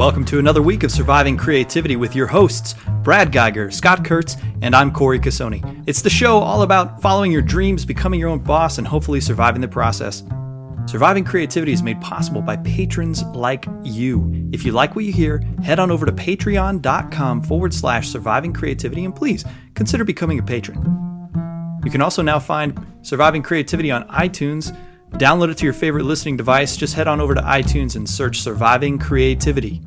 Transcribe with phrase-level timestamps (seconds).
[0.00, 4.74] Welcome to another week of Surviving Creativity with your hosts, Brad Guigar, Scott Kurtz, and
[4.74, 5.84] I'm Corey Cassoni.
[5.86, 9.60] It's the show all about following your dreams, becoming your own boss, and hopefully surviving
[9.60, 10.24] the process.
[10.86, 14.48] Surviving Creativity is made possible by patrons like you.
[14.54, 19.04] If you like what you hear, head on over to patreon.com forward slash surviving creativity
[19.04, 19.44] and please
[19.74, 20.78] consider becoming a patron.
[21.84, 24.74] You can also now find Surviving Creativity on iTunes.
[25.10, 26.74] Download it to your favorite listening device.
[26.74, 29.82] Just head on over to iTunes and search Surviving Creativity.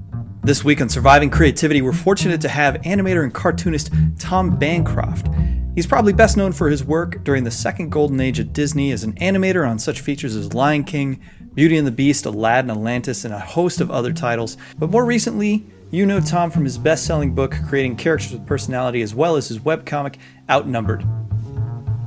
[0.45, 5.27] This week on Surviving Creativity, we're fortunate to have animator and cartoonist Tom Bancroft.
[5.73, 9.05] He's probably best known for his work during the second golden age at Disney as
[9.05, 11.21] an animator on such features as Lion King,
[11.53, 14.57] Beauty and the Beast, Aladdin, Atlantis, and a host of other titles.
[14.77, 19.01] But more recently, you know Tom from his best selling book, Creating Characters with Personality,
[19.01, 20.17] as well as his webcomic,
[20.49, 21.05] Outnumbered.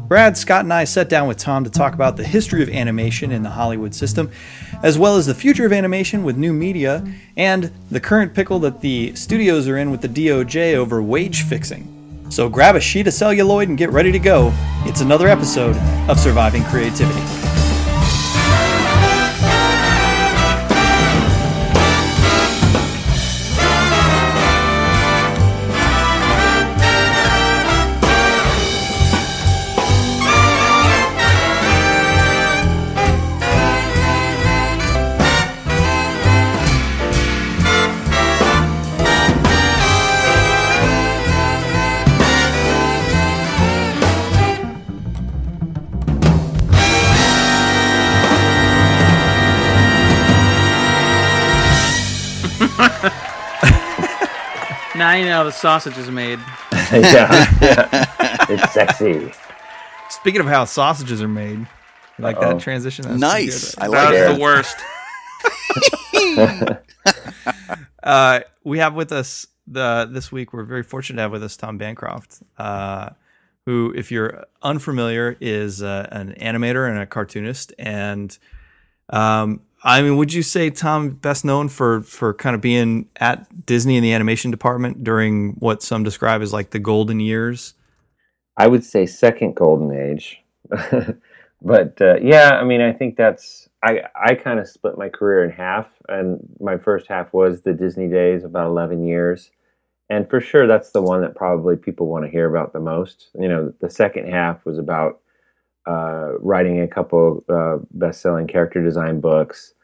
[0.06, 3.32] Brad, Scott, and I sat down with Tom to talk about the history of animation
[3.32, 4.30] in the Hollywood system,
[4.84, 7.04] as well as the future of animation with new media,
[7.36, 11.92] and the current pickle that the studios are in with the DOJ over wage fixing.
[12.28, 14.52] So grab a sheet of celluloid and get ready to go.
[14.84, 15.76] It's another episode
[16.08, 17.45] of Surviving Creativity.
[55.16, 56.38] Now you know how the sausage is made.
[56.92, 58.46] yeah, yeah.
[58.50, 59.32] It's sexy.
[60.10, 61.66] Speaking of how sausages are made, you
[62.18, 62.52] like Uh-oh.
[62.52, 63.06] that transition?
[63.08, 63.78] That's Nice.
[63.78, 63.92] I good.
[63.92, 64.34] like That was it.
[64.34, 64.76] the worst.
[68.02, 70.52] Uh, we have with us the this week.
[70.52, 73.10] We're very fortunate to have with us Tom Bancroft, uh,
[73.64, 77.72] who, if you're unfamiliar, is uh, an animator and a cartoonist.
[77.78, 78.36] And
[79.10, 83.64] um, I mean, would you say Tom best known for for kind of being at
[83.64, 87.74] Disney in the animation department during what some describe as like the golden years?
[88.56, 90.42] I would say second golden age,
[91.62, 95.44] but uh, yeah, I mean, I think that's I I kind of split my career
[95.44, 99.52] in half, and my first half was the Disney days, about eleven years,
[100.10, 103.28] and for sure that's the one that probably people want to hear about the most.
[103.38, 105.20] You know, the second half was about
[105.86, 109.74] uh, writing a couple uh, best-selling character design books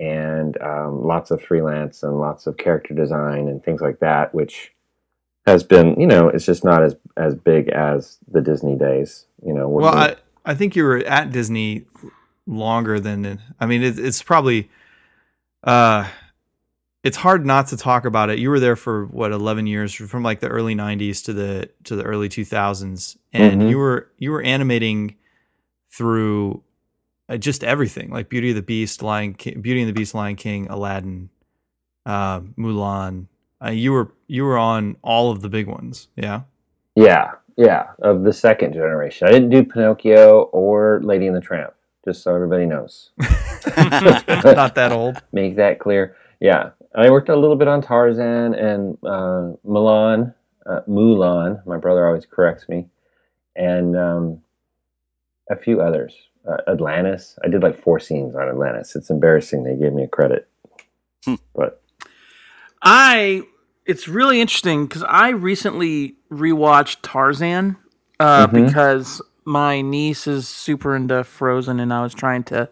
[0.00, 4.72] and um, lots of freelance and lots of character design and things like that, which
[5.46, 9.26] has been, you know, it's just not as as big as the Disney days.
[9.44, 11.86] You know, Well, I, I think you were at Disney
[12.46, 14.70] longer than I mean, it, it's probably
[15.64, 16.08] uh,
[17.02, 18.38] it's hard not to talk about it.
[18.38, 21.96] You were there for what eleven years, from like the early '90s to the to
[21.96, 23.70] the early 2000s, and Mhm.
[23.70, 25.16] you were you were animating
[25.90, 26.62] through
[27.36, 30.66] just everything, like Beauty of the Beast, Lion King, Beauty and the Beast, Lion King,
[30.68, 31.28] Aladdin,
[32.06, 33.26] uh, Mulan.
[33.62, 36.42] Uh, you were you were on all of the big ones, yeah.
[36.94, 39.26] yeah, yeah, of the second generation.
[39.26, 41.74] I didn't do Pinocchio or Lady and the Tramp,
[42.04, 43.10] just so everybody knows.
[43.76, 45.20] Not that old.
[45.32, 46.16] Make that clear.
[46.40, 50.32] Yeah, I worked a little bit on Tarzan and uh, Mulan,
[50.66, 51.66] uh, Mulan.
[51.66, 52.86] My brother always corrects me,
[53.56, 54.40] and um,
[55.50, 56.14] a few others.
[56.46, 57.38] Uh, Atlantis.
[57.44, 58.96] I did like four scenes on Atlantis.
[58.96, 59.64] It's embarrassing.
[59.64, 60.48] They gave me a credit,
[61.54, 61.82] but
[62.82, 63.42] I.
[63.86, 67.76] It's really interesting because I recently rewatched Tarzan
[68.20, 68.66] uh, Mhm.
[68.66, 72.68] because my niece is super into Frozen, and I was trying to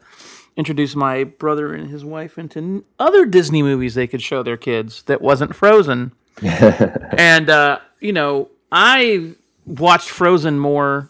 [0.59, 5.03] introduce my brother and his wife into other Disney movies they could show their kids
[5.05, 6.13] that wasn't Frozen.
[6.43, 9.33] and uh, you know, I
[9.65, 11.09] watched Frozen more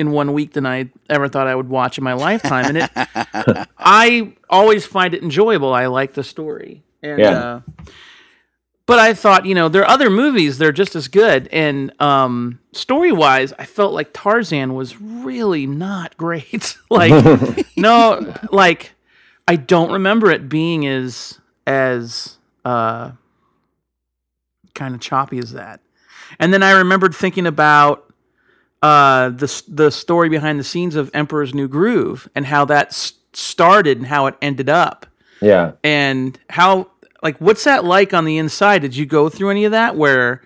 [0.00, 2.90] in one week than I ever thought I would watch in my lifetime, and it.
[3.78, 5.72] I always find it enjoyable.
[5.72, 7.30] I like the story, and Yeah.
[7.30, 7.60] uh,
[8.86, 11.92] but I thought, you know, there are other movies that are just as good, and
[12.02, 16.76] um, story wise, I felt like Tarzan was really not great.
[16.90, 18.92] like, no, like
[19.46, 23.12] I don't remember it being as as uh,
[24.74, 25.80] kind of choppy as that.
[26.38, 28.09] And then I remembered thinking about
[28.82, 33.14] uh, the the story behind the scenes of Emperor's New Groove and how that s-
[33.32, 35.06] started and how it ended up,
[35.40, 36.90] yeah, and how
[37.22, 38.80] like what's that like on the inside?
[38.82, 40.42] Did you go through any of that where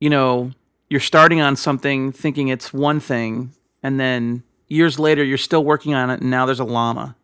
[0.00, 0.52] you know
[0.88, 3.52] you're starting on something thinking it's one thing,
[3.82, 7.16] and then years later you're still working on it, and now there's a llama.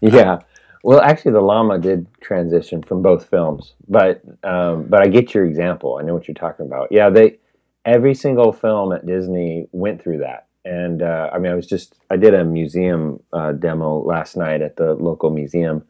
[0.00, 0.38] yeah.
[0.85, 5.44] Well, actually, the llama did transition from both films, but um, but I get your
[5.44, 5.99] example.
[6.00, 6.88] I know what you're talking about.
[6.91, 7.38] Yeah, they
[7.84, 11.96] every single film at Disney went through that, and uh, I mean, I was just
[12.11, 15.84] I did a museum uh, demo last night at the local museum,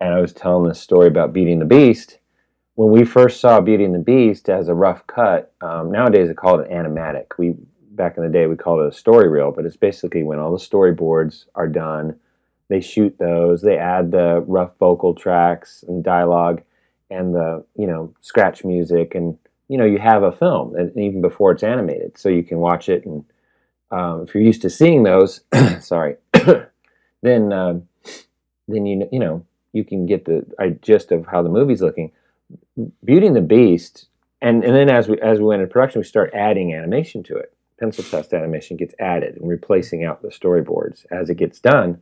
[0.00, 2.18] and I was telling this story about Beauty and the Beast.
[2.76, 6.34] When we first saw Beauty and the Beast as a rough cut, um, nowadays they
[6.34, 7.26] call it an animatic.
[7.38, 7.54] We
[7.90, 10.50] back in the day we called it a story reel, but it's basically when all
[10.50, 12.18] the storyboards are done
[12.68, 16.62] they shoot those they add the rough vocal tracks and dialogue
[17.10, 19.36] and the you know scratch music and
[19.68, 22.88] you know you have a film and even before it's animated so you can watch
[22.88, 23.24] it and
[23.90, 25.40] um, if you're used to seeing those
[25.80, 26.16] sorry
[27.22, 27.78] then uh,
[28.68, 30.44] then you you know you can get the
[30.82, 32.12] gist of how the movie's looking
[33.04, 34.06] beauty and the beast
[34.42, 37.36] and and then as we as we went into production we start adding animation to
[37.36, 42.00] it pencil test animation gets added and replacing out the storyboards as it gets done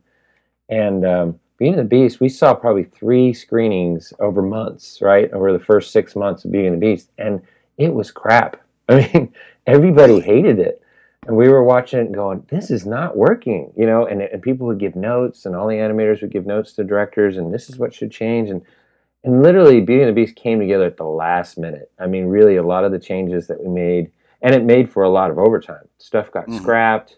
[0.69, 5.31] and um, Beauty and the Beast, we saw probably three screenings over months, right?
[5.31, 7.11] Over the first six months of Beauty and the Beast.
[7.17, 7.41] And
[7.77, 8.61] it was crap.
[8.89, 9.33] I mean,
[9.65, 10.81] everybody hated it.
[11.25, 14.05] And we were watching it going, this is not working, you know?
[14.05, 17.37] And, and people would give notes, and all the animators would give notes to directors,
[17.37, 18.49] and this is what should change.
[18.49, 18.61] And,
[19.23, 21.89] and literally, Beauty and the Beast came together at the last minute.
[21.97, 24.11] I mean, really, a lot of the changes that we made,
[24.41, 25.87] and it made for a lot of overtime.
[25.97, 26.61] Stuff got mm-hmm.
[26.61, 27.17] scrapped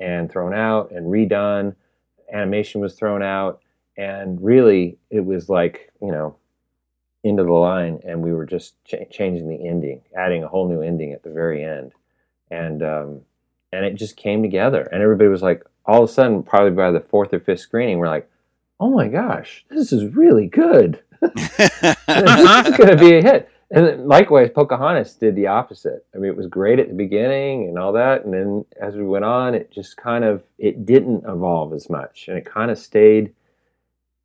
[0.00, 1.76] and thrown out and redone
[2.32, 3.60] animation was thrown out,
[3.96, 6.36] and really it was like you know
[7.24, 10.82] into the line, and we were just ch- changing the ending, adding a whole new
[10.82, 11.92] ending at the very end,
[12.50, 13.20] and um,
[13.72, 16.90] and it just came together, and everybody was like, all of a sudden, probably by
[16.90, 18.30] the fourth or fifth screening, we're like,
[18.80, 21.02] oh my gosh, this is really good.
[21.20, 21.96] this is
[22.76, 23.50] going to be a hit.
[23.70, 26.06] And likewise, Pocahontas did the opposite.
[26.14, 29.04] I mean, it was great at the beginning and all that, and then as we
[29.04, 32.78] went on, it just kind of it didn't evolve as much, and it kind of
[32.78, 33.32] stayed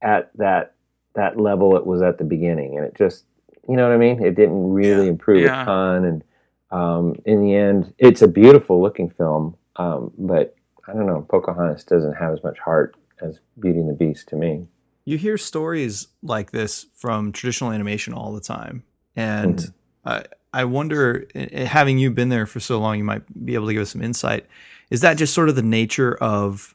[0.02, 0.76] at that
[1.16, 3.26] that level it was at the beginning, and it just
[3.68, 4.24] you know what I mean.
[4.24, 5.12] It didn't really yeah.
[5.12, 5.62] improve yeah.
[5.62, 6.24] a ton, and
[6.72, 10.56] um, in the end, it's a beautiful looking film, um, but
[10.88, 11.26] I don't know.
[11.30, 14.68] Pocahontas doesn't have as much heart as Beauty and the Beast to me.
[15.06, 18.84] You hear stories like this from traditional animation all the time
[19.20, 20.10] and mm-hmm.
[20.10, 20.24] I,
[20.54, 23.82] I wonder, having you been there for so long, you might be able to give
[23.82, 24.46] us some insight.
[24.90, 26.74] Is that just sort of the nature of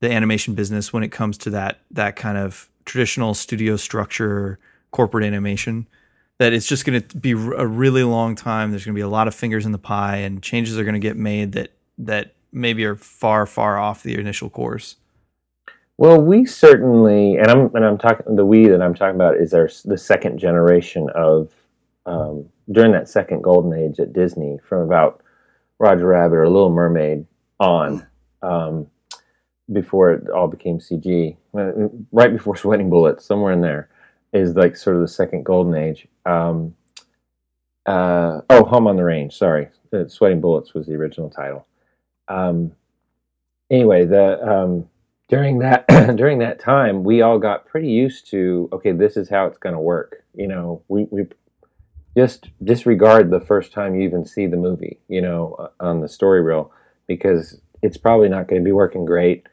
[0.00, 4.58] the animation business when it comes to that that kind of traditional studio structure,
[4.90, 5.86] corporate animation?
[6.38, 8.70] That it's just going to be a really long time.
[8.70, 10.94] There's going to be a lot of fingers in the pie, and changes are going
[10.94, 14.96] to get made that that maybe are far, far off the initial course.
[15.96, 19.52] Well, we certainly, and I'm and I'm talking the we that I'm talking about is
[19.52, 21.52] our the second generation of
[22.06, 25.22] um, during that second golden age at Disney, from about
[25.80, 27.26] Roger Rabbit or Little Mermaid
[27.58, 28.06] on,
[28.42, 28.86] um,
[29.72, 33.88] before it all became CG, uh, right before Sweating Bullets, somewhere in there,
[34.32, 36.06] is like sort of the second golden age.
[36.26, 36.74] Um,
[37.86, 39.34] uh, oh, Home on the Range.
[39.34, 41.66] Sorry, uh, Sweating Bullets was the original title.
[42.28, 42.72] Um,
[43.70, 44.88] anyway, the um,
[45.28, 45.86] during that
[46.16, 49.74] during that time, we all got pretty used to okay, this is how it's going
[49.74, 50.24] to work.
[50.34, 51.26] You know, we we
[52.16, 56.08] just disregard the first time you even see the movie, you know, uh, on the
[56.08, 56.72] story reel,
[57.06, 59.46] because it's probably not going to be working great.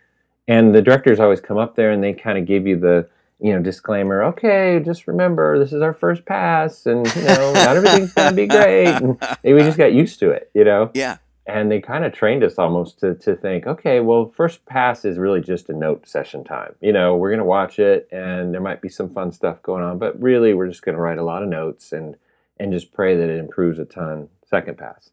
[0.47, 3.07] And the directors always come up there and they kind of give you the,
[3.39, 4.23] you know, disclaimer.
[4.23, 8.35] Okay, just remember this is our first pass, and you know, not everything's going to
[8.35, 8.87] be great.
[8.87, 10.91] And we just got used to it, you know.
[10.93, 11.17] Yeah.
[11.47, 15.17] And they kind of trained us almost to to think, okay, well, first pass is
[15.17, 16.75] really just a note session time.
[16.81, 19.83] You know, we're going to watch it, and there might be some fun stuff going
[19.83, 22.15] on, but really, we're just going to write a lot of notes and
[22.57, 25.11] and just pray that it improves a ton second pass.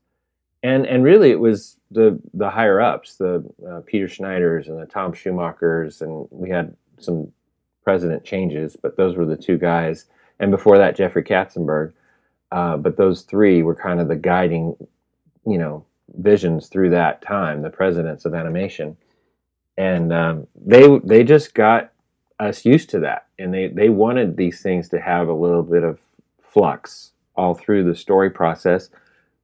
[0.62, 4.86] And and really it was the the higher ups, the uh, Peter Schneiders and the
[4.86, 7.32] Tom Schumachers, and we had some
[7.84, 10.06] president changes, but those were the two guys.
[10.38, 11.92] And before that, Jeffrey Katzenberg.
[12.50, 14.76] Uh, but those three were kind of the guiding,
[15.46, 15.84] you know,
[16.18, 18.96] visions through that time, the presidents of animation.
[19.78, 21.92] And um, they they just got
[22.38, 25.82] us used to that, and they they wanted these things to have a little bit
[25.82, 25.98] of
[26.42, 28.90] flux all through the story process,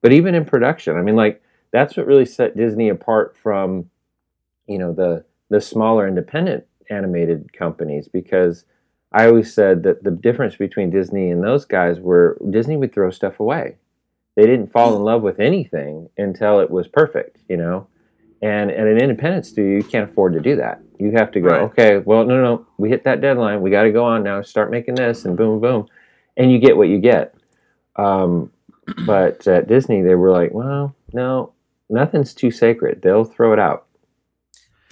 [0.03, 0.97] but even in production.
[0.97, 3.91] I mean, like that's what really set Disney apart from,
[4.67, 8.65] you know, the the smaller independent animated companies because
[9.13, 13.11] I always said that the difference between Disney and those guys were Disney would throw
[13.11, 13.77] stuff away.
[14.37, 17.89] They didn't fall in love with anything until it was perfect, you know.
[18.41, 20.81] And at an independent studio, you can't afford to do that.
[21.01, 21.63] You have to go, right.
[21.63, 23.63] okay, well, no, no, we hit that deadline.
[23.63, 24.43] We got to go on now.
[24.43, 25.89] Start making this, and boom, boom,
[26.37, 27.35] and you get what you get.
[27.97, 28.53] Um,
[29.07, 31.53] but at Disney, they were like, well, no,
[31.89, 33.03] nothing's too sacred.
[33.03, 33.87] They'll throw it out.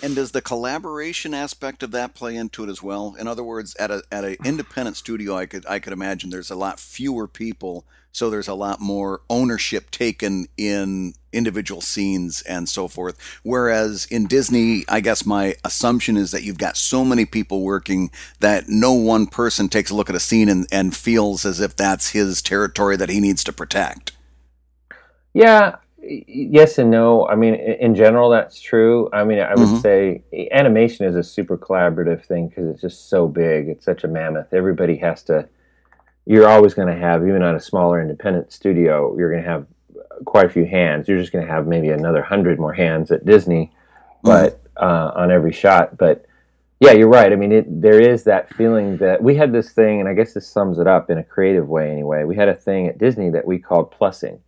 [0.02, 3.16] And does the collaboration aspect of that play into it as well?
[3.18, 6.50] In other words, at a at an independent studio, I could I could imagine there's
[6.50, 12.68] a lot fewer people, so there's a lot more ownership taken in individual scenes and
[12.68, 13.16] so forth.
[13.42, 18.10] Whereas in Disney, I guess my assumption is that you've got so many people working
[18.40, 21.76] that no one person takes a look at a scene and, and feels as if
[21.76, 24.12] that's his territory that he needs to protect.
[25.34, 27.26] Yeah, yes and no.
[27.28, 29.10] I mean, in general, that's true.
[29.12, 29.80] I mean, I would mm-hmm.
[29.80, 33.68] say animation is a super collaborative thing because it's just so big.
[33.68, 34.52] It's such a mammoth.
[34.52, 35.48] Everybody has to.
[36.24, 39.66] You're always going to have, even on a smaller independent studio, you're going to have
[40.24, 41.08] quite a few hands.
[41.08, 43.72] You're just going to have maybe another hundred more hands at Disney,
[44.22, 45.96] but uh, on every shot.
[45.96, 46.26] But
[46.80, 47.32] yeah, you're right.
[47.32, 50.34] I mean, it, there is that feeling that we had this thing, and I guess
[50.34, 51.90] this sums it up in a creative way.
[51.90, 54.40] Anyway, we had a thing at Disney that we called plussing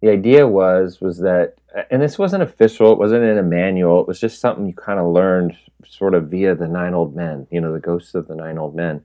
[0.00, 1.56] the idea was was that
[1.90, 4.98] and this wasn't official it wasn't in a manual it was just something you kind
[4.98, 8.34] of learned sort of via the nine old men you know the ghosts of the
[8.34, 9.02] nine old men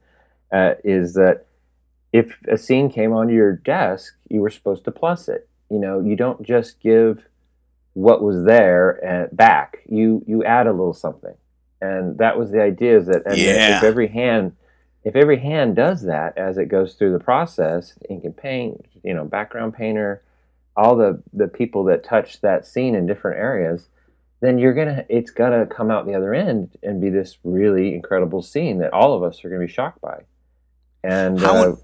[0.51, 1.45] uh, is that
[2.13, 6.00] if a scene came onto your desk you were supposed to plus it you know
[6.00, 7.25] you don't just give
[7.93, 9.79] what was there uh, back.
[9.88, 11.36] You you add a little something.
[11.81, 13.77] And that was the idea is that yeah.
[13.77, 14.55] if every hand
[15.03, 19.13] if every hand does that as it goes through the process ink and paint you
[19.13, 20.24] know background painter
[20.75, 23.88] all the the people that touch that scene in different areas
[24.41, 28.41] then you're gonna it's gonna come out the other end and be this really incredible
[28.41, 30.22] scene that all of us are gonna be shocked by.
[31.03, 31.75] And uh,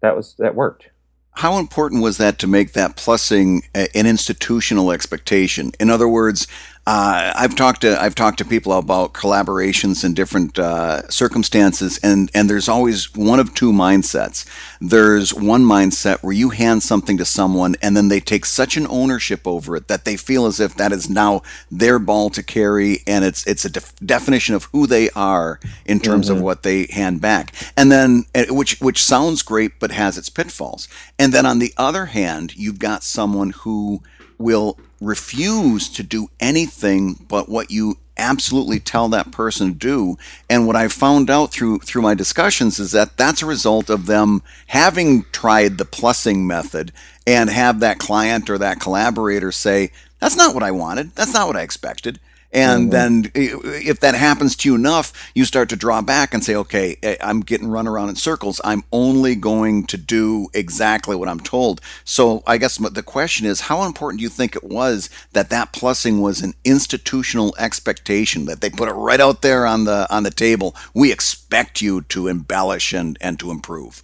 [0.00, 0.90] that was that worked
[1.32, 5.72] how important was that to make that plussing an institutional expectation?
[5.80, 6.46] In other words
[6.86, 12.30] uh, I've talked to I've talked to people about collaborations in different uh, circumstances, and
[12.34, 14.46] and there's always one of two mindsets.
[14.80, 18.86] There's one mindset where you hand something to someone, and then they take such an
[18.88, 23.02] ownership over it that they feel as if that is now their ball to carry,
[23.06, 26.38] and it's it's a def- definition of who they are in terms mm-hmm.
[26.38, 30.30] of what they hand back, and then eh, which which sounds great but has its
[30.30, 30.88] pitfalls.
[31.18, 34.02] And then on the other hand, you've got someone who
[34.38, 40.18] will refuse to do anything but what you absolutely tell that person to do.
[40.48, 44.06] And what i found out through through my discussions is that that's a result of
[44.06, 46.92] them having tried the plussing method
[47.26, 51.14] and have that client or that collaborator say that's not what i wanted.
[51.14, 52.20] That's not what i expected
[52.52, 52.90] and mm-hmm.
[52.90, 56.96] then if that happens to you enough, you start to draw back and say, okay,
[57.02, 58.60] eh, I'm getting run around in circles.
[58.64, 61.80] I'm only going to do exactly what I'm told.
[62.04, 65.72] So I guess the question is, how important do you think it was that that
[65.72, 70.24] plussing was an institutional expectation that they put it right out there on the on
[70.24, 70.74] the table?
[70.94, 74.02] We expect you to embellish and and to improve.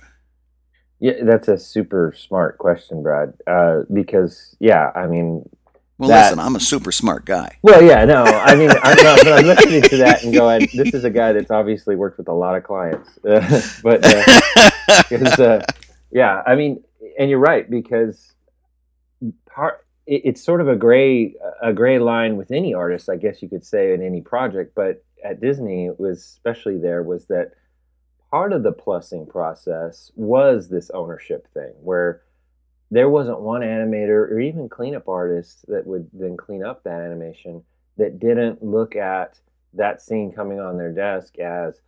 [0.98, 3.34] Yeah, that's a super smart question, Brad.
[3.46, 5.48] Uh, because yeah, I mean,
[5.98, 7.56] well, that, listen, I'm a super smart guy.
[7.62, 10.92] Well, yeah, no, I mean, I'm not, but I'm listening to that and going, this
[10.92, 13.08] is a guy that's obviously worked with a lot of clients.
[13.24, 15.62] Uh, but, uh, uh,
[16.10, 16.82] yeah, I mean,
[17.18, 18.34] and you're right because
[19.46, 23.40] part it, it's sort of a gray a gray line with any artist, I guess
[23.40, 24.74] you could say, in any project.
[24.74, 27.52] But at Disney, it was especially there was that
[28.30, 32.22] part of the plussing process was this ownership thing where
[32.90, 37.62] there wasn't one animator or even cleanup artist that would then clean up that animation
[37.96, 39.38] that didn't look at
[39.74, 41.80] that scene coming on their desk as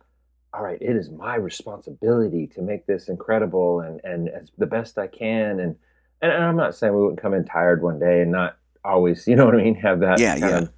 [0.53, 4.97] all right it is my responsibility to make this incredible and and as the best
[4.97, 5.59] i can.
[5.59, 5.75] And
[6.21, 9.35] and, i'm not saying we wouldn't come in tired one day and not always you
[9.35, 10.57] know what i mean have that yeah, yeah.
[10.57, 10.69] Of,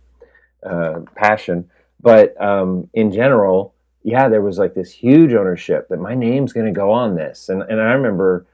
[0.64, 1.70] uh, passion.
[2.00, 3.74] But um, in general
[4.04, 7.50] yeah there was like this huge ownership that my name's going to go on this.
[7.50, 8.46] And and i remember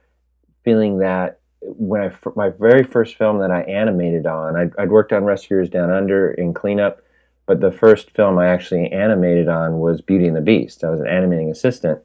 [0.64, 5.14] feeling that when I my very first film that I animated on, I'd, I'd, worked
[5.14, 7.02] on Rescuers Down Under in cleanup,
[7.46, 10.84] but the first film I actually animated on was Beauty and the Beast.
[10.84, 12.02] I was an animating assistant,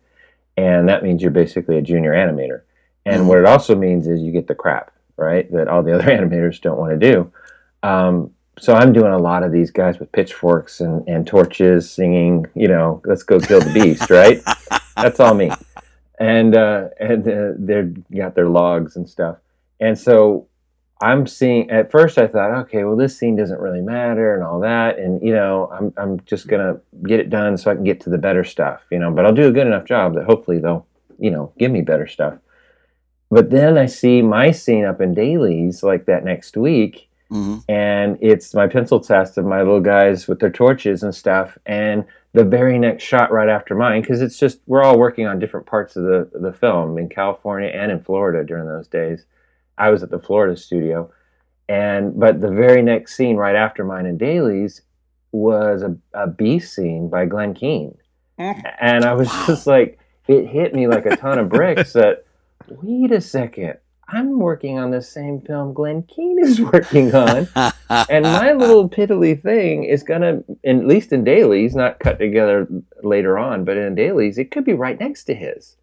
[0.56, 2.62] and that means you're basically a junior animator.
[3.04, 3.28] And mm-hmm.
[3.28, 5.50] what it also means is you get the crap, right?
[5.52, 7.32] That all the other animators don't want to do.
[7.82, 12.47] Um, so I'm doing a lot of these guys with pitchforks and, and torches singing,
[12.54, 14.42] you know, let's go kill the beast, right?
[14.97, 15.50] That's all me
[16.19, 17.83] and uh, and uh, they
[18.16, 19.38] got their logs and stuff.
[19.81, 20.49] And so
[21.00, 21.71] I'm seeing.
[21.71, 25.21] At first, I thought, okay, well, this scene doesn't really matter and all that, and
[25.21, 28.19] you know, I'm I'm just gonna get it done so I can get to the
[28.19, 29.11] better stuff, you know.
[29.11, 30.87] But I'll do a good enough job that hopefully they'll,
[31.19, 32.35] you know, give me better stuff.
[33.31, 37.58] But then I see my scene up in dailies like that next week, mm-hmm.
[37.68, 42.04] and it's my pencil test of my little guys with their torches and stuff, and
[42.34, 45.66] the very next shot right after mine because it's just we're all working on different
[45.66, 49.24] parts of the the film in California and in Florida during those days.
[49.78, 51.10] I was at the Florida studio,
[51.68, 54.82] and but the very next scene right after mine in dailies
[55.32, 57.96] was a, a beast scene by Glenn Keane.
[58.80, 59.98] And I was just like,
[60.28, 62.24] it hit me like a ton of bricks that,
[62.68, 63.78] wait a second,
[64.09, 67.49] I'm working on the same film Glenn Keane is working on.
[68.09, 72.66] and my little piddly thing is going to, at least in dailies, not cut together
[73.02, 75.76] later on, but in dailies, it could be right next to his.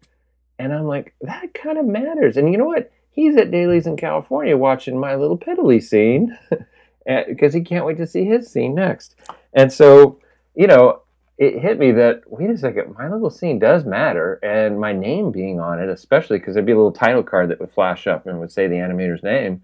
[0.58, 2.36] And I'm like, that kind of matters.
[2.36, 2.92] And you know what?
[3.10, 6.38] He's at dailies in California watching my little piddly scene
[7.28, 9.16] because he can't wait to see his scene next.
[9.52, 10.20] And so,
[10.54, 11.02] you know,
[11.40, 15.32] it hit me that wait a second, my little scene does matter, and my name
[15.32, 18.26] being on it, especially because there'd be a little title card that would flash up
[18.26, 19.62] and would say the animator's name,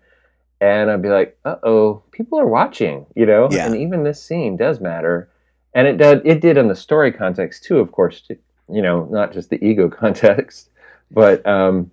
[0.61, 3.67] and I'd be like, uh oh, people are watching, you know, Yeah.
[3.67, 5.29] and even this scene does matter,
[5.75, 8.27] and it did it did in the story context too, of course,
[8.73, 10.71] you know, not just the ego context,
[11.11, 11.91] but um,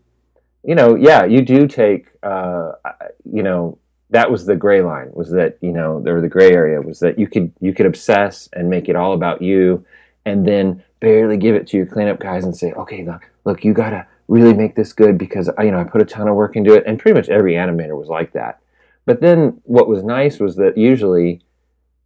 [0.63, 2.71] you know, yeah, you do take, uh,
[3.25, 3.77] you know,
[4.13, 7.19] that was the gray line was that you know there the gray area was that
[7.19, 9.85] you could you could obsess and make it all about you
[10.25, 13.73] and then barely give it to your cleanup guys and say okay look look you
[13.73, 16.55] gotta really make this good because I, you know i put a ton of work
[16.55, 16.83] into it.
[16.85, 18.59] And pretty much every animator was like that.
[19.05, 21.41] But then what was nice was that usually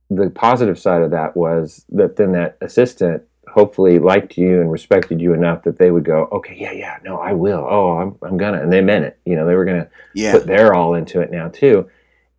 [0.10, 5.22] the positive side of that was that then that assistant hopefully liked you and respected
[5.22, 7.66] you enough that they would go okay yeah yeah no i will.
[7.70, 9.20] Oh i'm, I'm gonna and they meant it.
[9.26, 10.32] You know they were gonna yeah.
[10.32, 11.90] put their all into it now too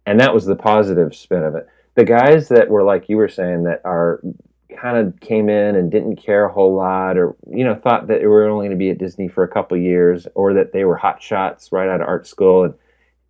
[0.08, 3.28] and that was the positive spin of it the guys that were like you were
[3.28, 4.20] saying that are
[4.80, 8.20] kind of came in and didn't care a whole lot or you know thought that
[8.20, 10.84] they were only going to be at disney for a couple years or that they
[10.84, 12.74] were hot shots right out of art school and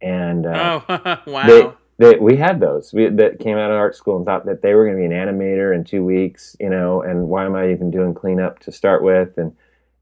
[0.00, 1.46] and uh, Oh, wow.
[1.46, 4.62] they, they, we had those we, that came out of art school and thought that
[4.62, 7.56] they were going to be an animator in two weeks, you know, and why am
[7.56, 9.36] I even doing cleanup to start with?
[9.38, 9.56] And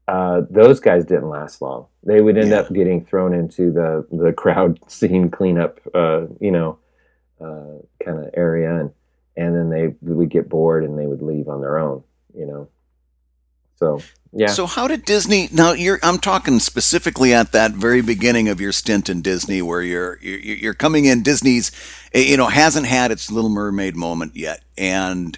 [0.07, 1.87] uh, those guys didn't last long.
[2.03, 2.59] They would end Yeah.
[2.59, 6.79] up getting thrown into the, the crowd scene cleanup, uh, you know,
[7.41, 8.79] uh, kind of area.
[8.79, 8.91] And,
[9.35, 12.03] and then they would get bored and they would leave on their own,
[12.37, 12.69] you know.
[13.75, 14.01] So,
[14.33, 14.47] yeah.
[14.47, 15.49] So how did Disney?
[15.51, 15.99] Now you're.
[16.01, 20.39] I'm talking specifically at that very beginning of your stint in Disney, where you're you're,
[20.39, 21.21] you're coming in.
[21.21, 21.71] Disney's,
[22.13, 25.37] eh, you know, hasn't had its Little Mermaid moment yet, and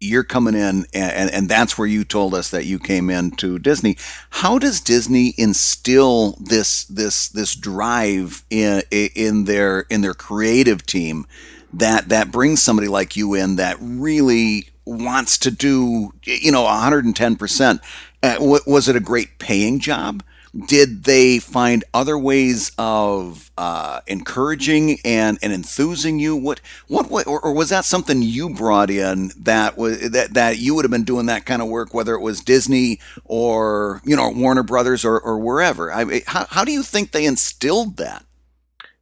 [0.00, 3.96] you're coming in, and and that's where you told us that you came into Disney.
[4.30, 11.26] How does Disney instill this this this drive in in their in their creative team
[11.72, 17.80] that that brings somebody like you in that really wants to do you know 110%
[18.22, 18.36] uh,
[18.66, 20.22] was it a great paying job
[20.68, 27.24] did they find other ways of uh, encouraging and, and enthusing you what what wa-
[27.26, 30.90] or, or was that something you brought in that was that, that you would have
[30.92, 35.04] been doing that kind of work whether it was disney or you know warner brothers
[35.04, 38.24] or, or wherever I, how, how do you think they instilled that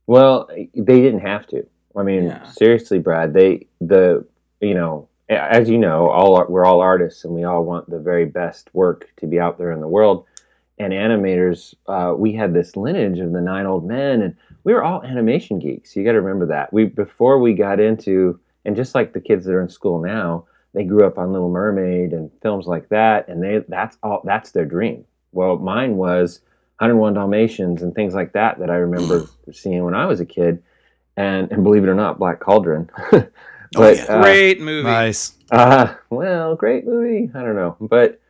[0.07, 1.67] Well, they didn't have to.
[1.97, 2.45] I mean, Yeah.
[2.45, 3.35] seriously, Brad.
[3.35, 4.27] They the
[4.61, 8.25] you know, as you know, all we're all artists, and we all want the very
[8.27, 10.27] best work to be out there in the world.
[10.81, 14.85] And animators, uh, we had this lineage of the nine old men, and we were
[14.85, 15.97] all animation geeks.
[15.97, 16.73] You got to remember that.
[16.73, 20.47] We before we got into, and just like the kids that are in school now,
[20.75, 24.53] they grew up on Little Mermaid and films like that, and they that's all that's
[24.53, 25.05] their dream.
[25.33, 26.41] Well, mine was
[26.79, 30.63] 101 Dalmatians and things like that that I remember seeing when I was a kid,
[31.17, 32.89] and and believe it or not, Black Cauldron.
[33.11, 33.33] but
[33.73, 34.05] yeah.
[34.05, 34.89] uh, Great movie.
[34.89, 35.33] Nice.
[35.51, 37.31] uh, well, great movie.
[37.35, 38.21] I don't know, but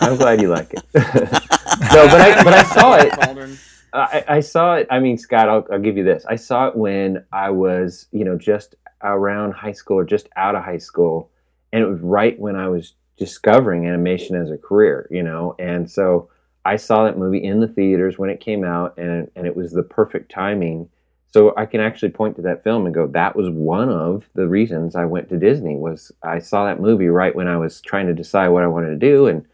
[0.00, 0.84] I'm glad you like it.
[0.94, 3.58] no, but I but I saw it.
[3.92, 4.86] I, I saw it.
[4.90, 6.24] I mean, Scott, I'll, I'll give you this.
[6.28, 10.54] I saw it when I was, you know, just around high school or just out
[10.54, 11.30] of high school,
[11.72, 15.90] and it was right when I was discovering animation as a career, you know, and
[15.90, 16.30] so
[16.64, 19.72] I saw that movie in the theaters when it came out, and and it was
[19.72, 20.88] the perfect timing.
[21.32, 24.48] So I can actually point to that film and go, that was one of the
[24.48, 25.76] reasons I went to Disney.
[25.76, 28.88] Was I saw that movie right when I was trying to decide what I wanted
[28.90, 29.44] to do, and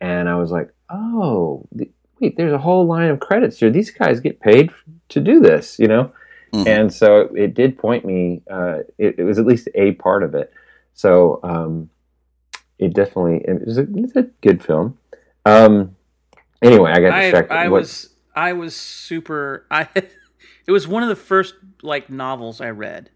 [0.00, 3.70] and I was like, oh, th- wait, there's a whole line of credits here.
[3.70, 6.12] These guys get paid f- to do this, you know?
[6.52, 6.66] Mhm.
[6.66, 10.34] And so it did point me, uh, it, it was at least a part of
[10.34, 10.52] it.
[10.92, 11.88] So um,
[12.78, 14.98] it definitely, it was a, it's a good film.
[15.46, 15.96] Um,
[16.62, 17.54] anyway, I got I, distracted.
[17.54, 19.88] I What- was I was super I
[20.66, 23.10] it was one of the first like novels I read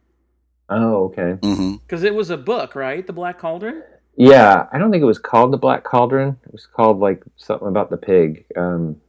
[0.69, 1.39] oh, okay.
[1.87, 3.07] because it was a book, right?
[3.07, 3.83] The Black Cauldron.
[4.17, 6.37] Yeah, I don't think it was called the Black Cauldron.
[6.45, 8.45] It was called like something about the pig.
[8.57, 9.01] Um,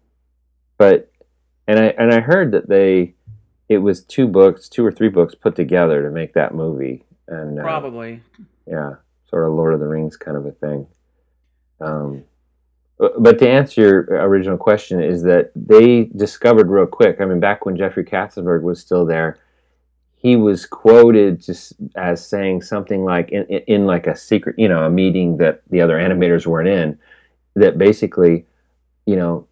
[0.78, 1.12] but
[1.67, 3.15] and I and I heard that they
[3.67, 7.04] it was two books, two or three books put together to make that movie.
[7.28, 8.21] And uh, Probably.
[8.67, 8.95] yeah,
[9.30, 10.88] sort of Lord of the Rings kind of a thing.
[11.82, 12.23] Um,
[13.00, 17.20] but but to answer your original question, is that they discovered real quick.
[17.20, 19.40] I mean, back when Jeffrey Katzenberg was still there,
[20.18, 24.68] he was quoted just as saying something like in, in, in like a secret, you
[24.68, 27.00] know, a meeting that the other animators weren't in,
[27.56, 28.46] that basically,
[29.06, 29.48] you know,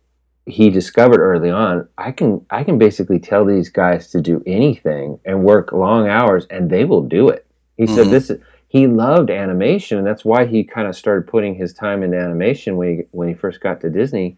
[0.45, 5.19] he discovered early on, I can I can basically tell these guys to do anything
[5.25, 7.45] and work long hours and they will do it.
[7.77, 7.95] He Mhm.
[7.95, 9.97] said this is he loved animation.
[9.97, 13.27] And that's why he kind of started putting his time into animation when he when
[13.27, 14.37] he first got to Disney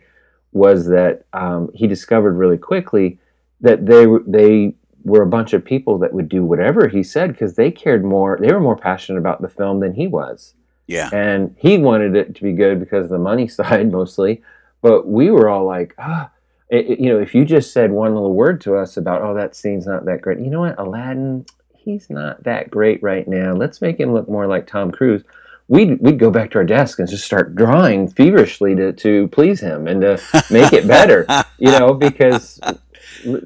[0.51, 3.19] was that um, he discovered really quickly
[3.61, 4.73] that they were- they
[5.05, 8.37] were a bunch of people that would do whatever he said because they cared more
[8.41, 10.53] they were more passionate about the film than he was.
[10.87, 11.09] Yeah.
[11.13, 14.41] and he wanted it to be good because of the money side mostly
[14.81, 16.29] but we were all like ah.
[16.69, 19.33] It- it- you know if you just said one little word to us about oh
[19.35, 21.45] that scene's not that great you know what aladdin
[21.89, 25.23] he's not that great right now let's make him look more like tom cruise
[25.67, 29.59] we'd, we'd go back to our desk and just start drawing feverishly to, to please
[29.59, 30.21] him and to
[30.51, 31.25] make it better
[31.57, 32.59] you know because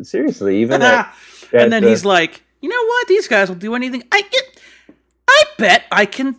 [0.02, 1.08] seriously even at,
[1.54, 3.08] at and then the- he's like, you know what?
[3.08, 4.04] These guys will do anything.
[4.12, 4.60] I get.
[5.28, 6.38] I bet I can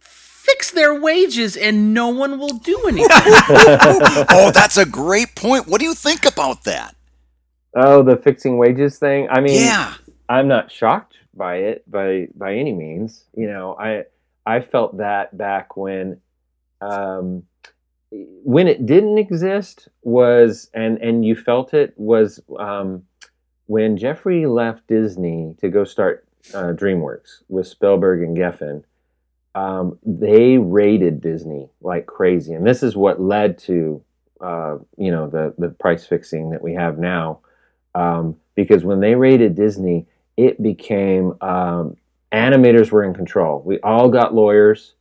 [0.00, 3.08] fix their wages and no one will do anything.
[4.30, 5.68] oh, that's a great point.
[5.68, 6.94] What do you think about that?
[7.76, 9.94] oh the fixing wages thing i mean Yeah.
[10.28, 13.24] I'm not shocked by it by by any means.
[13.36, 14.04] You know, I
[14.46, 16.20] I felt that back when
[16.80, 17.44] um
[18.10, 23.04] when it didn't exist was and and you felt it was um
[23.66, 28.82] when Jeffrey left Disney to go start uh, DreamWorks with Spielberg and Geffen.
[29.54, 34.02] Um, they raided Disney like crazy, and this is what led to
[34.40, 37.40] uh, you know the the price fixing that we have now.
[37.94, 40.06] Um, because when they raided Disney,
[40.46, 41.96] it became um,
[42.32, 43.62] animators were in control.
[43.64, 44.94] We all got lawyers.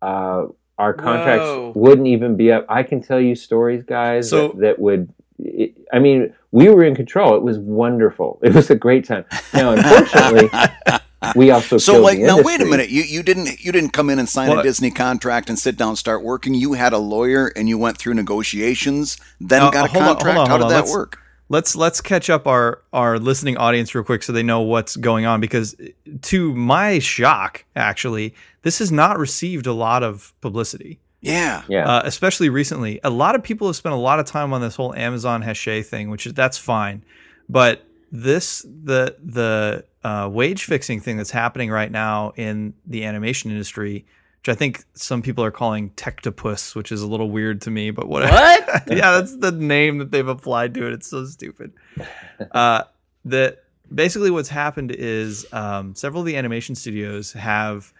[0.00, 0.46] Uh,
[0.78, 1.72] our contracts Whoa.
[1.76, 2.66] wouldn't even be up.
[2.68, 5.12] I can tell you stories, guys, So- that, that would.
[5.44, 7.34] It, I mean, we were in control.
[7.36, 8.38] It was wonderful.
[8.44, 9.24] It was a great time.
[9.54, 10.50] Now, unfortunately,
[11.36, 14.10] we also so like the now wait a minute you you didn't you didn't come
[14.10, 14.58] in and sign What?
[14.58, 17.78] a disney contract and sit down and start working you had a lawyer and you
[17.78, 20.70] went through negotiations then Now, got a hold on, hold contract on, how did on.
[20.70, 21.18] that Let's- work
[21.52, 25.26] let's let's catch up our our listening audience real quick so they know what's going
[25.26, 25.76] on because
[26.22, 30.98] to my shock actually this has not received a lot of publicity.
[31.20, 31.62] Yeah.
[31.68, 31.86] Yeah.
[31.86, 32.98] uh, especially recently.
[33.04, 35.86] A lot of people have spent a lot of time on this whole amazon hachette
[35.86, 37.04] thing which is that's fine.
[37.48, 43.50] But this the the uh, wage fixing thing that's happening right now in the animation
[43.50, 44.06] industry
[44.42, 47.90] which i think some people are calling Techtopus which is a little weird to me
[47.90, 48.62] but whatever what?
[48.88, 50.92] yeah, that's the name that they've applied to it.
[50.92, 51.72] It's so stupid.
[52.50, 52.82] Uh,
[53.24, 53.62] that
[53.94, 57.92] basically what's happened is um, several of the animation studios have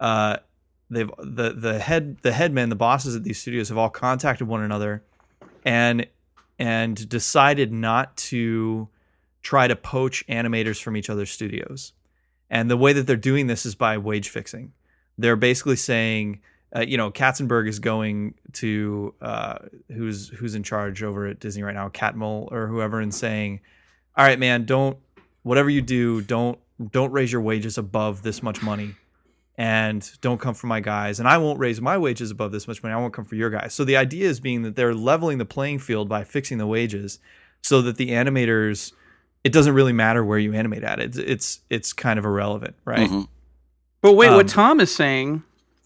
[0.00, 0.38] uh,
[0.88, 4.62] they've the the head the headmen the bosses at these studios have all contacted one
[4.62, 5.02] another
[5.66, 6.06] and
[6.58, 8.88] and decided not to
[9.42, 11.92] try to poach animators from each other's studios.
[12.48, 14.72] And the way that they're doing this is by wage fixing.
[15.22, 16.40] They're basically saying,
[16.74, 19.58] uh, you know, Katzenberg is going to uh,
[19.88, 23.60] who's who's in charge over at Disney right now, Catmull or whoever, and saying,
[24.16, 24.98] "All right, man, don't
[25.42, 26.58] whatever you do, don't
[26.90, 28.94] don't raise your wages above this much money,
[29.56, 32.82] and don't come for my guys, and I won't raise my wages above this much
[32.82, 32.94] money.
[32.94, 35.44] I won't come for your guys." So the idea is being that they're leveling the
[35.44, 37.18] playing field by fixing the wages,
[37.62, 38.92] so that the animators,
[39.44, 41.00] it doesn't really matter where you animate at.
[41.00, 43.10] It's it's it's kind of irrelevant, right?
[43.10, 43.28] Mhm.
[44.02, 45.42] But wait, Um, what Tom is saying?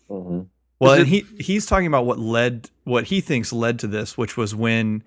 [0.08, 0.40] hmm
[0.80, 4.18] Well, Is and he he's talking about what led what he thinks led to this,
[4.18, 5.02] which was when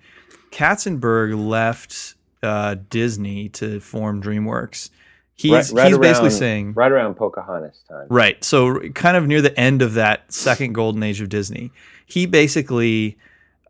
[0.50, 4.90] Katzenberg left uh, Disney to form DreamWorks.
[5.36, 8.06] He's Right- right he's basically saying right around Pocahontas time.
[8.10, 8.42] right.
[8.44, 11.70] So kind of near the end of that second golden age of Disney,
[12.06, 13.16] he basically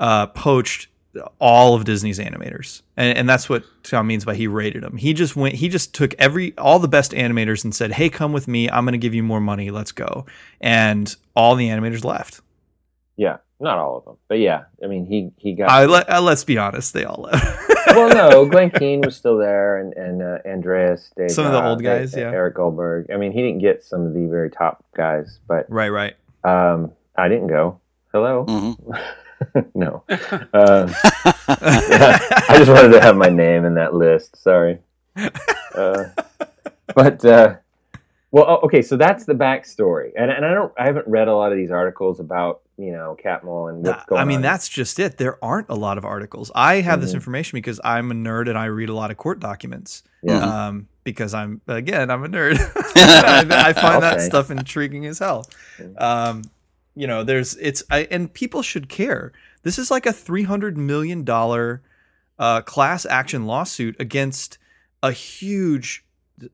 [0.01, 0.89] uh, poached
[1.41, 4.97] all of Disney's animators, and, and that's what Tom means by he rated them.
[4.97, 5.55] He just went.
[5.57, 8.71] He just took every all the best animators and said, "Hey, come with me.
[8.71, 9.71] I'm going to give you more money.
[9.71, 10.27] Let's go."
[10.61, 12.41] And all the animators left.
[13.17, 14.65] Yeah, not all of them, but yeah.
[14.83, 15.69] I mean, he he got.
[15.69, 17.69] I let, uh, let's be honest, they all left.
[17.89, 21.11] well, no, Glenn Keane was still there, and and uh, Andreas.
[21.17, 22.31] Deja, Some of the old guys, E- yeah.
[22.31, 23.11] Eric Goldberg.
[23.13, 26.15] I mean, he didn't get some of the very top guys, but right, right.
[26.45, 27.81] um, I didn't go.
[28.13, 28.77] Hello, Mhm.
[29.75, 30.03] no.
[30.09, 30.91] Um,
[31.49, 34.37] I just wanted to have my name in that list.
[34.37, 34.79] Sorry,
[35.75, 36.05] uh,
[36.95, 37.57] but uh,
[38.31, 38.83] well, oh, okay.
[38.83, 41.71] So that's the backstory, and and I don't, I haven't read a lot of these
[41.71, 44.43] articles about you know Catmull and what's going I mean, on.
[44.43, 45.17] that's just it.
[45.17, 46.51] There aren't a lot of articles.
[46.55, 47.15] I have this Mhm.
[47.17, 50.03] information because I'm a nerd and I read a lot of court documents.
[50.23, 50.67] yeah.
[50.69, 52.59] Um, because I'm again, I'm a nerd.
[52.97, 55.49] I, I find that stuff intriguing as hell.
[55.97, 56.43] Um,
[56.95, 59.33] you know, there's it's I, and people should care.
[59.63, 61.83] This is like a three hundred million dollar
[62.39, 64.59] uh, class action lawsuit against
[65.03, 66.05] a huge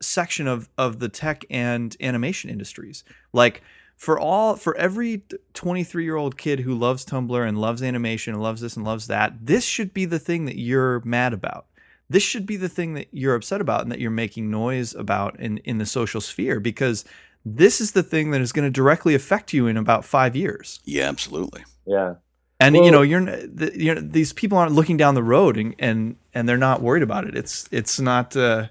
[0.00, 3.04] section of of the tech and animation industries.
[3.32, 3.62] Like
[3.96, 5.22] for all for every
[5.54, 9.06] 23 year old kid who loves Tumblr and loves animation and loves this and loves
[9.06, 11.66] that, this should be the thing that you're mad about.
[12.08, 15.40] This should be the thing that you're upset about and that you're making noise about
[15.40, 17.04] in in the social sphere because
[17.48, 20.80] this is the thing that is going to directly affect you in about five years.
[20.84, 21.62] Yeah, absolutely.
[21.86, 22.14] Yeah.
[22.58, 25.56] And Well- you know, you're the, you know these people aren't looking down the road
[25.56, 27.36] and and and they're not worried about it.
[27.36, 28.36] It's it's not.
[28.36, 28.66] Uh,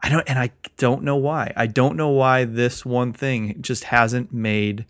[0.00, 1.52] I don't and I don't know why.
[1.56, 4.86] I don't know why this one thing just hasn't made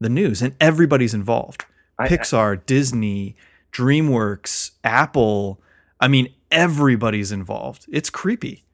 [0.00, 1.64] the news and everybody's involved.
[1.98, 3.34] I- Pixar, Disney,
[3.72, 5.60] DreamWorks, Apple.
[6.00, 7.86] I mean, everybody's involved.
[7.90, 8.64] It's creepy.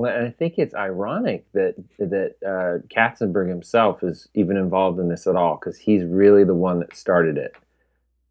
[0.00, 5.08] Well, and I think it's ironic that that uh, Katzenberg himself is even involved in
[5.10, 7.54] this at all because he's really the one that started it,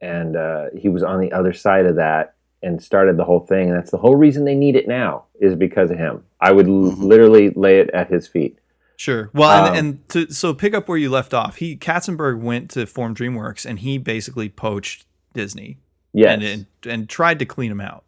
[0.01, 3.69] and uh, he was on the other side of that and started the whole thing.
[3.69, 6.23] And that's the whole reason they need it now is because of him.
[6.41, 7.03] I would l- Mhm.
[7.03, 8.57] literally lay it at his feet.
[8.97, 9.29] Sure.
[9.33, 12.71] Well, Um, and, and to so pick up where you left off, he Katzenberg went
[12.71, 15.05] to form DreamWorks and he basically poached
[15.35, 15.77] Disney
[16.13, 16.33] Yes.
[16.33, 18.03] and, and and tried to clean him out.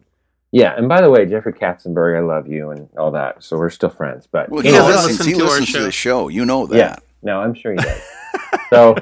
[0.52, 0.74] Yeah.
[0.76, 3.42] And by the way, Jeffrey Katzenberg, I love you and all that.
[3.42, 4.28] So we're still friends.
[4.30, 5.84] But Well, He he, you know, listens, listen he to listens to show.
[5.84, 6.28] the show.
[6.28, 6.76] You know that.
[6.76, 6.96] Yeah.
[7.22, 8.02] No, I'm sure he does.
[8.70, 8.94] so,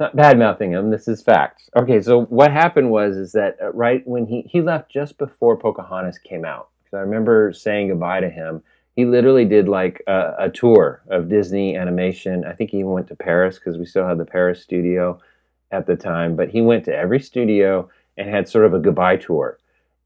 [0.00, 0.90] not bad mouthing him.
[0.90, 1.62] This is fact.
[1.76, 5.56] Okay, so what happened was is that uh, right when he he left just before
[5.56, 6.68] Pocahontas came out.
[6.90, 8.62] So I remember saying goodbye to him.
[8.96, 12.44] He literally did like a, a tour of Disney animation.
[12.44, 15.18] I think he even went to Paris because we still had the Paris studio
[15.70, 16.36] at the time.
[16.36, 19.58] But he went to every studio and had sort of a goodbye tour.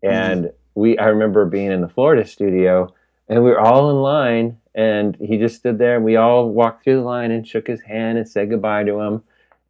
[0.02, 2.94] And we, I remember being in the Florida studio,
[3.28, 6.84] and we were all in line, and he just stood there, and we all walked
[6.84, 9.22] through the line and shook his hand and said goodbye to him.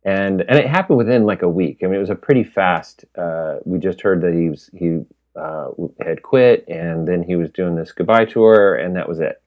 [0.05, 1.81] And and it happened within like a week.
[1.83, 3.05] I mean, it was a pretty fast.
[3.17, 5.01] Uh, we just heard that he was he
[5.35, 9.43] uh, had quit, and then he was doing this goodbye tour, and that was it.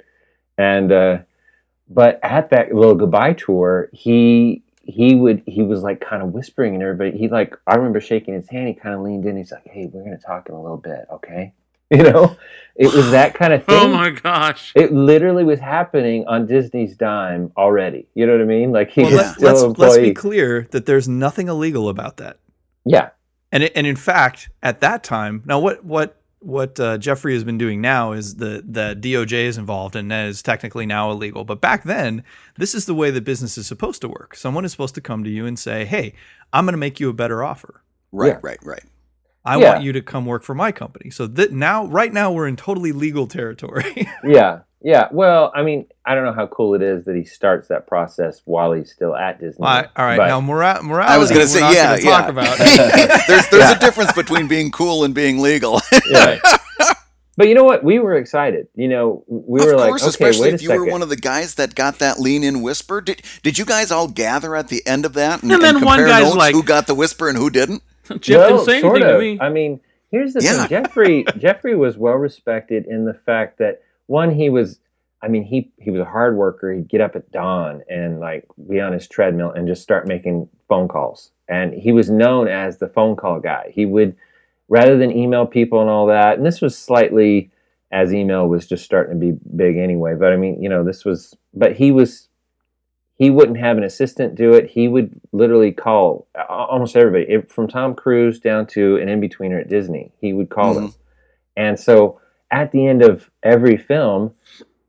[0.58, 1.18] And uh,
[1.90, 6.74] but at that little goodbye tour, he he would he was like kind of whispering
[6.74, 8.68] and everybody he like I remember shaking his hand.
[8.68, 9.38] He kind of leaned in.
[9.38, 11.54] He's like, "Hey, we're gonna talk in a little bit, okay?"
[11.92, 12.38] You know,
[12.76, 13.90] it was that kind of oh thing.
[13.90, 14.72] Oh my gosh.
[14.76, 18.08] It literally was happening on Disney's dime already.
[18.14, 18.72] You know what I mean?
[18.72, 19.22] Like he's Well, Yeah.
[19.40, 22.38] let's, still let's, let's be clear that there's nothing illegal about that.
[22.86, 23.10] Yeah,
[23.52, 27.44] And it, and in fact, at that time, now what what what uh, Jeffrey has
[27.44, 31.44] been doing now is the the DOJ is involved and that is technically now illegal.
[31.44, 32.24] But back then,
[32.58, 34.36] this is the way that business is supposed to work.
[34.36, 36.14] Someone is supposed to come to you and say, "Hey,
[36.54, 37.82] I'm going to make you a better offer.
[38.12, 38.40] Right, Yeah.
[38.42, 38.84] right, right.
[39.46, 39.72] I Yeah.
[39.74, 42.56] want you to come work for my company." So that now, right now, we're in
[42.56, 44.08] totally legal territory.
[44.24, 45.08] yeah, yeah.
[45.12, 48.42] Well, I mean, I don't know how cool it is that he starts that process
[48.46, 49.66] while he's still at Disney.
[49.66, 50.18] all right, all right.
[50.18, 51.14] But- now, mora- morality.
[51.14, 52.22] I was going to say, yeah, gonna yeah.
[52.22, 52.58] Talk about.
[53.28, 53.76] there's there's Yeah.
[53.76, 55.82] a difference between being cool and being legal.
[56.10, 56.40] yeah.
[57.38, 57.86] But you know what?
[57.86, 58.68] We were excited.
[58.76, 61.08] You know, we were of like, okay, especially wait a if you were one of
[61.08, 63.00] the guys that got that lean in whisper.
[63.00, 66.00] Did did you guys all gather at the end of that and, And then one
[66.00, 67.82] compare guy's notes like- who got the whisper and who didn't?
[68.20, 69.16] Jeff well, didn't sort anything of.
[69.16, 69.40] to me.
[69.40, 69.80] I mean,
[70.12, 70.66] here's the Yeah.
[70.66, 70.70] thing.
[70.84, 74.80] Jeffrey Jeffrey was well respected in the fact that one, he was
[75.22, 76.72] I mean, he he was a hard worker.
[76.72, 80.50] He'd get up at dawn and like be on his treadmill and just start making
[80.68, 81.32] phone calls.
[81.48, 83.72] And he was known as the phone call guy.
[83.74, 84.16] He would
[84.70, 87.52] rather than email people and all that, and this was slightly
[87.92, 90.16] as email was just starting to be big anyway.
[90.16, 92.30] But I mean, you know, this was but he was
[93.16, 94.70] he wouldn't have an assistant do it.
[94.70, 99.60] He would literally call almost everybody, if- from Tom Cruise down to an in betweener
[99.60, 100.14] at Disney.
[100.22, 100.86] He would call mm-hmm.
[100.86, 100.94] them,
[101.58, 104.34] and so at the end of every film,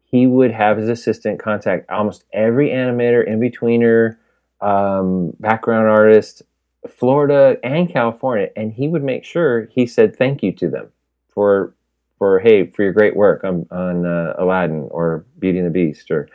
[0.05, 4.17] he would have his assistant contact almost every animator, in betweener,
[4.61, 6.43] um, background artist,
[6.89, 10.89] Florida and California, and he would make sure he said thank you to them
[11.29, 11.75] for
[12.19, 16.11] for hey for your great work on on uh, Aladdin or Beauty and the Beast
[16.11, 16.29] or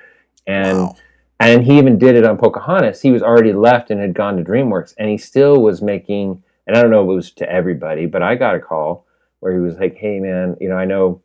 [0.48, 0.96] and wow.
[1.40, 3.02] and he even did it on Pocahontas.
[3.02, 6.44] He was already left and had gone to DreamWorks, and he still was making.
[6.68, 9.05] And I don't know if it was to everybody, but I got a call
[9.46, 11.22] where he was like, "Hey, man, you know, I know,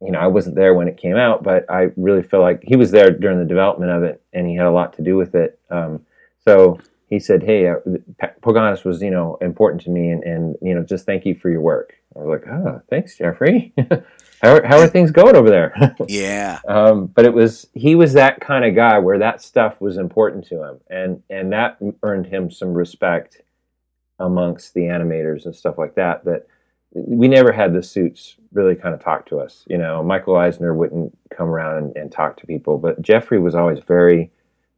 [0.00, 2.76] you know, I wasn't there when it came out, but I really feel like he
[2.76, 5.34] was there during the development of it, and he had a lot to do with
[5.34, 5.58] it.
[5.70, 6.06] Um,
[6.42, 6.80] so
[7.10, 7.74] he said, "Hey, uh,
[8.40, 11.50] Pocahontas was, you know, important to me, and and you know, just thank you for
[11.50, 13.74] your work." I was like, "Oh, thanks, Jeffrey.
[14.40, 16.60] how are, how are things going over there?" Yeah.
[16.66, 20.46] um, but it was he was that kind of guy where that stuff was important
[20.46, 23.42] to him and and that earned him some respect
[24.18, 26.46] amongst the animators and stuff like that that
[26.92, 30.74] we never had the suits really kind of talk to us you know michael eisner
[30.74, 34.30] wouldn't come around and, and talk to people but jeffrey was always very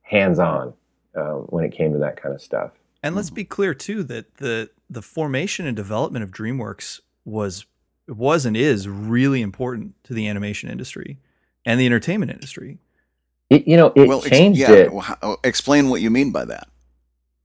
[0.02, 0.72] hands-on
[1.16, 2.72] uh, when it came to that kind of stuff
[3.02, 7.64] And let's be clear too that the the formation and development of DreamWorks was
[8.08, 11.18] was and is really important to the animation industry.
[11.64, 12.78] and the entertainment industry.
[13.48, 14.92] It, you know, it well, ex- changed yeah, it.
[14.92, 16.68] well, how- explain what you mean by that.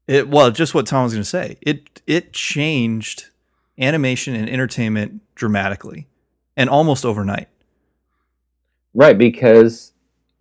[0.07, 1.57] It well, just what Tom was going to say.
[1.61, 3.29] It it changed
[3.79, 6.07] animation and entertainment dramatically,
[6.55, 7.47] and almost overnight.
[8.93, 9.93] Right, because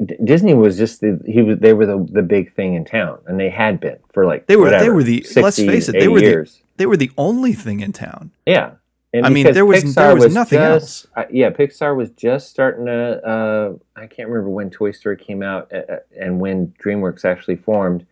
[0.05, 3.19] D- Disney was just the he was they were the the big thing in town,
[3.27, 5.93] and they had been for like They were- they were the- 60, let's face it,
[5.93, 8.31] they 80 were the- They were the only thing in town.
[8.47, 8.73] yeah.
[9.15, 12.51] And I mean, there was- Pixar there was nothing just, uh, yeah, Pixar was just
[12.51, 13.27] starting to.
[13.27, 17.57] Uh, I can't remember when Toy Story came out uh, uh, and when DreamWorks actually
[17.57, 18.05] formed.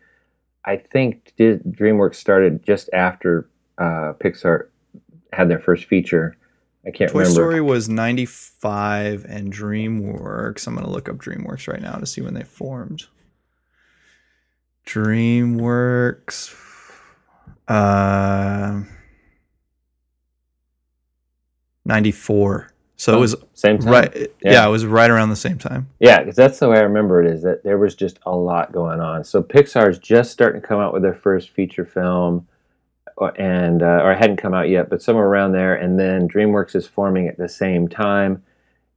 [0.64, 4.68] I think Di- DreamWorks started just after uh, Pixar
[5.34, 6.36] had their first feature.
[6.86, 7.40] I can't Toy remember.
[7.40, 10.66] Toy Story was ninety five, and DreamWorks.
[10.66, 13.04] I'm going to look up DreamWorks right now to see when they formed.
[14.86, 16.54] DreamWorks.
[17.66, 18.82] Uh,
[21.86, 22.70] 94.
[22.96, 23.92] So it was same time.
[23.92, 24.16] right.
[24.42, 24.52] Yeah.
[24.52, 24.66] Yeah.
[24.66, 25.88] it was right around the same time.
[25.98, 27.30] Yeah, because that's the way I remember it.
[27.30, 29.24] Is that there was just a lot going on.
[29.24, 32.46] So Pixar's just starting to come out with their first feature film,
[33.38, 35.74] and uh, or it hadn't come out yet, but somewhere around there.
[35.74, 38.42] And then DreamWorks is forming at the same time.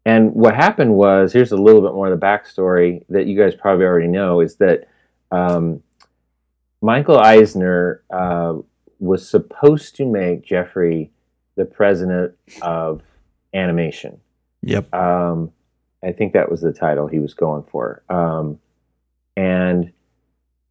[0.06, 3.56] And what happened was, here's a little bit more of the backstory that you guys
[3.56, 4.88] probably already know, is that
[5.32, 5.84] um,
[6.82, 8.56] Michael Eisner uh,
[9.00, 11.12] was supposed to make Jeffrey
[11.56, 13.02] the president of
[13.54, 14.22] animation
[14.68, 14.94] Yep.
[14.94, 15.52] um,
[16.04, 18.04] I think that was the title he was going for.
[18.10, 18.60] Um,
[19.36, 19.94] and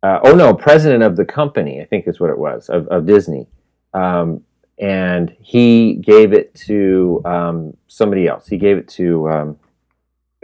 [0.07, 3.07] uh, oh no, president of the company, I think is what it was of, of
[3.07, 3.49] Disney.
[3.92, 4.42] Um,
[4.79, 8.47] and he gave it to um, somebody else.
[8.47, 9.59] He gave it to, um,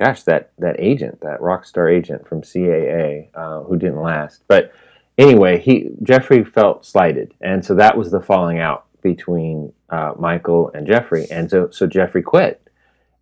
[0.01, 4.43] gosh, that that agent, that rock star agent from CAA, uh, who didn't last.
[4.49, 4.73] But
[5.19, 10.71] anyway, he Jeffrey felt slighted, and so that was the falling out between uh, Michael
[10.75, 11.27] and Jeffrey.
[11.31, 12.63] And so so Jeffrey quit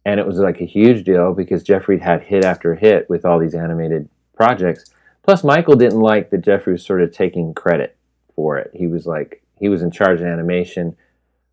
[0.04, 3.38] and it was like a huge deal because Jeffrey had hit after hit with all
[3.38, 4.86] these animated projects.
[5.30, 7.96] Plus, Michael didn't like that Jeffrey was sort of taking credit
[8.34, 8.72] for it.
[8.74, 10.96] He was like he was in charge of animation,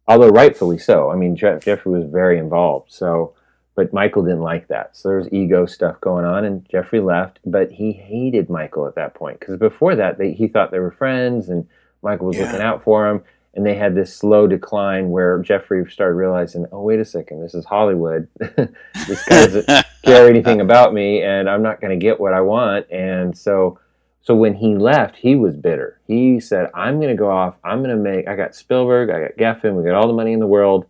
[0.08, 1.12] although rightfully so.
[1.12, 2.92] I mean, Je- Jeffrey was very involved.
[2.92, 3.36] So,
[3.76, 4.98] but Michael didn't like that.
[4.98, 7.38] So there was ego stuff going on, and Jeffrey left.
[7.46, 10.90] But he hated Michael at that point because before that, they, he thought they were
[10.90, 11.68] friends, and
[12.02, 12.46] Michael was Yeah.
[12.46, 13.22] looking out for him
[13.58, 17.56] and they had this slow decline where Jeffrey started realizing, oh wait a second, this
[17.56, 18.28] is Hollywood.
[18.40, 19.68] this guy doesn't
[20.06, 22.90] care anything about me, and I'm not going to get what I want.
[22.92, 23.80] And so,
[24.22, 26.00] so when he left, he was bitter.
[26.06, 27.58] He said, "I'm going to go off.
[27.64, 28.28] I'm going to make.
[28.28, 29.10] I got Spielberg.
[29.10, 29.76] I got Geffen.
[29.76, 30.86] We got all the money in the world.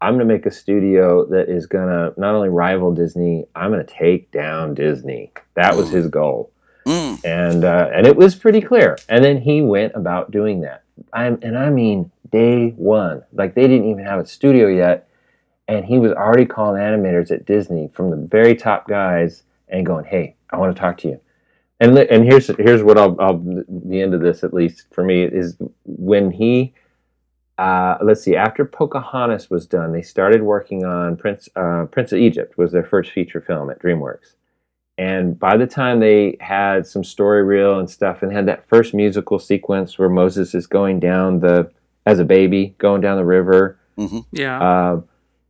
[0.00, 3.46] I'm going to make a studio that is going to not only rival Disney.
[3.56, 5.32] I'm going to take down Disney.
[5.54, 6.52] That was his goal."
[6.86, 7.24] Mm.
[7.24, 8.96] and uh, and it was pretty clear.
[9.08, 10.84] And then he went about doing that.
[11.16, 15.08] I'm and I mean day one, like they didn't even have a studio yet,
[15.66, 20.04] and he was already calling animators at Disney from the very top guys and going,
[20.04, 21.20] "Hey, I want to talk to you."
[21.80, 25.24] And and here's here's what I'll, I'll the end of this at least for me
[25.24, 26.74] is when he.
[27.58, 28.36] Uh, let's see.
[28.36, 32.84] After Pocahontas was done, they started working on Prince uh, Prince of Egypt was their
[32.84, 34.35] first feature film at DreamWorks.
[34.98, 38.94] And by the time they had some story reel and stuff, and had that first
[38.94, 41.70] musical sequence where Moses is going down the
[42.06, 43.78] as a baby going down the river,
[44.32, 44.60] Yeah.
[44.60, 45.00] uh,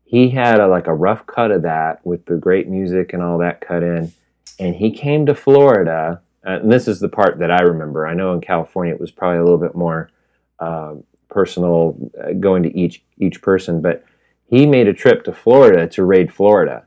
[0.04, 3.38] he had a, like a rough cut of that with the great music and all
[3.38, 4.12] that cut in.
[4.58, 8.06] And he came to Florida, uh, and this is the part that I remember.
[8.06, 10.10] I know in California it was probably a little bit more
[10.58, 10.94] uh,
[11.28, 14.02] personal, uh, going to each each person, but
[14.48, 16.85] he made a trip to Florida to raid Florida,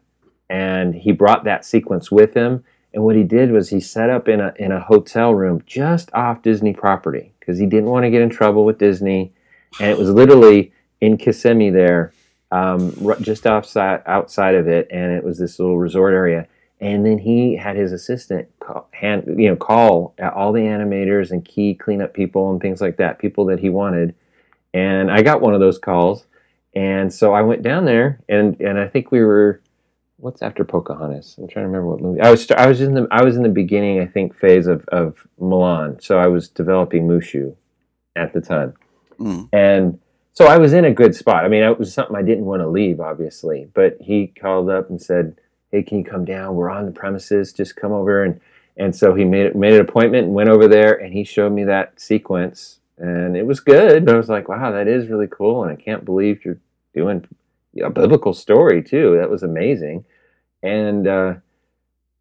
[0.49, 2.63] and he brought that sequence with him.
[2.93, 6.12] And what he did was he set up in a in a hotel room just
[6.13, 9.31] off Disney property because he didn't want to get in trouble with Disney,
[9.79, 12.13] and it was literally in Kissimmee there,
[12.51, 16.47] um, just outside outside of it, and it was this little resort area.
[16.81, 21.43] And then he had his assistant call, hand, you know, call all the animators and
[21.43, 24.15] key cleanup people and things like that, people that he wanted.
[24.73, 26.25] And I got one of those calls,
[26.73, 29.62] and so I went down there, and and I think we were,
[30.19, 31.36] what's after Pocahontas?
[31.38, 32.21] I'm trying to remember what movie.
[32.21, 34.87] I was I was in the I was in the beginning, I think, phase of
[34.89, 36.02] of Mulan.
[36.04, 37.56] So I was developing Mushu
[38.15, 38.73] at the time.
[39.19, 39.50] Mm.
[39.54, 40.00] And
[40.33, 41.43] so I was in a good spot.
[41.43, 43.67] I mean, it was something I didn't want to leave, obviously.
[43.73, 45.35] But he called up and said,
[45.71, 46.56] "Hey, can you come down?
[46.56, 47.54] We're on the premises.
[47.54, 48.39] Just come over." And
[48.77, 51.63] and so he made made an appointment and went over there, and he showed me
[51.65, 54.06] that sequence, and it was good.
[54.06, 56.60] But I was like, "Wow, that is really cool," and I can't believe you're
[56.93, 57.27] doing
[57.81, 59.17] a biblical story too.
[59.17, 60.06] That was amazing,
[60.63, 61.33] and uh,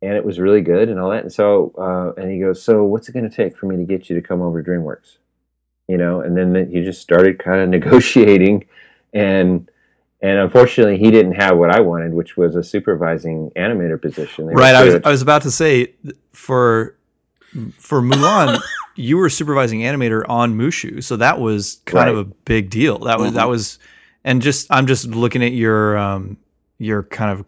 [0.03, 1.23] and it was really good and all that.
[1.23, 3.85] And so uh, and he goes, "So what's it going to take for me to
[3.85, 5.19] get you to come over to DreamWorks?"
[5.91, 8.67] you know and then he just started kind of negotiating
[9.15, 9.71] and
[10.21, 14.47] And unfortunately, he didn't have what I wanted, which was a supervising animator position.
[14.47, 14.75] They Right.
[14.75, 14.95] I was.
[15.05, 15.95] I was about to say
[16.33, 16.97] for
[17.79, 18.61] for Mulan,
[18.97, 22.99] you were supervising animator on Mushu, so that was kind of a big deal.
[23.01, 23.79] That was that was,
[24.25, 26.37] and just I'm just looking at your um
[26.79, 27.45] your kind of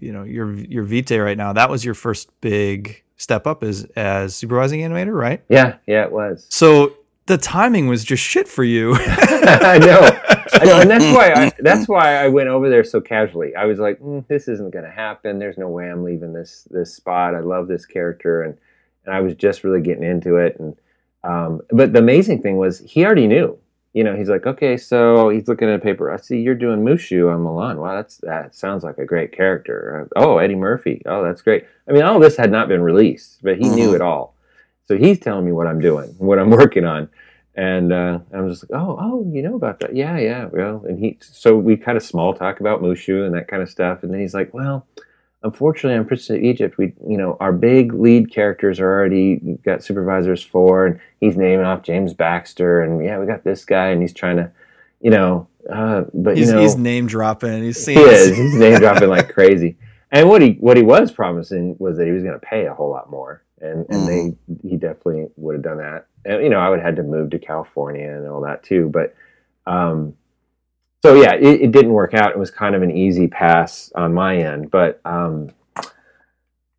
[0.00, 1.52] you know your your vitae right now.
[1.52, 5.42] That was your first big step up as as supervising animator, right?
[5.48, 6.46] yeah, yeah, it was.
[6.50, 6.94] So
[7.26, 8.94] the timing was just shit for you.
[8.98, 10.20] I know.
[10.60, 13.56] I know, and that's why I, that's why I went over there so casually.
[13.56, 15.38] I was like, mm, "This isn't going to happen.
[15.38, 17.34] There's no way I'm leaving this this spot.
[17.34, 18.56] I love this character, and
[19.04, 20.58] and I was just really getting into it.
[20.58, 20.76] And
[21.24, 23.58] um, but the amazing thing was he already knew.
[23.94, 26.10] You know, he's like, okay, so he's looking at a paper.
[26.12, 27.76] I see you're doing Mushu on Mulan.
[27.76, 30.08] Wow, that's that sounds like a great character.
[30.16, 31.00] Uh, Oh, Eddie Murphy.
[31.06, 31.64] Oh, that's great.
[31.88, 33.94] I mean, all this had not been released, but he knew Mhm.
[33.94, 34.34] it all.
[34.86, 37.08] So he's telling me what I'm doing, what I'm working on.
[37.56, 39.94] And uh, I'm just like, oh, oh, you know about that?
[39.94, 40.46] Yeah, yeah.
[40.52, 43.70] Well, and he, so we kind of small talk about Mushu and that kind of
[43.70, 44.02] stuff.
[44.02, 44.88] And then he's like, well,
[45.44, 49.84] unfortunately, on Princess of Egypt, we, you know, our big lead characters are already got
[49.84, 54.00] supervisors for, and he's naming off James Baxter, and yeah, we got this guy, and
[54.00, 54.50] he's trying to,
[55.00, 57.62] you know, uh, but he's, you know, he's name dropping.
[57.62, 58.36] He's he is.
[58.36, 59.76] He's name dropping like crazy.
[60.10, 62.74] And what he what he was promising was that he was going to pay a
[62.74, 66.06] whole lot more, and and they he definitely would have done that.
[66.24, 68.88] And you know, I would have had to move to California and all that too.
[68.88, 69.14] But
[69.66, 70.14] um,
[71.04, 72.30] so yeah, it, it didn't work out.
[72.30, 75.50] It was kind of an easy pass on my end, but um,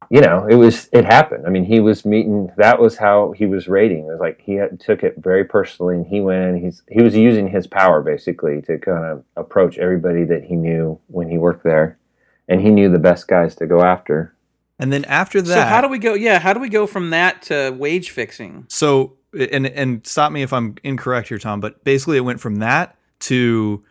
[0.10, 1.46] you know, it was it happened.
[1.46, 2.52] I mean, he was meeting.
[2.58, 4.06] That was how he was rating.
[4.06, 6.64] It was like he had, took it very personally, and he went in.
[6.64, 11.00] He's he was using his power basically to kind of approach everybody that he knew
[11.06, 12.00] when he worked there,
[12.48, 14.34] and he knew the best guys to go after.
[14.80, 16.16] And then after that, So how do we go?
[16.16, 18.66] Yeah, how do we go from that to wage fixing?
[18.70, 22.56] So and and stop me if I'm incorrect here, Tom, but basically it went from
[22.56, 23.84] that to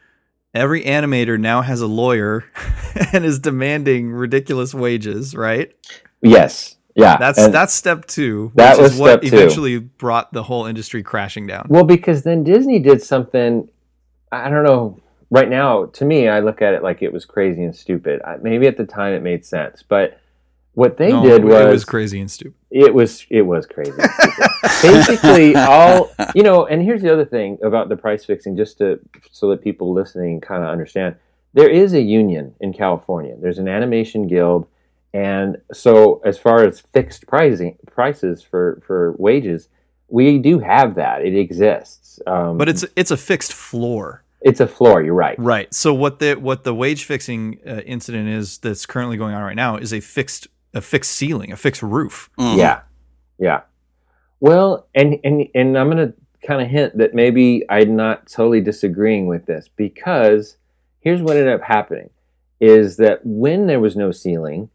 [0.55, 2.45] every animator now has a lawyer
[3.13, 5.73] and is demanding ridiculous wages, right?
[6.23, 9.37] Yes, yeah, That's and- that's step two, which That was is what step two.
[9.37, 11.67] eventually brought the whole industry crashing down.
[11.69, 13.69] Well, because then Disney did something.
[14.33, 15.01] I don't know.
[15.31, 18.23] Right now, to me, I look at it like it was crazy and stupid.
[18.25, 20.21] I, maybe at the time it made sense, but
[20.75, 22.55] what they No, did it was, was crazy and stupid.
[22.71, 23.93] it was it was crazy.
[24.83, 26.67] Basically, all you know.
[26.67, 28.99] And here's the other thing about the price fixing, just to
[29.31, 31.17] so that people listening kind of understand.
[31.53, 33.37] There is a union in California.
[33.41, 34.67] There's an animation guild,
[35.13, 39.69] and so as far as fixed pricing prices for for wages,
[40.09, 41.25] we do have that.
[41.25, 42.19] It exists.
[42.27, 44.25] Um, But it's it's a fixed floor.
[44.41, 45.03] it's a floor.
[45.03, 45.39] You're right.
[45.39, 45.73] Right.
[45.73, 49.57] So what the what the wage fixing uh, incident is that's currently going on right
[49.57, 52.31] now is a fixed a fixed ceiling, a fixed roof.
[52.39, 52.57] Mhm.
[52.59, 52.81] Yeah,
[53.39, 53.61] yeah.
[54.41, 56.13] Well, and and and I'm gonna
[56.47, 60.57] kind of hint that maybe I'm not totally disagreeing with this because
[61.01, 62.11] here's what ended up happening:
[62.61, 64.69] is that when there was no ceiling,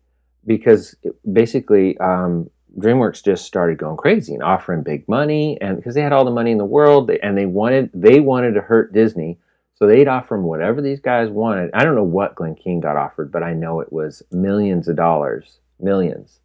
[0.45, 5.95] because it- basically um, DreamWorks just started going crazy and offering big money, and because
[5.95, 8.93] they had all the money in the world, and they wanted they wanted to hurt
[8.93, 9.37] Disney.
[9.75, 11.69] So they'd offer them whatever these guys wanted.
[11.73, 14.97] I don't know what Glenn Keane got offered, but I know it was millions of
[14.97, 16.39] dollars, millions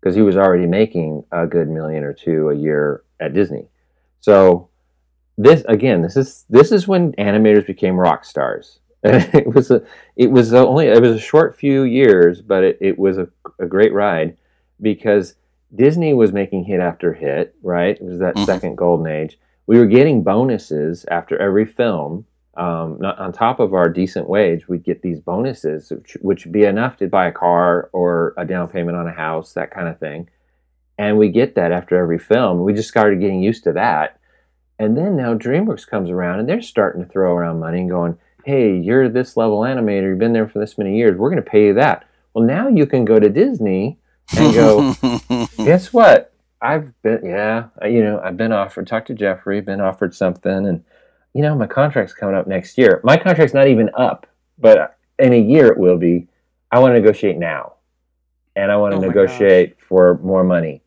[0.00, 3.68] because he was already making a good million or two a year at Disney.
[4.20, 4.68] So
[5.38, 8.80] this again, this is this is when animators became rock stars.
[9.04, 9.82] it was a
[10.16, 13.28] it was only it was a short few years, but it, it was a,
[13.58, 14.36] a great ride
[14.80, 15.34] because
[15.74, 17.54] Disney was making hit after hit.
[17.62, 18.46] Right, it was that Mhm.
[18.46, 19.38] second golden age.
[19.66, 22.24] We were getting bonuses after every film.
[22.56, 26.52] Um, not, on top of our decent wage, we'd get these bonuses, which, which would
[26.52, 29.88] be enough to buy a car or a down payment on a house, that kind
[29.88, 30.28] of thing.
[30.98, 32.62] And we get that after every film.
[32.62, 34.18] We just started getting used to that.
[34.78, 38.18] And then now DreamWorks comes around and they're starting to throw around money and going,
[38.44, 41.50] hey, you're this level animator, you've been there for this many years, we're going to
[41.50, 42.08] pay you that.
[42.32, 43.98] Well, now you can go to Disney
[44.36, 44.94] and go,
[45.56, 46.32] guess what?
[46.62, 50.84] I've been, yeah, you know, I've been offered, talked to Jeffrey, been offered something, and,
[51.36, 53.00] you know, my contract's coming up next year.
[53.04, 54.26] My contract's not even up,
[54.58, 56.28] but in a year it will be.
[56.72, 57.74] I want to negotiate now.
[58.56, 60.82] And I want to Oh negotiate for more money.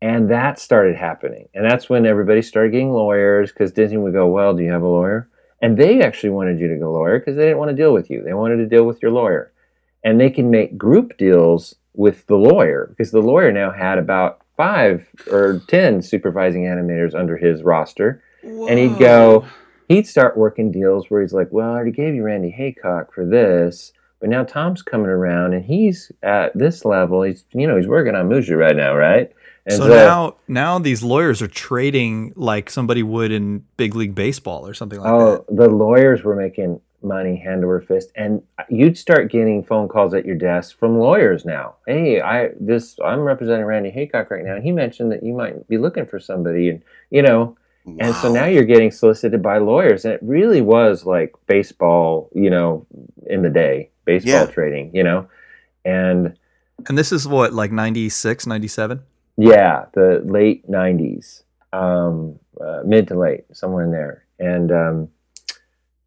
[0.00, 1.48] And that started happening.
[1.54, 4.82] And that's when everybody started getting lawyers because Disney would go, Well, do you have
[4.82, 5.28] a lawyer?
[5.60, 8.10] And they actually wanted you to go lawyer because they didn't want to deal with
[8.10, 8.22] you.
[8.22, 9.52] They wanted to deal with your lawyer.
[10.04, 14.40] And they can make group deals with the lawyer because the lawyer now had about
[14.56, 18.22] five or 10 supervising animators under his roster.
[18.42, 19.44] And he'd go,
[19.90, 23.26] he'd start working deals where he's like, Well, I already gave you Randy Haycock for
[23.26, 23.92] this.
[24.20, 27.22] But now Tom's coming around and he's at this level.
[27.22, 29.32] He's, you know, he's working on Mushu right now, right?
[29.66, 34.66] And so, now now these lawyers are trading like somebody would in big league baseball
[34.66, 35.44] or something like oh, that.
[35.48, 40.12] Oh, the lawyers were making money hand over fist, and you'd start getting phone calls
[40.12, 41.74] at your desk from lawyers now.
[41.86, 45.68] Hey, I this I'm representing Randy Haycock right now, and he mentioned that you might
[45.68, 47.56] be looking for somebody, and you know,
[47.86, 52.50] and so now you're getting solicited by lawyers, and it really was like baseball, you
[52.50, 52.86] know,
[53.26, 54.46] in the day, baseball Yeah.
[54.46, 55.26] trading, you know,
[55.84, 56.34] and
[56.88, 59.00] And this is what, like 96, 97?
[59.36, 65.08] yeah, the late '90s, um, uh, mid to late, somewhere in there, and um,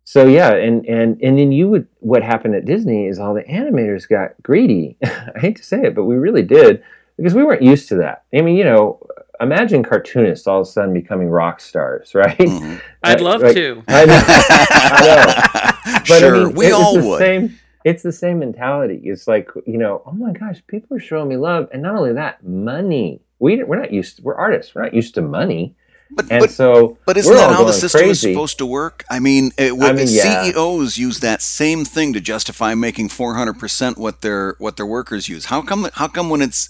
[0.04, 3.44] so yeah, and and and then you would what happened at Disney is all the
[3.44, 4.98] animators got greedy.
[5.04, 6.84] I hate to say it, but we really did
[7.18, 8.24] because we weren't used to that.
[8.34, 9.00] I mean, you know,
[9.44, 12.38] imagine cartoonists all of a sudden becoming rock stars, right?
[12.38, 12.82] Mhm.
[13.04, 13.84] I'd love like- to.
[13.88, 14.24] I know.
[14.26, 15.70] I
[16.08, 17.20] But sure, I mean, we it's all the would.
[17.20, 19.02] Same, it's the same mentality.
[19.04, 22.14] It's like you know, oh my gosh, people are showing me love, and not only
[22.14, 23.22] that, money.
[23.40, 24.18] We we're not used.
[24.18, 24.74] to, we're artists.
[24.74, 25.76] We're not used to money,
[26.16, 29.04] But, and but so But isn't that how the system is supposed to work?
[29.10, 30.44] I mean, it, would, I mean, yeah.
[30.44, 35.46] CEOs use that same thing to justify making 400% what their what their workers use.
[35.46, 36.68] How come how come when it's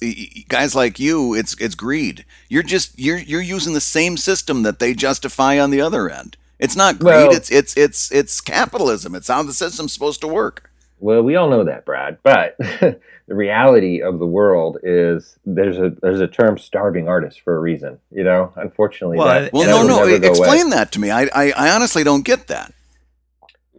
[0.47, 2.25] guys like you, it's it's greed.
[2.49, 6.37] You're just you're you're using the same system that they justify on the other end.
[6.59, 9.15] It's not greed, Well- it's it's it's it's capitalism.
[9.15, 10.69] It's how the system's supposed to work.
[11.03, 12.17] Well, we all know that, Brad.
[12.23, 12.97] But the
[13.27, 17.99] reality of the world is there's a there's a term "starving artist" for a reason.
[18.09, 20.29] You know, unfortunately, Well, that, Well, that no, will no, never go away.
[20.29, 21.11] explain that to me.
[21.11, 22.73] I, I I honestly don't get that.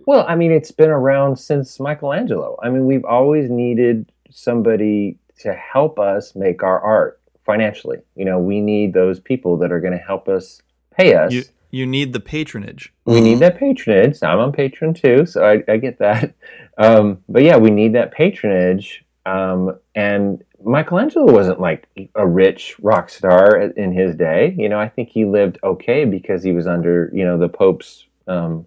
[0.07, 2.59] Well, I mean, it's been around since Michelangelo.
[2.62, 8.01] I mean, we've always needed somebody to help us make our art financially.
[8.16, 10.61] You know, we need those people that are going to help us
[10.95, 11.33] pay us.
[11.33, 11.45] You
[11.75, 12.93] you need the patronage.
[13.05, 14.22] we need that patronage.
[14.22, 16.35] I'm on Patreon too, so I, I get that.
[16.77, 19.05] Um, but yeah, we need that patronage.
[19.27, 24.57] Um, and Michelangelo wasn't like a rich rock star in his day.
[24.59, 28.07] You know, I think he lived okay because he was under you know the Pope's
[28.27, 28.66] um,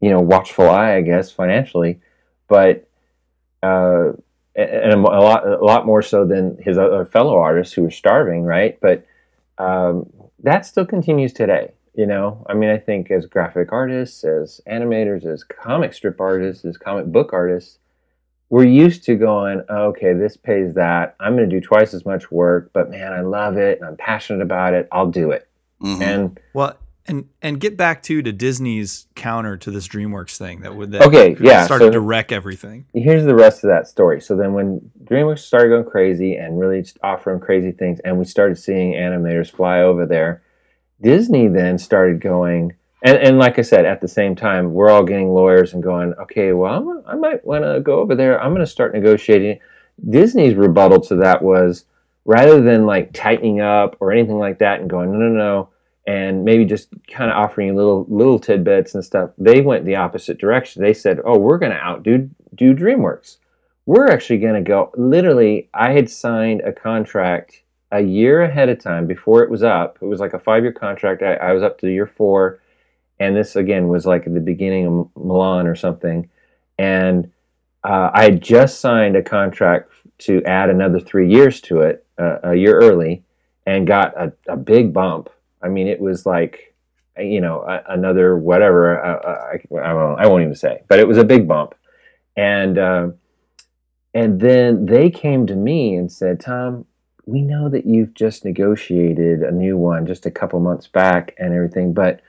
[0.00, 1.98] you know watchful eye, I guess, financially.
[2.46, 2.88] But
[3.64, 4.12] uh,
[4.54, 8.44] and a lot a lot more so than his other fellow artists who were starving,
[8.44, 8.78] right?
[8.80, 9.04] But
[9.58, 10.08] um,
[10.44, 11.72] that still continues today.
[11.94, 16.64] You know, I mean, I think as graphic artists, as animators, as comic strip artists,
[16.64, 17.78] as comic book artists,
[18.48, 21.16] we're used to going, oh, okay, this pays that.
[21.20, 23.96] I'm going to do twice as much work, but man, I love it and I'm
[23.96, 24.88] passionate about it.
[24.92, 25.48] I'll do it.
[25.82, 26.00] Mhm.
[26.02, 26.74] And Well,
[27.06, 31.02] and and get back to to Disney's counter to this DreamWorks thing that would that
[31.02, 32.84] Okay, yeah, started so- to wreck everything.
[32.94, 34.20] here's the rest of that story.
[34.20, 38.24] So then, when DreamWorks started going crazy and really just offering crazy things, and we
[38.26, 40.42] started seeing animators fly over there,
[41.00, 42.74] Disney then started going.
[43.02, 46.12] And, and like I said, at the same time, we're all getting lawyers and going,
[46.14, 48.40] okay, well, I'm, I might want to go over there.
[48.40, 49.58] I'm going to start negotiating.
[50.08, 51.84] Disney's rebuttal to that was
[52.24, 55.68] rather than like tightening up or anything like that and going, no, no, no,
[56.06, 59.96] and maybe just kind of offering you little little tidbits and stuff, they went the
[59.96, 60.82] opposite direction.
[60.82, 63.36] They said, oh, we're going to outdo do DreamWorks.
[63.86, 64.92] We're actually going to go.
[64.96, 67.62] Literally, I had signed a contract
[67.92, 69.98] a year ahead of time before it was up.
[70.00, 71.22] It was like a five year contract.
[71.22, 72.60] I, I was up to year four.
[73.18, 76.30] And this, again, was like the beginning of Mulan or something.
[76.78, 77.30] And
[77.84, 82.38] uh, I had just signed a contract to add another three years to it uh,
[82.42, 83.22] a year early
[83.66, 85.28] and got a, a big bump.
[85.62, 86.74] I mean, it was like,
[87.18, 89.04] you know, a, another whatever.
[89.04, 91.74] Uh, uh, I, I, won't, I won't even say, but it was a big bump.
[92.36, 93.08] And, uh,
[94.14, 96.86] and then they came to me and said, Tom,
[97.30, 101.54] we know that you've just negotiated a new one just a couple months back and
[101.54, 102.20] everything, but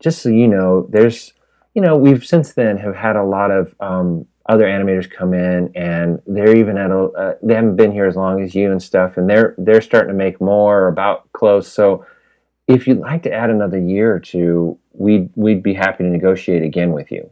[0.00, 1.32] just so you know, there's,
[1.74, 5.70] you know, we've since then have had a lot of um, other animators come in,
[5.74, 8.82] and they're even at a, uh, they haven't been here as long as you and
[8.82, 11.70] stuff, and they're they're starting to make more about close.
[11.70, 12.04] So,
[12.66, 16.62] if you'd like to add another year or two, we'd we'd be happy to negotiate
[16.62, 17.30] again with you.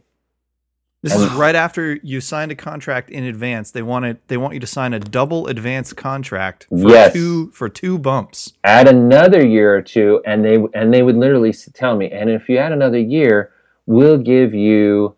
[1.01, 3.71] This is right after you signed a contract in advance.
[3.71, 7.13] They wanted they want you to sign a double advance contract for Yes.
[7.13, 8.53] two for two bumps.
[8.65, 12.49] add another year or two and they and they would literally tell me and if
[12.49, 13.51] you add another year
[13.85, 15.15] we'll give you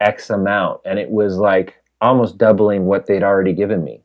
[0.00, 4.02] x amount and it was like almost doubling what they'd already given me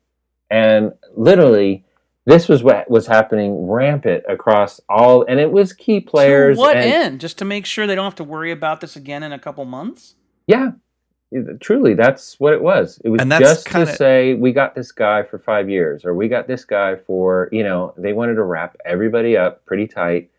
[0.50, 1.84] and literally
[2.26, 6.78] this was what was happening rampant across all and it was key players To what
[6.78, 7.20] and, end?
[7.20, 9.66] Just to make sure they don't have to worry about this again in a couple
[9.66, 10.16] months?
[10.46, 10.72] yeah
[11.60, 13.00] truly that's what it was.
[13.04, 16.28] It was just kinda- to say we got this guy for five years or we
[16.28, 20.30] got this guy for you know they wanted to wrap everybody up pretty tight.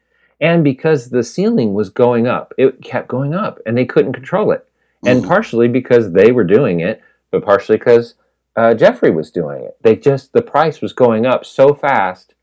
[0.41, 4.51] And because the ceiling was going up it kept going up and they couldn't control
[4.53, 4.64] it.
[5.07, 5.28] And Mhm.
[5.28, 8.14] partially because they were doing it but partially because
[8.57, 9.76] uh, jeffrey was doing it.
[9.82, 12.34] They just the price was going up so fast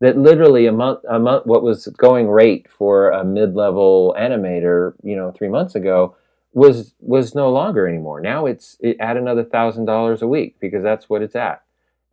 [0.00, 5.14] that literally a month a month what was going rate for a mid-level animator you
[5.16, 6.16] know three months ago
[6.54, 8.20] was was no longer anymore.
[8.20, 11.62] Now it's it, add another thousand dollars a week because that's what it's at.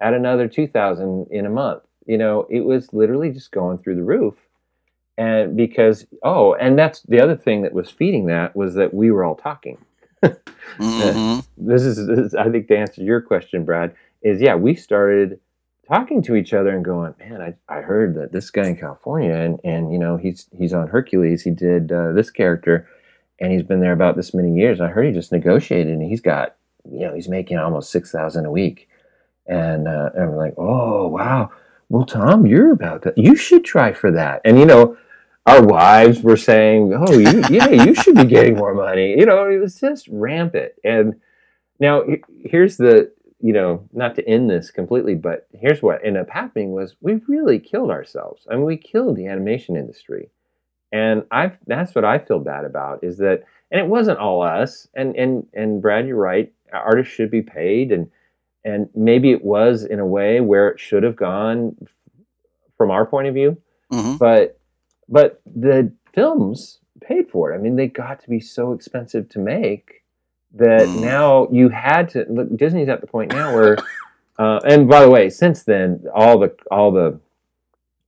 [0.01, 1.83] Add another two thousand in a month.
[2.07, 4.35] You know, it was literally just going through the roof.
[5.17, 9.11] And because oh, and that's the other thing that was feeding that was that we
[9.11, 9.77] were all talking.
[10.77, 14.75] hmm This is, this is I think to answer your question, Brad, is yeah, we
[14.75, 15.39] started
[15.87, 19.33] talking to each other and going, man, I, I heard that this guy in California
[19.33, 21.43] and and you know he's he's on Hercules.
[21.43, 22.87] He did uh, this character,
[23.41, 24.79] and he's been there about this many years.
[24.79, 26.55] I heard he just negotiated, and he's got
[26.89, 28.87] you know he's making almost six thousand a week,
[29.47, 31.49] and uh, and we're like, oh wow,
[31.89, 33.17] well Tom, you're about that.
[33.17, 34.41] You should try for that.
[34.45, 34.95] And you know,
[35.45, 39.15] our wives were saying, oh you, yeah, you should be getting more money.
[39.17, 40.73] You know, it was just rampant.
[40.83, 41.19] And
[41.79, 42.03] now
[42.45, 43.11] here's the
[43.43, 47.15] you know, not to end this completely, but here's what ended up happening was we
[47.27, 48.45] really killed ourselves.
[48.49, 50.29] I mean, we killed the animation industry.
[50.91, 54.87] And I that's what I feel bad about is that and it wasn't all us.
[54.95, 56.51] And and and Brad, you're right.
[56.73, 58.09] Artists should be paid and
[58.63, 61.75] and maybe it was in a way where it should have gone
[62.77, 63.57] from our point of view,
[63.89, 64.59] hmm but
[65.09, 67.55] but the films paid for it.
[67.55, 70.03] I mean, they got to be so expensive to make
[70.53, 70.95] that Mm.
[70.95, 72.55] now you had to look.
[72.55, 73.77] Disney's at the point now where,
[74.39, 77.19] uh, and by the way, since then, all the all the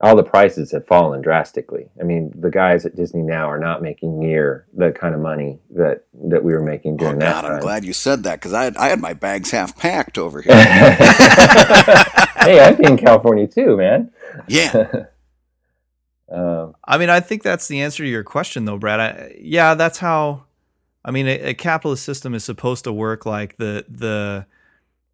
[0.03, 1.89] all the prices have fallen drastically.
[1.99, 5.59] I mean, the guys at Disney now are not making near the kind of money
[5.71, 7.53] that that we were making Oh during that time.
[7.53, 10.41] I'm glad you said that because I had, I had my bags half packed over
[10.41, 10.53] here.
[10.53, 14.11] hey, I'd be in California too, man.
[14.47, 14.87] yeah,
[16.31, 18.99] Um, I mean, I think that's the answer to your question, though, Brad.
[18.99, 20.45] I, yeah, that's how.
[21.05, 23.25] I mean, a, a capitalist system is supposed to work.
[23.25, 24.45] Like the the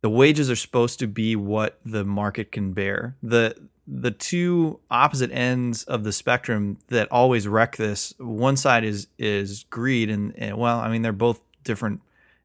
[0.02, 3.16] the wages are supposed to be what the market can bear.
[3.22, 3.56] the
[3.92, 8.14] The two opposite ends of the spectrum that always wreck this.
[8.20, 12.02] One side is is greed, and, and well, I mean, they're both different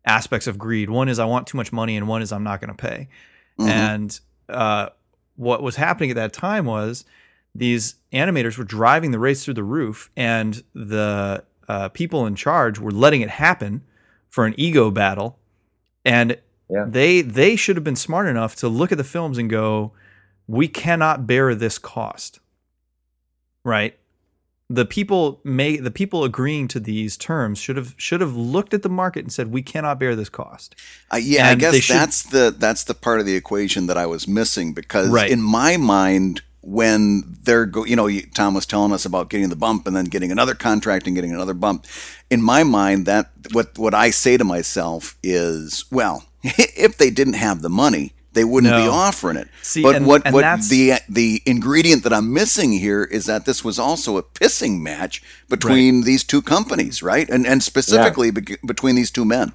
[0.06, 0.88] aspects of greed.
[0.88, 3.08] One is I want too much money, and one is I'm not going to pay.
[3.58, 3.68] Mhm.
[3.68, 4.88] And uh,
[5.36, 7.04] what was happening at that time was
[7.54, 12.78] these animators were driving the race through the roof, and the uh, people in charge
[12.78, 13.82] were letting it happen
[14.30, 15.38] for an ego battle.
[16.06, 16.38] And
[16.70, 16.86] Yeah.
[16.88, 19.92] they they should have been smart enough to look at the films and go,
[20.46, 22.40] "We cannot bear this cost."
[23.64, 23.96] Right?
[24.70, 28.82] The people may the people agreeing to these terms should have should have looked at
[28.82, 30.74] the market and said, "We cannot bear this cost."
[31.12, 33.86] Uh, yeah, I And they guess should- that's the that's the part of the equation
[33.88, 35.30] that I was missing because Right.
[35.30, 39.56] in my mind, when they're go, you know, Tom was telling us about getting the
[39.56, 41.84] bump and then getting another contract and getting another bump.
[42.30, 47.34] In my mind, that what what I say to myself is, well, if they didn't
[47.34, 49.48] have the money, they wouldn't be offering it.
[49.62, 53.44] See, but and- what and what the the ingredient that I'm missing here is that
[53.46, 57.28] this was also a pissing match between these two companies, right?
[57.28, 59.52] And and specifically be- between these two men.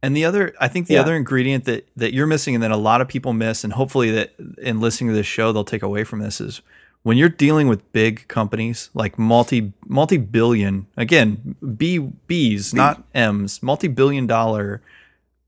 [0.00, 1.00] And the other, I think the Yeah.
[1.00, 4.10] other ingredient that that you're missing, and that a lot of people miss, and hopefully
[4.12, 6.60] that in listening to this show they'll take away from this is
[7.02, 13.60] when you're dealing with big companies like multi multi billion again B B's not M's
[13.62, 14.82] multi billion dollar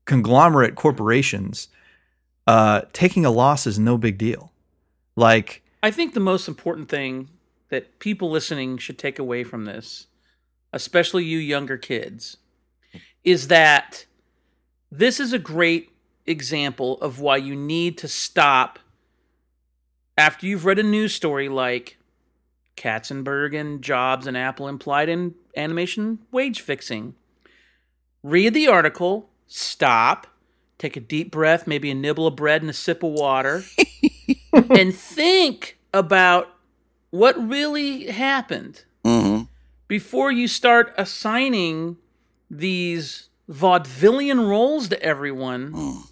[0.05, 1.67] conglomerate corporations,
[2.47, 4.51] uh, taking a loss is no big deal.
[5.15, 7.29] Like I think the most important thing
[7.69, 10.07] that people listening should take away from this,
[10.73, 12.37] especially you younger kids,
[13.23, 14.05] is that
[14.91, 15.91] this is a great
[16.25, 18.79] example of why you need to stop
[20.17, 21.97] after you've read a news story like
[22.75, 27.15] Katzenberg and Jobs and Apple implied in animation wage fixing.
[28.23, 30.27] Read the article, stop,
[30.81, 33.63] take a deep breath, maybe a nibble of bread and a sip of water,
[34.53, 36.49] and think about
[37.11, 39.41] what really happened hmm
[39.87, 41.97] before you start assigning
[42.49, 46.07] these vaudevillian roles to everyone Mm.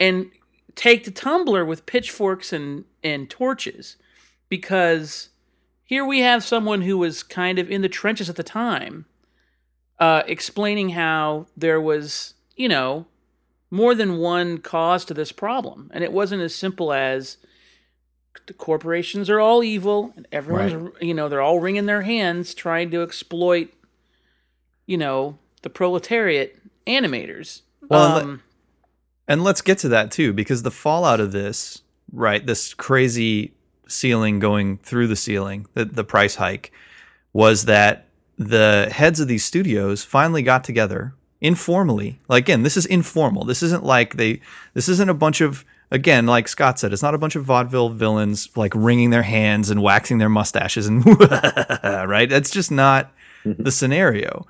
[0.00, 0.30] and
[0.74, 3.96] take the tumbler with pitchforks and, and torches.
[4.48, 5.28] Because
[5.84, 9.06] here we have someone who was kind of in the trenches at the time,
[10.00, 13.06] uh, explaining how there was, you know,
[13.70, 15.90] more than one cause to this problem.
[15.92, 17.38] And it wasn't as simple as
[18.46, 22.90] the corporations are all evil and everyone's, you know, they're all wringing their hands trying
[22.90, 23.72] to exploit,
[24.86, 27.62] you know, the proletariat animators.
[27.88, 28.42] Well, um,
[29.26, 33.52] And let's get to that too, because the fallout of this, right, this crazy
[33.88, 36.72] ceiling going through the ceiling, the, the price hike,
[37.32, 38.06] was that
[38.38, 42.18] the heads of these studios finally got together informally.
[42.28, 43.44] Like again, this is informal.
[43.44, 44.40] This isn't like they
[44.74, 47.90] this isn't a bunch of again, like Scott said, it's not a bunch of vaudeville
[47.90, 51.04] villains like wringing their hands and waxing their mustaches and
[51.84, 52.28] right?
[52.28, 53.12] That's just not
[53.44, 54.46] the scenario.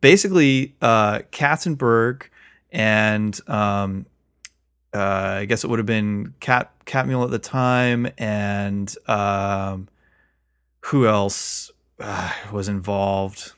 [0.00, 2.24] basically, uh, Katzenberg
[2.70, 4.06] and um,
[4.92, 9.88] uh, I guess it would have been Cat Catmull at the time, and um,
[10.80, 13.52] who else uh, was involved?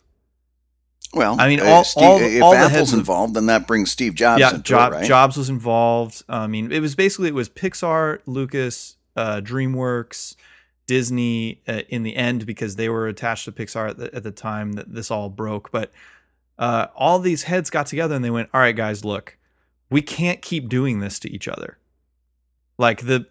[1.17, 3.67] Well, I mean, uh, all- Steve, all- if all the Apple's of- involved, then that
[3.67, 5.07] brings Steve Jobs yeah, Job, it, right?
[5.07, 6.23] Jobs was involved.
[6.29, 10.37] I mean, it was basically it was Pixar, Lucas, uh, DreamWorks,
[10.87, 14.31] Disney uh, in the end because they were attached to Pixar at the, at the
[14.31, 15.71] time that this all broke.
[15.73, 15.91] But
[16.59, 19.37] uh, all these heads got together and they went, "All right, guys, look,
[19.91, 21.79] we can't keep doing this to each other.
[22.79, 23.27] Like the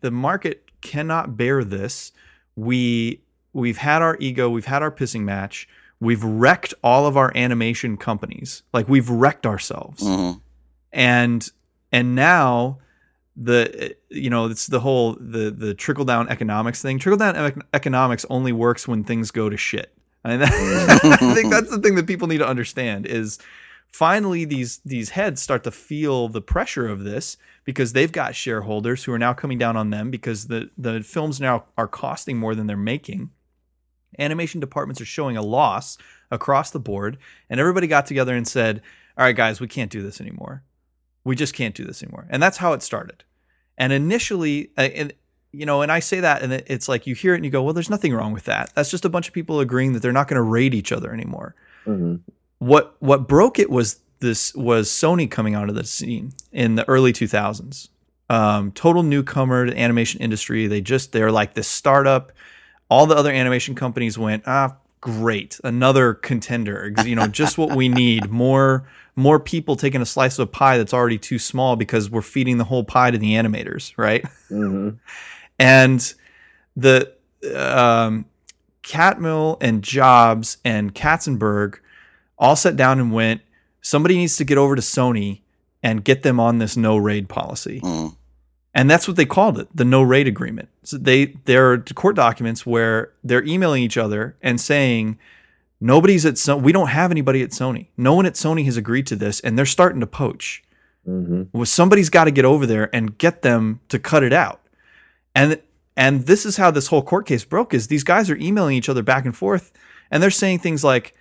[0.00, 2.12] the market cannot bear this.
[2.56, 3.22] We
[3.52, 5.68] we've had our ego, we've had our pissing match."
[6.00, 8.62] We've wrecked all of our animation companies.
[8.72, 10.40] Like we've wrecked ourselves Mhm.
[10.92, 11.50] and
[11.92, 12.78] and now
[13.36, 17.64] the you know it's the whole the the trickle down economics thing trickle down ec-
[17.72, 19.94] economics only works when things go to shit
[20.24, 23.38] I, mean, I think that's the thing that people need to understand is
[23.92, 29.04] finally these these heads start to feel the pressure of this because they've got shareholders
[29.04, 32.56] who are now coming down on them because the the films now are costing more
[32.56, 33.30] than they're making
[34.18, 35.98] animation departments are showing a loss
[36.30, 38.82] across the board and everybody got together and said
[39.16, 40.62] all right guys we can't do this anymore
[41.24, 43.24] we just can't do this anymore and that's how it started
[43.76, 45.12] and initially uh, and
[45.52, 47.62] you know and i say that and it's like you hear it and you go
[47.62, 50.12] well there's nothing wrong with that that's just a bunch of people agreeing that they're
[50.12, 51.54] not going to raid each other anymore
[51.84, 52.16] hmm
[52.58, 57.12] what what broke it was this was Sony coming onto the scene in the early
[57.12, 57.88] 2000s.
[58.30, 60.66] Um, total newcomer to animation industry.
[60.66, 62.32] They just they're like this startup.
[62.90, 67.88] All the other animation companies went ah great another contender you know just what we
[67.88, 68.84] need more
[69.14, 72.58] more people taking a slice of a pie that's already too small because we're feeding
[72.58, 74.90] the whole pie to the animators right hmm
[75.56, 76.14] and
[76.76, 77.12] the
[77.54, 78.24] um,
[78.82, 81.78] Catmull and Jobs and Katzenberg
[82.38, 83.42] all sat down and went,
[83.82, 85.42] somebody needs to get over to Sony
[85.82, 87.80] and get them on this no raid policy.
[87.80, 88.16] Mm.
[88.78, 90.68] And that's what they called it, the no rate agreement.
[90.84, 95.18] So they there are court documents where they're emailing each other and saying
[95.80, 96.62] nobody's at Sony.
[96.62, 97.88] We don't have anybody at Sony.
[97.96, 100.62] No one at Sony has agreed to this, and they're starting to poach
[101.04, 104.60] hmm well somebody's got to get over there and get them to cut it out
[105.34, 105.60] and
[105.96, 108.88] and this is how this whole court case broke is these guys are emailing each
[108.88, 109.72] other back and forth
[110.10, 111.14] and they're saying things like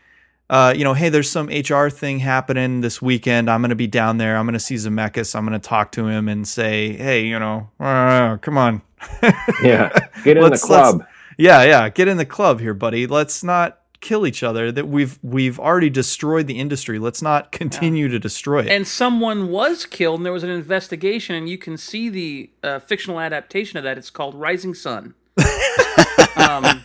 [0.49, 3.87] uh, you know hey there's some hr thing happening this weekend i'm going to be
[3.87, 6.93] down there i'm going to see zemeckis i'm going to talk to him and say
[6.93, 8.81] hey you know uh, come on
[9.61, 9.89] Yeah.
[10.23, 11.05] Get in Let's- the club.
[11.37, 15.17] yeah yeah get in the club here buddy let's not kill each other that we've
[15.23, 20.19] we've already destroyed the industry let's not continue to destroy it And someone was killed,
[20.19, 23.97] and there was an investigation, and you can see the uh, fictional adaptation of that.
[23.97, 25.15] It's called Rising Sun.
[26.35, 26.83] um,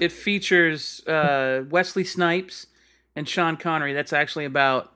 [0.00, 2.66] it features uh, Wesley Snipes
[3.16, 3.92] and Sean Connery.
[3.92, 4.92] That's actually about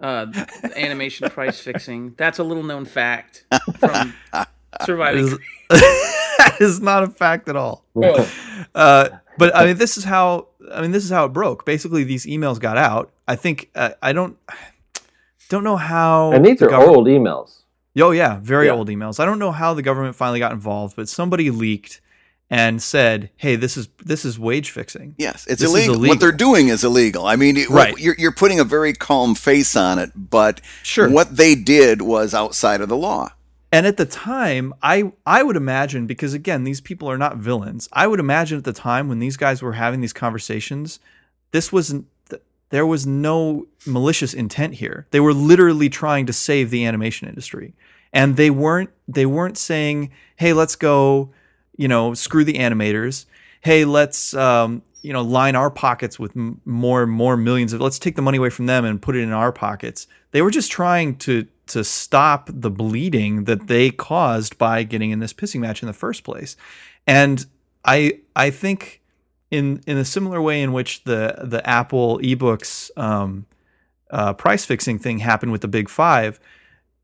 [0.00, 0.26] uh,
[0.76, 2.14] animation price fixing.
[2.16, 3.44] That's a little known fact
[3.78, 4.14] from
[4.84, 5.24] Surviving.
[5.26, 5.38] is,
[5.70, 7.84] that is not a fact at all.
[8.74, 11.64] Uh, but I mean, this is how I mean, this is how it broke.
[11.64, 13.12] Basically, these emails got out.
[13.28, 14.36] I think uh, I don't
[15.48, 16.32] don't know how.
[16.32, 17.62] And these the are government- old emails.
[17.98, 18.72] Oh yeah, very Yeah.
[18.72, 19.18] old emails.
[19.18, 22.02] I don't know how the government finally got involved, but somebody leaked
[22.48, 25.94] and said, "Hey, this is this is wage fixing." Yes, it's illegal.
[25.96, 26.08] illegal.
[26.14, 27.26] What they're doing is illegal.
[27.26, 27.96] I mean, it- Right.
[27.98, 31.08] you're, you're putting a very calm face on it, but Sure.
[31.08, 33.30] what they did was outside of the law.
[33.72, 37.88] And at the time, I I would imagine because again, these people are not villains.
[37.92, 41.00] I would imagine at the time when these guys were having these conversations,
[41.50, 42.06] this wasn't
[42.70, 45.06] there was no malicious intent here.
[45.12, 47.74] They were literally trying to save the animation industry.
[48.12, 51.30] And they weren't they weren't saying, "Hey, let's go,
[51.76, 53.26] you know, screw the animators.
[53.60, 57.80] Hey, let's um, you know, line our pockets with m- more and more millions of
[57.80, 60.50] let's take the money away from them and put it in our pockets." They were
[60.50, 65.60] just trying to to stop the bleeding that they caused by getting in this pissing
[65.60, 66.56] match in the first place.
[67.06, 67.44] And
[67.84, 69.02] I I think
[69.50, 73.46] in in a similar way in which the the Apple ebooks um,
[74.10, 76.40] uh, price fixing thing happened with the Big Five,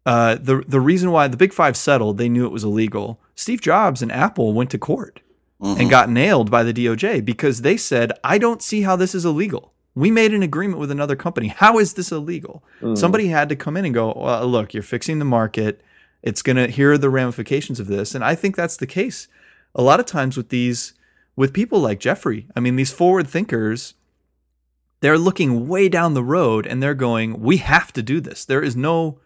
[0.04, 3.20] uh, the the reason why the Big Five settled, they knew it was illegal.
[3.34, 5.20] Steve Jobs and Apple went to court
[5.60, 5.78] Mhm.
[5.80, 9.24] and got nailed by the DOJ because they said, "I don't see how this is
[9.24, 9.72] illegal.
[9.94, 11.48] We made an agreement with another company.
[11.48, 12.98] How is this illegal?" Mm.
[12.98, 15.80] Somebody had to come in and go, well, "Look, you're fixing the market.
[16.22, 16.66] It's gonna.
[16.68, 19.28] Here are the ramifications of this." And I think that's the case
[19.74, 20.94] a lot of times with these
[21.36, 22.46] with people like Jeffrey.
[22.56, 23.94] I mean, these forward thinkers.
[25.00, 28.44] They're looking way down the road and they're going, "We have to do this.
[28.44, 29.18] There is no."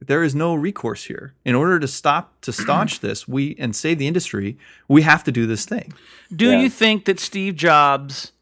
[0.00, 1.34] There is no recourse here.
[1.44, 4.56] In order to stop to staunch this, we and save the industry,
[4.88, 5.92] we have to do this thing.
[6.34, 6.60] Do Yeah.
[6.60, 8.32] you think that Steve Jobs,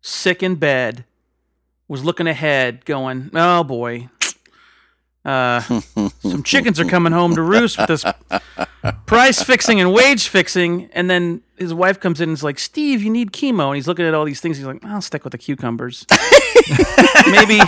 [0.00, 1.04] sick in bed,
[1.86, 4.08] was looking ahead, going, "Oh boy,
[5.24, 5.60] uh,
[6.22, 8.04] some chickens are coming home to roost with this
[9.06, 13.00] price fixing and wage fixing." And then his wife comes in and is like, "Steve,
[13.02, 14.56] you need chemo," and he's looking at all these things.
[14.58, 16.04] He's like, "I'll stick with the cucumbers.
[17.30, 17.60] maybe,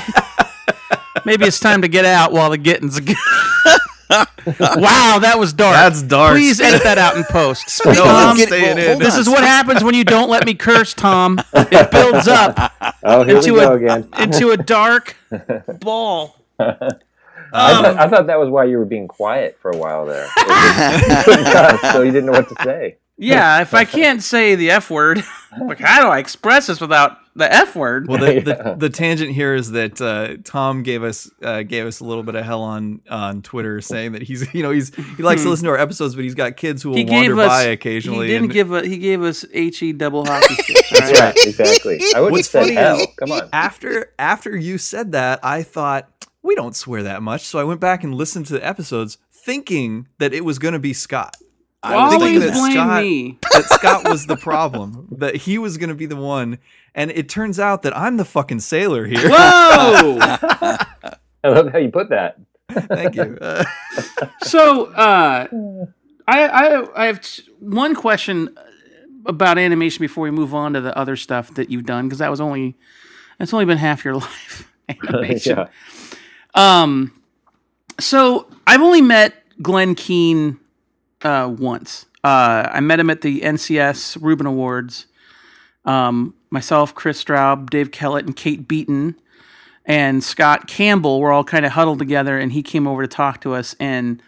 [1.25, 3.17] maybe it's time to get out while the getting's good."
[4.11, 5.75] wow, that was dark.
[5.77, 6.33] That's dark.
[6.35, 7.81] Please edit that out in post.
[7.85, 8.99] No, Tom, I'm staying in.
[8.99, 11.41] this is what happens when you don't let me curse, Tom.
[11.55, 14.09] It builds up Oh, here into we go a again.
[14.19, 15.17] into a dark
[15.81, 16.37] ball.
[16.59, 16.73] I,
[17.53, 20.27] Um, thought, I thought that was why you were being quiet for a while there.
[20.37, 22.97] You couldn't cuss, so you didn't know what to say.
[23.21, 25.23] Yeah, if I can't say the F word,
[25.61, 28.09] like how do I express this without the F word?
[28.09, 28.41] Well, the, Yeah.
[28.41, 32.23] the, the tangent here is that uh, Tom gave us uh, gave us a little
[32.23, 35.51] bit of hell on on Twitter, saying that he's you know he's he likes to
[35.51, 37.09] listen to our episodes, but he's got kids who will Hmm.
[37.09, 38.27] he wander us by occasionally.
[38.29, 40.93] He didn't and give a he gave us he double hockey sticks.
[40.93, 41.15] all right?
[41.15, 42.01] Yeah, exactly.
[42.15, 42.97] I wouldn't What's say funny hell.
[43.01, 43.49] is- Come on.
[43.53, 46.09] after after you said that, I thought
[46.43, 50.09] we don't swear that much, so I went back and listened to the episodes, thinking
[50.19, 51.37] that it was going to be Scott.
[51.83, 53.39] I was thinking Always that blame Scott me.
[53.53, 56.59] that Scott was the problem, that he was going to be the one,
[56.95, 59.29] and it turns out that I'm the fucking sailor here.
[59.31, 60.19] Whoa!
[60.21, 62.39] I love how you put that.
[62.71, 63.39] Thank you.
[63.41, 63.65] Uh,
[64.43, 65.47] so uh,
[66.29, 68.57] I, I I have t- one question
[69.25, 72.31] about animation before we move on to the other stuff that you've done because that
[72.31, 72.77] was only
[73.39, 75.57] that's only been half your life animation.
[75.57, 75.69] yeah.
[76.55, 77.23] Um,
[77.99, 80.59] so I've only met Glenn Keane
[81.23, 82.07] uh, once.
[82.23, 85.07] Uh, I met him at the NCS Reuben Awards.
[85.85, 89.19] Um, myself, Chris Straub, Dave Kellett, and Kate Beaton,
[89.87, 93.41] and Scott Campbell were all kind of huddled together, and he came over to talk
[93.41, 94.23] to us and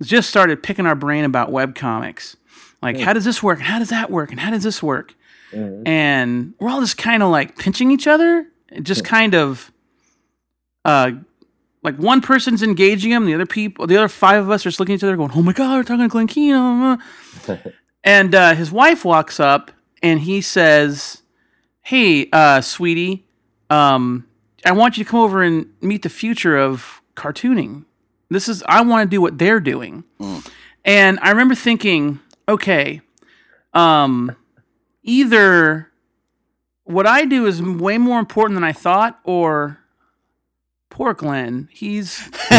[0.00, 2.36] just started picking our brain about web comics.
[2.80, 3.58] Like, how does this work?
[3.58, 4.30] And how does that work?
[4.30, 5.14] And how does this work?
[5.86, 9.72] And we're all just kind of like pinching each other, and just kind of
[10.84, 11.12] uh,
[11.82, 14.80] like one person's engaging him, the other people, the other five of us are just
[14.80, 16.54] looking at each other, going, "Oh my god, we're talking to Glenn Keane."
[17.48, 17.56] uh."
[18.04, 19.70] and uh, his wife walks up
[20.02, 21.22] and he says,
[21.82, 23.26] "Hey, uh, sweetie,
[23.70, 24.26] um,
[24.64, 27.84] I want you to come over and meet the future of cartooning.
[28.30, 30.04] This is I want to do what they're doing."
[30.84, 32.18] And I remember thinking,
[32.48, 33.00] okay,
[33.72, 34.34] um,
[35.02, 35.90] either
[36.84, 39.78] what I do is way more important than I thought, or
[40.92, 42.20] poor Glenn, he's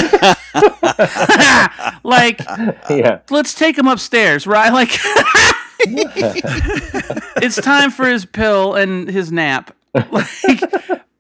[2.04, 2.40] like,
[2.90, 3.20] Yeah.
[3.30, 4.72] let's take him upstairs, right?
[4.74, 4.90] Like,
[7.44, 9.76] it's time for his pill and his nap.
[9.94, 10.28] Like,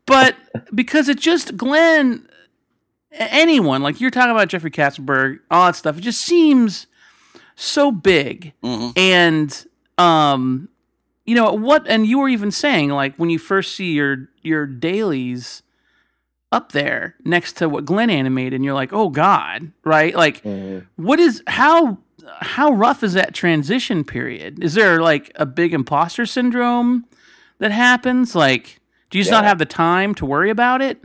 [0.05, 0.35] but
[0.73, 2.27] because it just Glenn,
[3.11, 6.87] anyone like you're talking about Jeffrey Katzenberg, all that stuff, it just seems
[7.55, 8.53] so big
[8.95, 9.65] and
[9.99, 10.67] um
[11.25, 14.65] you know what and you were even saying like when you first see your your
[14.65, 15.61] dailies
[16.53, 20.15] up there next to what Glenn animated and you're like oh god right?
[20.15, 20.85] Like mm-hmm.
[21.03, 21.97] what is how
[22.39, 24.63] how rough is that transition period?
[24.63, 27.05] Is there like a big imposter syndrome
[27.59, 28.35] that happens?
[28.35, 28.79] Like
[29.09, 30.99] do you just not have the time to worry about it?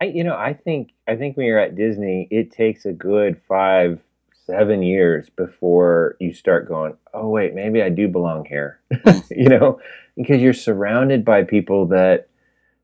[0.00, 3.38] I, you know, I think I think when you're at Disney, it takes a good
[3.46, 4.00] five,
[4.46, 8.80] seven years before you start going, oh wait, maybe I do belong here.
[9.30, 9.80] you know,
[10.16, 12.29] because you're surrounded by people that,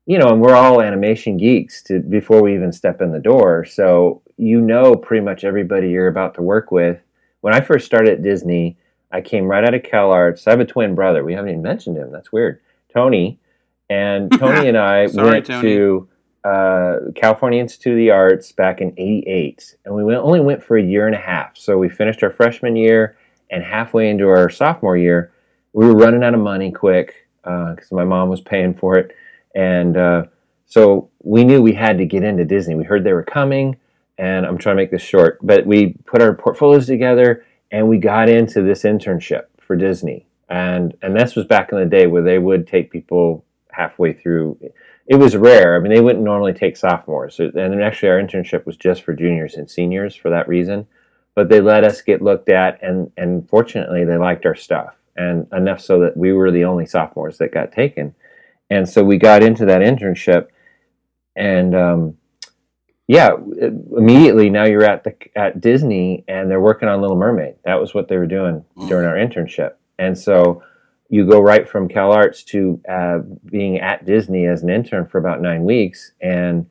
[0.07, 3.65] you know, and we're all animation geeks to before we even step in the door.
[3.65, 6.99] So you know pretty much everybody you're about to work with.
[7.41, 8.77] When I first started at Disney,
[9.11, 10.47] I came right out of CalArts.
[10.47, 11.23] I have a twin brother.
[11.23, 12.11] We haven't even mentioned him.
[12.11, 12.61] That's weird.
[12.93, 13.39] Tony.
[13.89, 15.75] And Tony and I Sorry, went Tony.
[15.75, 16.09] to
[16.45, 20.77] uh, California Institute of the Arts back in '88, and we went, only went for
[20.77, 21.57] a year and a half.
[21.57, 23.17] So we finished our freshman year,
[23.49, 25.33] and halfway into our sophomore year,
[25.73, 29.15] we were running out of money quick because my mom was paying for it,
[29.55, 30.23] and uh,
[30.65, 32.75] so we knew we had to get into Disney.
[32.75, 33.77] We heard they were coming,
[34.17, 37.97] and I'm trying to make this short, but we put our portfolios together and we
[37.97, 42.23] got into this internship for Disney, and and this was back in the day where
[42.23, 44.57] they would take people halfway through
[45.07, 45.75] it was rare.
[45.75, 49.55] I mean, they wouldn't normally take sophomores, and actually our internship was just for juniors
[49.55, 50.85] and seniors for that reason.
[51.33, 55.47] But they let us get looked at, and and fortunately, they liked our stuff, and
[55.53, 58.15] enough so that we were the only sophomores that got taken,
[58.69, 60.47] and so we got into that internship,
[61.35, 62.17] and um,
[63.07, 63.31] yeah,
[63.95, 67.55] immediately now you're at the at Disney, and they're working on Little Mermaid.
[67.63, 70.63] That was what they were doing during our internship, and so
[71.09, 75.19] you go right from Cal Arts to uh, being at Disney as an intern for
[75.19, 76.65] about nine weeks, and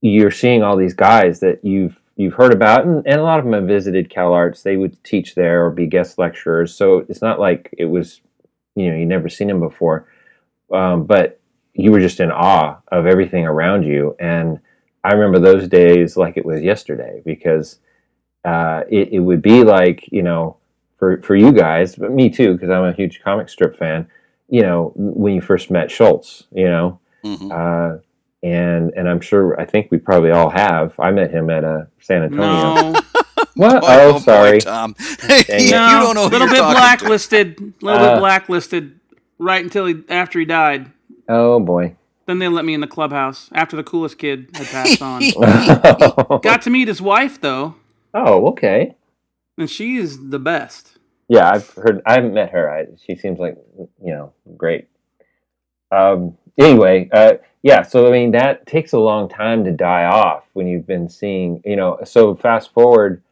[0.00, 3.44] you're seeing all these guys that you've you've heard about, and, and a lot of
[3.44, 4.62] them have visited Cal Arts.
[4.62, 8.20] They would teach there or be guest lecturers, so it's not like it was,
[8.74, 10.08] you know, you never seen them before.
[10.72, 11.40] Um, but
[11.74, 14.16] you were just in awe of everything around you.
[14.18, 14.58] And
[15.04, 17.78] I remember those days like it was yesterday because
[18.44, 20.56] uh, it, it would be like, you know,
[20.98, 24.08] for, for you guys, but me too, because I'm a huge comic strip fan,
[24.48, 27.50] you know, when you first met Schulz, you know, Mhm.
[27.52, 27.98] uh,
[28.42, 30.94] and and I'm sure I think we probably all have.
[31.00, 32.92] I met him at uh, San Antonio.
[32.92, 33.00] No,
[33.54, 33.80] What?
[33.82, 34.60] Boy, Oh, boy, sorry.
[34.60, 34.94] Tom.
[35.00, 35.64] it.
[35.64, 37.58] you no, don't know who little bit blacklisted.
[37.60, 38.14] A little Uh.
[38.14, 39.00] bit blacklisted,
[39.38, 40.90] right until he after he died.
[41.28, 41.96] Oh boy.
[42.26, 45.22] Then they let me in the clubhouse after the coolest kid had passed on.
[46.42, 47.76] Got to meet his wife though,
[48.12, 48.94] Oh, okay.
[49.56, 50.98] and she is the best.
[51.28, 52.00] Yeah, I've heard.
[52.06, 52.70] I haven't met her.
[52.70, 53.56] I, she seems like
[54.02, 54.88] you know great.
[55.90, 56.36] Um.
[56.58, 57.82] Anyway, uh, yeah.
[57.82, 61.62] So I mean, that takes a long time to die off when you've been seeing.
[61.64, 61.98] You know.
[62.04, 63.22] So fast forward,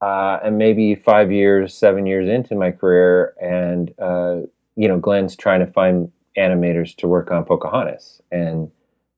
[0.00, 4.40] uh, and maybe five years, seven years into my career, and uh,
[4.78, 8.70] you know, Glenn's trying to find animators to work on Pocahontas, and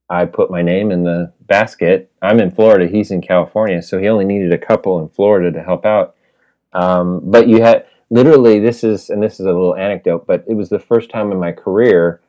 [0.08, 2.10] I put my name in the basket.
[2.22, 2.88] I'm in Florida.
[2.88, 6.16] He's in California, so he only needed a couple in Florida to help out.
[6.72, 10.54] Um, but you had literally this is and this is a little anecdote but it
[10.54, 12.20] was the first time in my career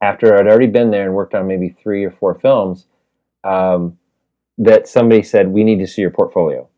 [0.00, 2.86] after i'd already been there and worked on maybe three or four films
[3.44, 3.96] um,
[4.58, 6.68] that somebody said we need to see your portfolio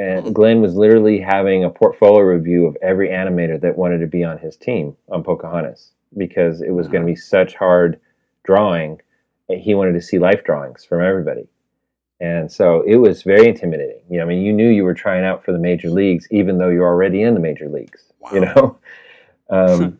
[0.00, 4.24] and glenn was literally having a portfolio review of every animator that wanted to be
[4.24, 8.00] on his team on pocahontas because it was going to be such hard
[8.44, 9.00] drawing
[9.48, 11.48] and he wanted to see life drawings from everybody
[12.20, 14.02] and so it was very intimidating.
[14.10, 16.58] You know, I mean, you knew you were trying out for the major leagues, even
[16.58, 18.12] though you're already in the major leagues.
[18.32, 18.78] You know,
[19.50, 19.98] um,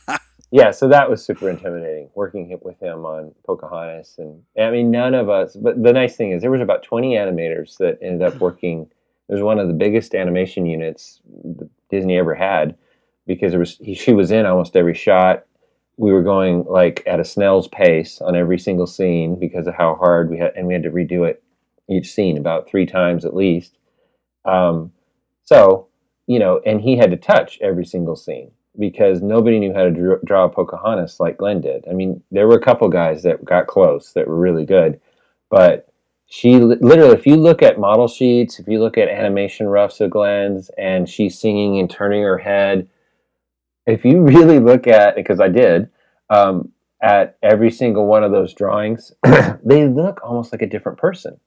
[0.50, 0.70] yeah.
[0.70, 5.30] So that was super intimidating working with him on Pocahontas, and I mean, none of
[5.30, 5.56] us.
[5.56, 8.90] But the nice thing is, there was about 20 animators that ended up working.
[9.28, 11.20] It was one of the biggest animation units
[11.90, 12.76] Disney ever had
[13.26, 15.44] because there was he, she was in almost every shot.
[15.96, 19.94] We were going like at a snail's pace on every single scene because of how
[19.94, 21.42] hard we had, and we had to redo it
[21.88, 23.78] each scene about three times at least.
[24.44, 24.92] Um,
[25.44, 25.88] so,
[26.26, 29.90] you know, and he had to touch every single scene because nobody knew how to
[29.90, 31.84] draw, draw Pocahontas like Glenn did.
[31.88, 35.00] I mean, there were a couple guys that got close that were really good,
[35.50, 35.88] but
[36.34, 40.10] she literally, if you look at model sheets, if you look at animation roughs of
[40.10, 42.88] Glenn's, and she's singing and turning her head,
[43.86, 45.88] if you really look at, because I did,
[46.30, 49.12] um, at every single one of those drawings,
[49.64, 51.38] they look almost like a different person.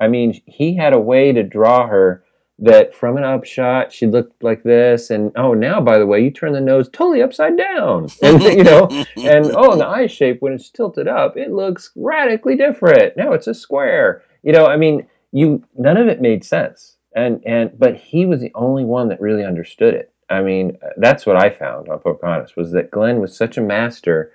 [0.00, 2.23] I mean, he had a way to draw her
[2.58, 6.30] that from an upshot she looked like this, and oh, now by the way, you
[6.30, 10.40] turn the nose totally upside down, and you know, and oh, and the eye shape
[10.40, 13.16] when it's tilted up, it looks radically different.
[13.16, 14.22] Now it's a square.
[14.42, 18.40] You know, I mean, you none of it made sense, and and but he was
[18.40, 20.12] the only one that really understood it.
[20.30, 24.32] I mean, that's what I found on Pocahontas was that Glenn was such a master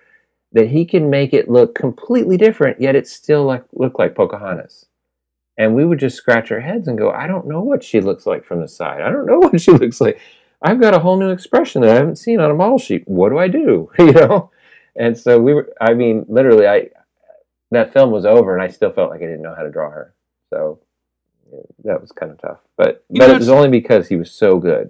[0.52, 4.86] that he can make it look completely different, yet it still like look like Pocahontas.
[5.60, 8.26] And we would just scratch our heads and go, I don't know what she looks
[8.26, 9.02] like from the side.
[9.02, 10.20] I don't know what she looks like.
[10.62, 13.08] I've got a whole new expression that I haven't seen on a model sheet.
[13.08, 13.92] What do I do?
[14.00, 14.50] you know?
[14.96, 16.90] And so we were I mean, literally I
[17.72, 19.92] that film was over and I still felt like I didn't know how to draw
[19.92, 20.16] her.
[20.50, 20.80] So
[21.84, 22.60] that was kind of tough.
[22.78, 24.90] But You but it was only because he was so good.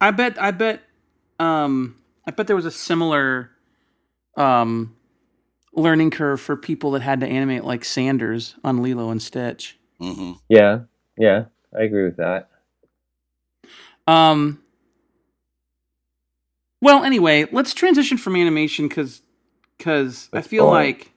[0.00, 0.40] I bet.
[0.40, 0.82] I bet.
[1.38, 1.96] Um,
[2.26, 3.50] I bet there was a similar,
[4.36, 4.96] um,
[5.74, 9.78] learning curve for people that had to animate like Sanders on Lilo and Stitch.
[9.98, 10.80] Hmm Yeah.
[11.16, 11.46] Yeah.
[11.76, 12.48] I agree with that.
[14.06, 14.62] Um.
[16.80, 19.22] Well, anyway, let's transition from animation because
[19.78, 20.94] because I feel boring.
[20.94, 21.12] like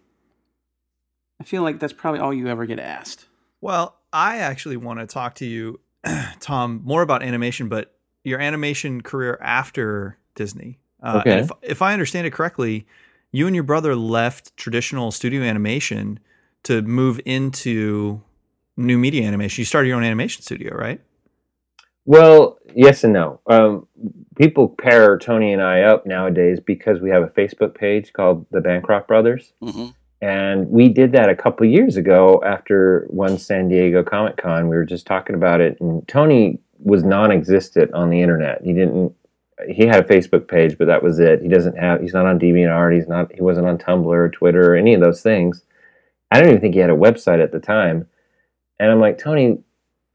[1.40, 3.26] I feel like that's probably all you ever get asked.
[3.62, 5.80] Well, I actually want to talk to you,
[6.40, 10.80] Tom, more about animation, but your animation career after Disney.
[11.02, 11.32] Uh, Okay.
[11.32, 12.88] and If, if I understand it correctly,
[13.32, 16.20] you and your brother left traditional studio animation
[16.64, 18.22] to move into
[18.80, 19.62] new media animation.
[19.62, 21.02] You started your own animation studio, right?
[22.06, 23.40] Well, yes and no.
[23.48, 23.88] Um,
[24.36, 28.62] people pair Tony and I up nowadays because we have a Facebook page called the
[28.62, 29.54] Bancroft Brothers.
[29.62, 29.88] hmm
[30.22, 34.70] And we did that a couple years ago after one San Diego Comic Con.
[34.70, 38.62] We were just talking about it, and Tony was non-existent on the internet.
[38.64, 39.14] He didn't.
[39.70, 41.42] He had a Facebook page, but that was it.
[41.42, 42.02] He doesn't have.
[42.02, 42.96] He's not on DeviantArt.
[42.96, 43.32] He's not.
[43.34, 45.64] He wasn't on Tumblr or Twitter or any of those things.
[46.32, 48.08] I don't even think he had a website at the time.
[48.80, 49.60] And I'm like, Tony,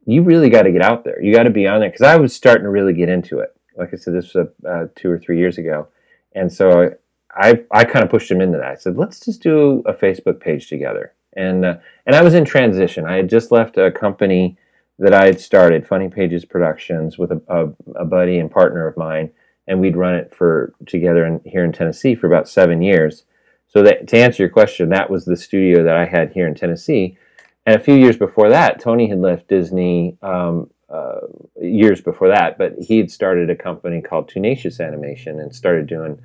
[0.07, 1.23] you really got to get out there.
[1.23, 3.55] You got to be on there because I was starting to really get into it.
[3.77, 5.89] Like I said, this was uh, two or three years ago,
[6.35, 6.95] and so
[7.35, 8.71] I I kind of pushed him into that.
[8.71, 11.15] I said, let's just do a Facebook page together.
[11.37, 13.07] And uh, and I was in transition.
[13.07, 14.57] I had just left a company
[14.99, 18.97] that I had started, Funny Pages Productions, with a, a, a buddy and partner of
[18.97, 19.31] mine,
[19.67, 23.25] and we'd run it for together in, here in Tennessee for about seven years.
[23.67, 26.55] So that, to answer your question, that was the studio that I had here in
[26.55, 27.19] Tennessee.
[27.67, 31.21] And a few years before that, Tony had left Disney um, uh,
[31.61, 36.21] years before that, but he had started a company called Tenacious Animation and started doing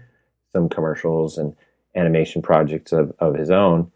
[0.54, 1.56] some commercials and
[1.96, 3.92] animation projects of, of his own.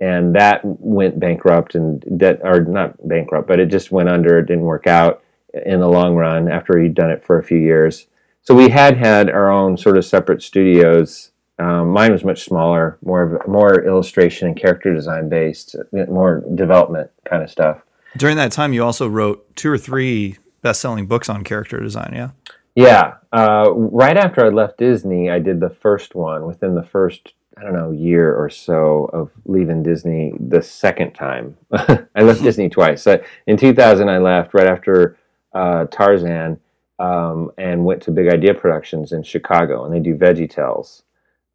[0.00, 4.38] And that went bankrupt and that, or not bankrupt, but it just went under.
[4.38, 5.22] It didn't work out
[5.66, 8.06] in the long run after he'd done it for a few years.
[8.42, 11.29] So we had had our own sort of separate studios.
[11.60, 17.10] Um, mine was much smaller, more of, more illustration and character design based, more development
[17.28, 17.82] kind of stuff.
[18.16, 22.12] During that time, you also wrote two or three best-selling books on character design.
[22.14, 22.30] Yeah.
[22.74, 23.14] Yeah.
[23.30, 26.46] Uh, right after I left Disney, I did the first one.
[26.46, 31.58] Within the first, I don't know, year or so of leaving Disney, the second time
[31.72, 33.02] I left Disney twice.
[33.02, 35.18] So in 2000, I left right after
[35.52, 36.58] uh, Tarzan
[36.98, 41.02] um, and went to Big Idea Productions in Chicago, and they do Veggie Tales.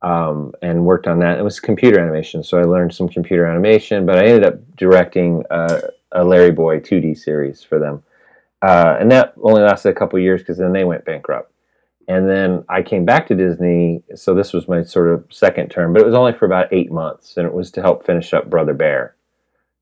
[0.05, 1.39] Um, and worked on that.
[1.39, 4.05] It was computer animation, so I learned some computer animation.
[4.05, 8.03] But I ended up directing a Larry Boy 2D series for them.
[8.61, 11.51] Uh, and that only lasted a couple years because then they went bankrupt.
[12.07, 14.03] And then I came back to Disney.
[14.15, 16.91] So this was my sort of second term, but it was only for about eight
[16.91, 19.15] months, and it was to help finish up Brother Bear.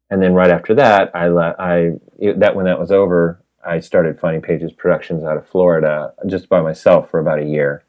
[0.10, 3.80] And then right after that, I let I it, that when that was over, I
[3.80, 7.84] started Funny Pages Productions out of Florida just by myself for about a year,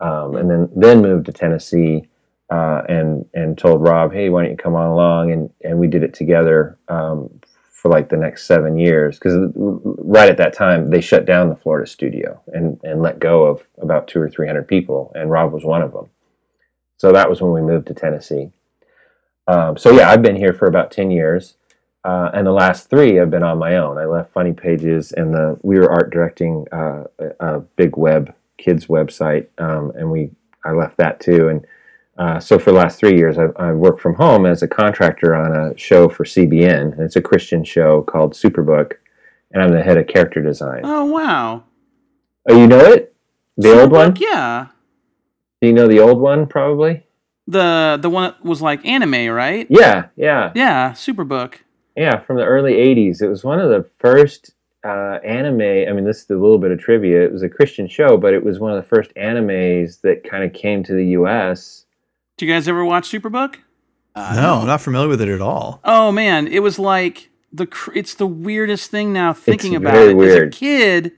[0.00, 2.08] um, and then then moved to Tennessee
[2.50, 5.32] uh, and and told Rob, hey, why don't you come on along?
[5.32, 7.30] And and we did it together um,
[7.70, 11.56] for like the next seven years because right at that time they shut down the
[11.56, 15.52] Florida studio and and let go of about two or three hundred people, and Rob
[15.52, 16.08] was one of them.
[16.96, 18.50] So that was when we moved to Tennessee.
[19.46, 21.56] Um, so yeah, I've been here for about ten years,
[22.04, 23.98] uh, and the last three have been on my own.
[23.98, 28.34] I left Funny Pages and the we were art directing uh, a, a, big web
[28.58, 30.30] kids website, um, and we
[30.64, 31.66] I left that too and
[32.16, 35.34] uh, so for the last three years, I've, I've, worked from home as a contractor
[35.34, 36.98] on a show for CBN.
[37.00, 38.92] It's a Christian show called Superbook,
[39.50, 40.82] and I'm the head of character design.
[40.84, 41.64] Oh wow!
[42.48, 43.16] Oh, you know it?
[43.56, 44.16] The Superbook, old one?
[44.16, 44.66] Yeah.
[45.60, 46.46] Do you know the old one?
[46.46, 47.04] Probably.
[47.48, 49.66] The the one that was like anime, right?
[49.68, 50.92] Yeah, yeah, yeah.
[50.92, 51.56] Superbook.
[51.96, 53.22] Yeah, from the early '80s.
[53.22, 54.53] It was one of the first
[54.84, 55.88] uh, anime.
[55.88, 57.24] I mean, this is a little bit of trivia.
[57.24, 60.44] It was a Christian show, but it was one of the first animes that kind
[60.44, 61.84] of came to the U.S
[62.36, 63.56] do you guys ever watch Superbook?
[64.14, 65.80] Uh, no, I'm not familiar with it at all.
[65.84, 70.16] Oh man, it was like the it's the weirdest thing now thinking it's about it.
[70.16, 70.48] Weird.
[70.48, 71.12] As a kid,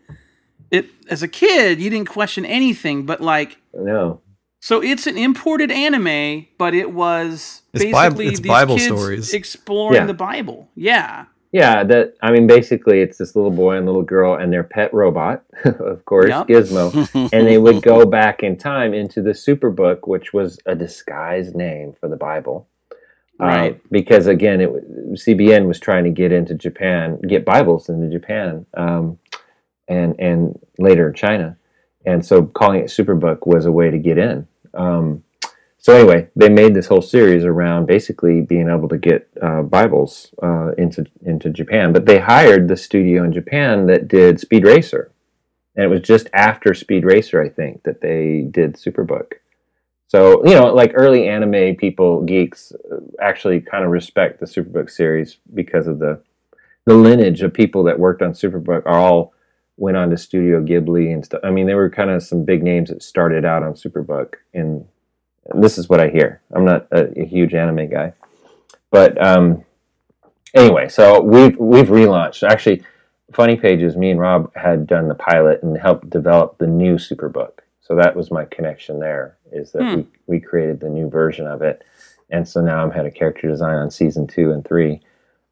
[0.70, 4.20] it as a kid you didn't question anything, but like no.
[4.60, 9.34] So it's an imported anime, but it was it's basically it's these Bible kids stories
[9.34, 10.06] exploring yeah.
[10.06, 10.68] the Bible.
[10.74, 11.26] Yeah.
[11.53, 14.92] Yeah, that I mean, basically, it's this little boy and little girl and their pet
[14.92, 16.49] robot, of course, yep.
[16.49, 21.55] Gizmo, and they would go back in time into the Superbook, which was a disguised
[21.55, 22.68] name for the Bible,
[23.40, 23.74] uh, right?
[23.74, 24.70] Uh, because again, it
[25.14, 29.18] CBN was trying to get into Japan, get Bibles into Japan, um,
[29.88, 31.57] and and later China,
[32.05, 34.47] and so calling it Superbook was a way to get in.
[34.74, 35.22] Um,
[35.87, 40.34] so anyway, they made this whole series around basically being able to get uh, Bibles
[40.43, 41.93] uh, into into Japan.
[41.93, 45.12] But they hired the studio in Japan that did Speed Racer,
[45.76, 49.34] and it was just after Speed Racer, I think, that they did Superbook.
[50.09, 54.91] So you know, like early anime people, geeks, uh, actually kind of respect the Superbook
[54.91, 56.20] series because of the
[56.87, 59.35] the lineage of people that worked on Superbook are all
[59.77, 61.43] went on to Studio Ghibli and stuff.
[61.44, 64.85] I mean, there were kind of some big names that started out on Superbook in
[65.55, 66.40] this is what I hear.
[66.52, 68.12] I'm not a, a huge anime guy,
[68.90, 69.64] but um,
[70.55, 72.48] anyway, so we've we've relaunched.
[72.48, 72.82] Actually,
[73.32, 77.60] Funny Pages, me and Rob had done the pilot and helped develop the new Superbook.
[77.81, 79.36] So that was my connection there.
[79.52, 79.94] Is that hmm.
[79.94, 81.82] we we created the new version of it,
[82.31, 85.01] and so now I'm head of character design on season two and three.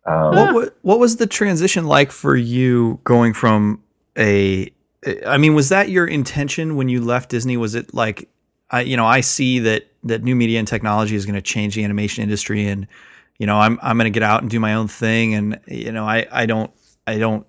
[0.07, 3.83] Um, what, what was the transition like for you going from
[4.19, 4.71] a
[5.27, 7.57] I mean, was that your intention when you left Disney?
[7.57, 8.29] Was it like
[8.75, 11.77] I, you know, I see that that new media and technology is going to change
[11.77, 12.89] the animation industry, and
[13.39, 15.93] you know, I'm I'm going to get out and do my own thing, and you
[15.93, 16.73] know, I I don't
[17.07, 17.47] I don't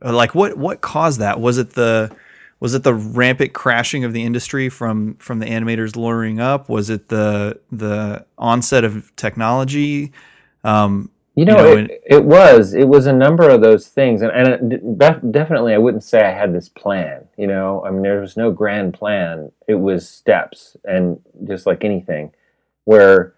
[0.00, 1.40] like what what caused that?
[1.40, 2.10] Was it the
[2.58, 6.70] was it the rampant crashing of the industry from from the animators luring up?
[6.70, 10.12] Was it the the onset of technology?
[10.64, 12.74] Um, you know, you know it, it was.
[12.74, 14.98] It was a number of those things, and, and
[15.32, 17.26] definitely, I wouldn't say I had this plan.
[17.38, 19.50] You know, I mean, there was no grand plan.
[19.66, 22.32] It was steps, and just like anything,
[22.84, 23.34] where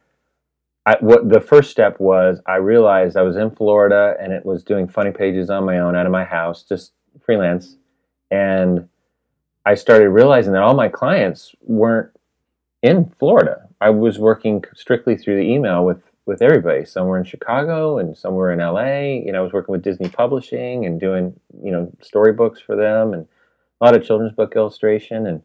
[0.85, 4.65] I, what the first step was, I realized I was in Florida, and it was
[4.65, 6.93] doing funny pages on my own out of my house, just
[7.25, 7.77] freelance,
[8.31, 8.89] and
[9.65, 12.11] I started realizing that all my clients weren't
[12.83, 13.69] in Florida.
[13.81, 16.85] I was working strictly through the email with with everybody.
[16.85, 19.25] Some were in Chicago and some were in LA.
[19.25, 23.13] You know, I was working with Disney Publishing and doing you know storybooks for them
[23.13, 23.27] and
[23.81, 25.43] a lot of children's book illustration and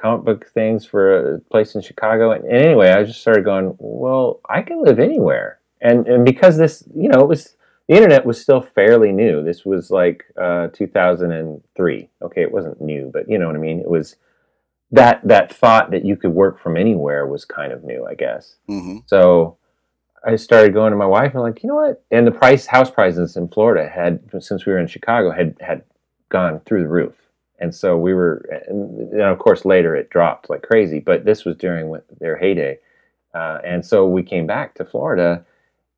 [0.00, 2.32] comic book things for a place in Chicago.
[2.32, 5.60] And, and anyway, I just started going, well, I can live anywhere.
[5.80, 7.56] And and because this, you know, it was
[7.88, 9.44] the internet was still fairly new.
[9.44, 12.08] This was like uh, 2003.
[12.22, 13.80] Okay, it wasn't new, but you know what I mean.
[13.80, 14.16] It was
[14.90, 18.56] that that thought that you could work from anywhere was kind of new, I guess.
[18.66, 19.58] hmm So
[20.26, 22.02] I started going to my wife and like, you know what?
[22.10, 25.82] And the price house prices in Florida had since we were in Chicago had had
[26.28, 27.14] gone through the roof.
[27.60, 31.56] And so we were, and, of course later it dropped like crazy, but this was
[31.56, 32.78] during their heyday.
[33.34, 35.44] Uh, and so we came back to Florida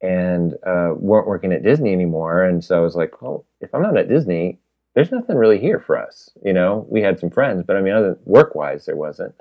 [0.02, 2.44] and uh, weren't working at Disney anymore.
[2.44, 4.58] And so I was like, well, if I'm not at Disney,
[4.94, 6.30] there's nothing really here for us.
[6.44, 9.34] You know, we had some friends, but I mean, other work wise, there wasn't.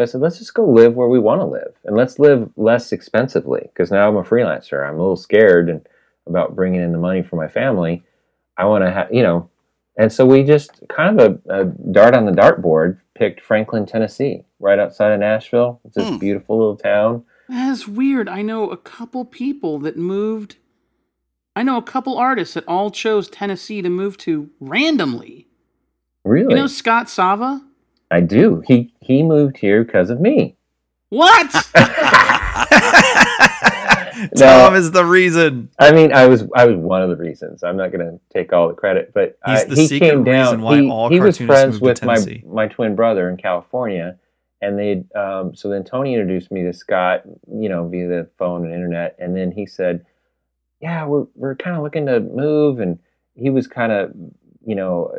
[0.00, 2.48] So I said, let's just go live where we want to live, and let's live
[2.56, 3.60] less expensively.
[3.64, 5.86] Because now I'm a freelancer, I'm a little scared and
[6.26, 8.02] about bringing in the money for my family.
[8.56, 9.50] I want to have, you know,
[9.98, 14.44] and so we just kind of a, a dart on the dartboard picked Franklin, Tennessee,
[14.58, 15.80] right outside of Nashville.
[15.84, 16.16] It's this Hmm.
[16.16, 17.24] beautiful little town.
[17.50, 18.26] That's weird.
[18.26, 20.56] I know a couple people that moved.
[21.54, 25.48] I know a couple artists that all chose Tennessee to move to randomly.
[26.24, 27.66] Really, You know Scott Sava?
[28.10, 28.62] I do.
[28.66, 30.56] He he moved here because of me.
[31.10, 31.50] What?
[34.36, 35.70] Tom is the reason.
[35.78, 37.62] I mean, I was I was one of the reasons.
[37.62, 40.24] I'm not going to take all the credit, but He's uh, the he secret came
[40.24, 40.46] down.
[40.46, 44.16] reason why he, all he was friends with my my twin brother in California,
[44.60, 48.64] and they um, so then Tony introduced me to Scott, you know, via the phone
[48.64, 50.04] and internet, and then he said,
[50.80, 52.98] "Yeah, we're we're kind of looking to move," and
[53.34, 54.12] he was kind of,
[54.64, 55.12] you know.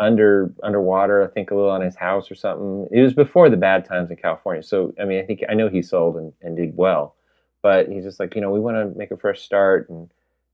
[0.00, 2.88] Under underwater, I think a little on his house or something.
[2.90, 5.68] It was before the bad times in California, so I mean, I think I know
[5.68, 7.14] he sold and, and did well,
[7.62, 9.88] but he's just like, you know, we want to make a fresh start.
[9.88, 10.10] And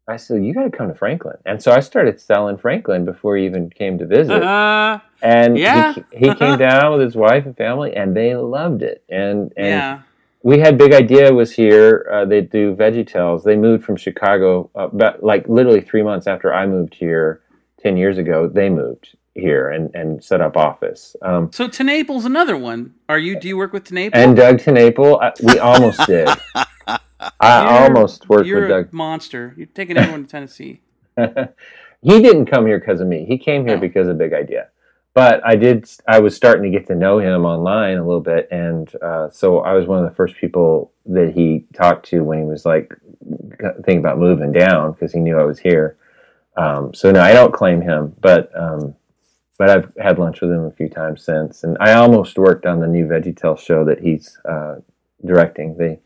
[0.07, 1.37] I said, you got to come to Franklin.
[1.47, 4.43] And so I started selling Franklin before he even came to visit.
[4.43, 5.95] uh, and yeah.
[5.95, 9.05] he, he came down with his wife and family, and they loved it.
[9.09, 10.03] And and yeah.
[10.43, 12.09] we had big idea was here.
[12.13, 13.45] Uh, they do veggie VeggieTales.
[13.45, 17.41] They moved from Chicago, uh, about like literally three months after I moved here
[17.81, 18.49] ten years ago.
[18.49, 21.17] They moved here and and set up office.
[21.23, 22.95] Um, So TenNapel's another one.
[23.09, 23.39] Are you?
[23.41, 24.11] Do you work with TenNapel?
[24.15, 26.29] and Doug TenNapel, I, we almost did.
[26.87, 26.99] I
[27.63, 28.93] You're- almost worked You're with a Doug.
[28.93, 29.55] monster.
[29.57, 30.81] You're taking everyone to Tennessee.
[31.17, 33.25] he didn't come here because of me.
[33.27, 33.81] He came here Oh.
[33.81, 34.69] because of Big Idea.
[35.13, 35.91] But I did.
[36.07, 39.59] I was starting to get to know him online a little bit, and uh, so
[39.59, 42.95] I was one of the first people that he talked to when he was like
[43.85, 45.97] thinking about moving down because he knew I was here.
[46.57, 48.95] Um, so no, I don't claim him, but um,
[49.61, 52.81] but I've had lunch with him a few times since, and I almost worked on
[52.81, 54.77] the new VeggieTales show that he's uh,
[55.23, 55.77] directing.
[55.77, 55.99] The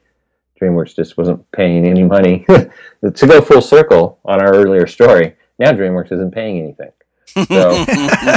[0.60, 5.36] DreamWorks just wasn't paying any money to go full circle on our earlier story.
[5.60, 6.90] Now DreamWorks isn't paying anything.
[7.46, 7.84] So,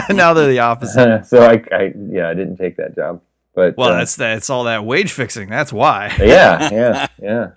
[0.13, 1.25] now they're the opposite.
[1.25, 3.19] so I, I, yeah, I didn't take that job.
[3.55, 5.49] But Well, uh, that's that's all that wage fixing.
[5.49, 6.15] That's why.
[6.19, 7.47] yeah, yeah, yeah.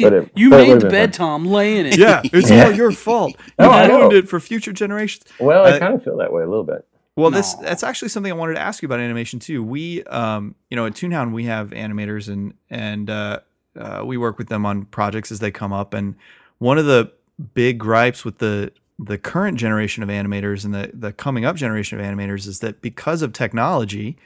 [0.00, 1.26] But it- you but made would've the bed, fun.
[1.26, 1.44] Tom.
[1.46, 1.96] Lay in it.
[1.98, 2.66] Yeah, it's Yeah.
[2.66, 3.34] all your fault.
[3.58, 3.98] You I know.
[4.00, 5.24] ruined it for future generations.
[5.40, 6.86] Well, I Uh, kind of feel that way a little bit.
[7.16, 9.62] Well, this that's actually something I wanted to ask you about animation too.
[9.62, 13.40] We, um, you know, at Toonhound we have animators and and uh,
[13.78, 15.92] uh, we work with them on projects as they come up.
[15.94, 16.14] And
[16.58, 17.10] one of the
[17.54, 21.98] big gripes with the the current generation of animators and the the coming up generation
[21.98, 24.16] of animators is that because of technology,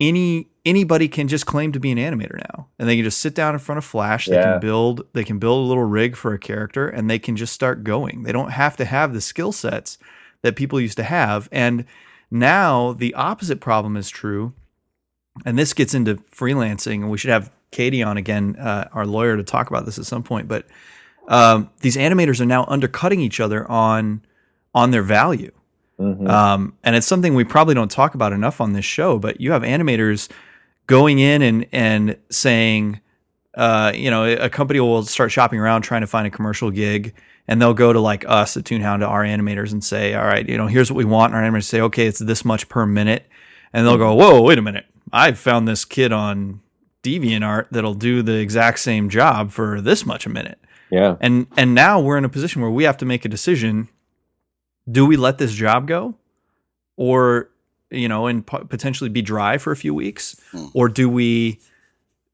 [0.00, 3.34] any anybody can just claim to be an animator now, and they can just sit
[3.34, 4.26] down in front of Flash.
[4.26, 4.42] They Yeah.
[4.52, 7.52] can build they can build a little rig for a character, and they can just
[7.52, 8.22] start going.
[8.22, 9.98] They don't have to have the skill sets
[10.42, 11.48] that people used to have.
[11.52, 11.84] And
[12.30, 14.52] now the opposite problem is true.
[15.44, 19.36] And this gets into freelancing, and we should have Katie on again, uh, our lawyer,
[19.36, 20.48] to talk about this at some point.
[20.48, 20.66] But
[21.28, 24.22] um, these animators are now undercutting each other on
[24.74, 25.52] on their value.
[25.98, 29.40] hmm Um, and it's something we probably don't talk about enough on this show, but
[29.40, 30.28] you have animators
[30.90, 33.00] going in and, and saying,
[33.54, 37.14] uh, you know, a company will start shopping around trying to find a commercial gig
[37.48, 40.48] and they'll go to like us at Toonhound to our animators and say, all right,
[40.48, 41.34] you know, here's what we want.
[41.34, 43.26] And our animators say, okay, it's this much per minute.
[43.72, 44.86] And they'll go, whoa, wait a minute.
[45.12, 46.60] I found this kid on
[47.02, 50.58] DeviantArt that'll do the exact same job for this much a minute
[50.90, 51.16] Yeah.
[51.20, 53.88] and and now we're in a position where we have to make a decision
[54.90, 56.14] do we let this job go
[56.96, 57.49] or
[57.90, 60.66] you know and po- potentially be dry for a few weeks Hmm.
[60.74, 61.60] or do we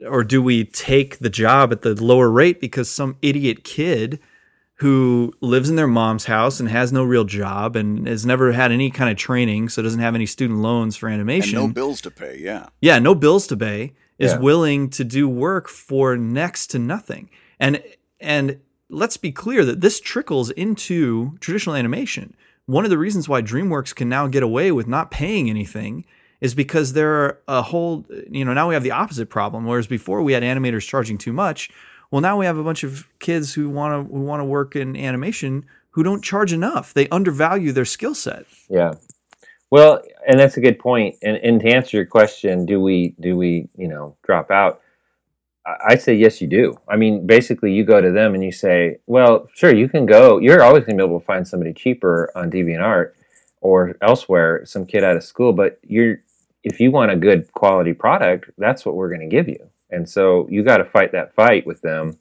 [0.06, 4.18] or do we take the job at the lower rate because some idiot kid
[4.80, 8.70] who lives in their mom's house and has no real job and has never had
[8.70, 11.54] any kind of training, so doesn't have any student loans for And animation.
[11.54, 12.38] no bills to pay.
[12.38, 12.66] Yeah.
[12.82, 14.38] yeah, no bills to pay, is Yeah.
[14.38, 17.30] willing to do work for next to nothing.
[17.58, 17.82] And
[18.20, 18.58] and
[18.90, 22.34] let's be clear that this trickles into traditional animation.
[22.66, 26.04] One of the reasons why DreamWorks can now get away with not paying anything
[26.40, 29.86] is because there are a whole you know now we have the opposite problem whereas
[29.86, 31.70] before we had animators charging too much
[32.10, 34.76] well now we have a bunch of kids who want to who want to work
[34.76, 38.92] in animation who don't charge enough they undervalue their skill set Yeah.
[39.70, 41.16] Well, and that's a good point.
[41.22, 44.80] And and to answer your question, do we do we you know drop out?
[45.88, 46.78] I say yes, you do.
[46.88, 50.38] I mean, basically, you go to them and you say, "Well, sure, you can go.
[50.38, 53.12] You're always going to be able to find somebody cheaper on DeviantArt
[53.60, 55.52] or elsewhere, some kid out of school.
[55.52, 56.18] But you're
[56.62, 59.68] if you want a good quality product, that's what we're going to give you.
[59.90, 62.18] And so you got to fight that fight with them.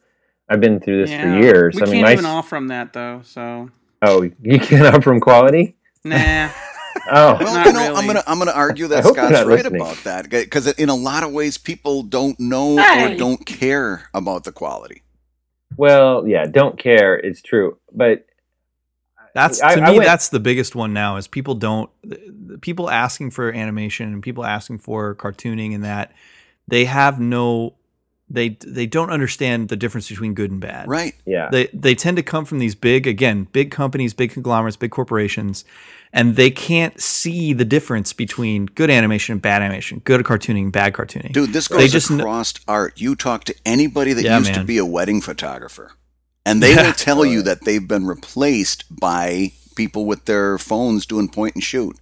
[0.49, 1.75] I've been through this for years.
[1.75, 3.21] We I can't mean, my even offer them that though.
[3.23, 3.69] So
[4.01, 5.75] oh, you can't offer them quality.
[6.03, 6.49] nah.
[7.11, 9.81] Oh, Well, Not you know, I'm gonna I'm gonna argue that Scott's right listening.
[9.81, 13.13] about that because in a lot of ways people don't know Hey.
[13.13, 15.03] or don't care about the quality.
[15.77, 17.15] well, yeah, don't care.
[17.15, 18.25] It's true, but
[19.33, 19.97] That's I- to I me.
[19.97, 21.17] went- that's the biggest one now.
[21.17, 26.11] Is people don't the people asking for animation and people asking for cartooning and that
[26.67, 27.75] they have no
[28.29, 30.87] they they don't understand the difference between good and bad.
[30.87, 31.13] Right.
[31.25, 34.91] yeah, They they tend to come from these big again big companies, big conglomerates, big
[34.91, 35.63] corporations,
[36.11, 40.93] and they can't see the difference between good animation and bad animation, good cartooning, bad
[40.93, 41.33] cartooning.
[41.33, 42.99] Dude, this They goes just kn- across art.
[42.99, 45.91] You talk to anybody that Yeah, used to be a wedding photographer,
[46.45, 46.87] and they Yeah.
[46.87, 51.63] will tell you that they've been replaced by people with their phones doing point and
[51.63, 51.95] shoot.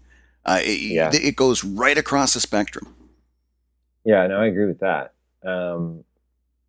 [0.46, 1.10] Uh, it, Yeah.
[1.14, 2.94] it goes right across the spectrum.
[4.06, 4.26] yeah.
[4.28, 5.14] No, I agree with that.
[5.46, 6.04] Um,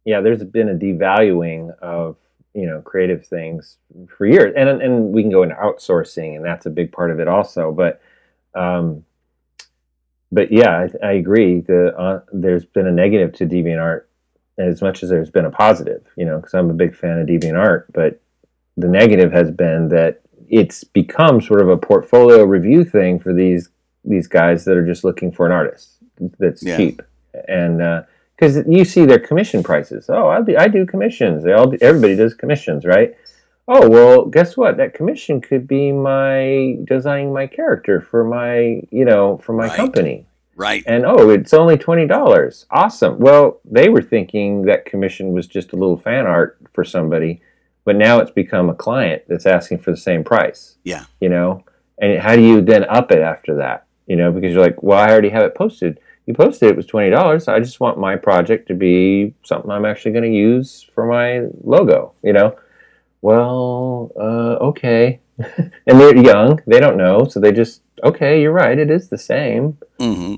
[0.04, 2.16] yeah, there's been a devaluing of
[2.54, 3.78] you know creative things
[4.08, 7.20] for years, and and we can go into outsourcing, and that's a big part of
[7.20, 7.72] it also.
[7.72, 8.00] But
[8.54, 9.04] um,
[10.30, 11.60] but yeah, I, I agree.
[11.60, 14.02] The uh, there's been a negative to DeviantArt
[14.58, 16.04] as much as there's been a positive.
[16.16, 18.20] You know, because I'm a big fan of DeviantArt, but
[18.76, 23.70] the negative has been that it's become sort of a portfolio review thing for these
[24.04, 25.92] these guys that are just looking for an artist
[26.38, 26.76] that's Yeah.
[26.76, 27.02] cheap
[27.48, 27.80] and
[28.36, 30.06] because you see their commission prices.
[30.08, 31.44] Oh I do, I do commissions.
[31.44, 33.16] They all do, everybody does commissions right?
[33.68, 34.76] Oh well guess what?
[34.76, 39.76] That commission could be my designing my character for my you know for my Right.
[39.76, 40.26] company.
[40.56, 40.84] Right.
[40.86, 43.18] and oh it's only $20 awesome.
[43.18, 47.40] Well they were thinking that commission was just a little fan art for somebody
[47.84, 51.04] but now it's become a client that's asking for the same price Yeah.
[51.20, 51.64] you know?
[51.98, 53.86] And how do you then up it after that?
[54.06, 56.86] You know because you're like well i already have it posted you posted it was
[56.86, 61.06] $20 i just want my project to be something i'm actually going to use for
[61.06, 62.56] my logo you know?
[63.24, 65.20] Well uh, okay.
[65.86, 66.60] And they're young.
[66.66, 67.24] They don't know.
[67.24, 68.78] So they just okay you're right.
[68.78, 69.78] It is the same.
[69.98, 70.34] Hmm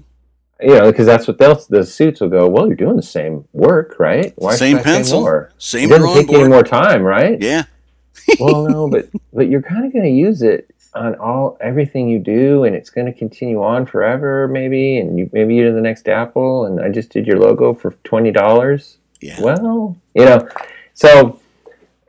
[0.59, 3.45] you know because that's what they'll the suits will go well you're doing the same
[3.53, 4.33] work right?
[4.37, 5.21] Why Same pencil.
[5.21, 5.53] more?
[5.59, 7.39] Same it doesn't take any more time right?
[7.41, 7.65] Yeah.
[8.41, 12.19] well, no, but but you're kind of going to use it on all everything you
[12.19, 14.99] do, and it's going to continue on forever, maybe.
[14.99, 18.33] And you maybe you're the next Apple, and I just did your logo for twenty
[18.33, 18.99] dollars.
[19.21, 19.41] Yeah.
[19.41, 20.49] Well, you know,
[20.95, 21.41] so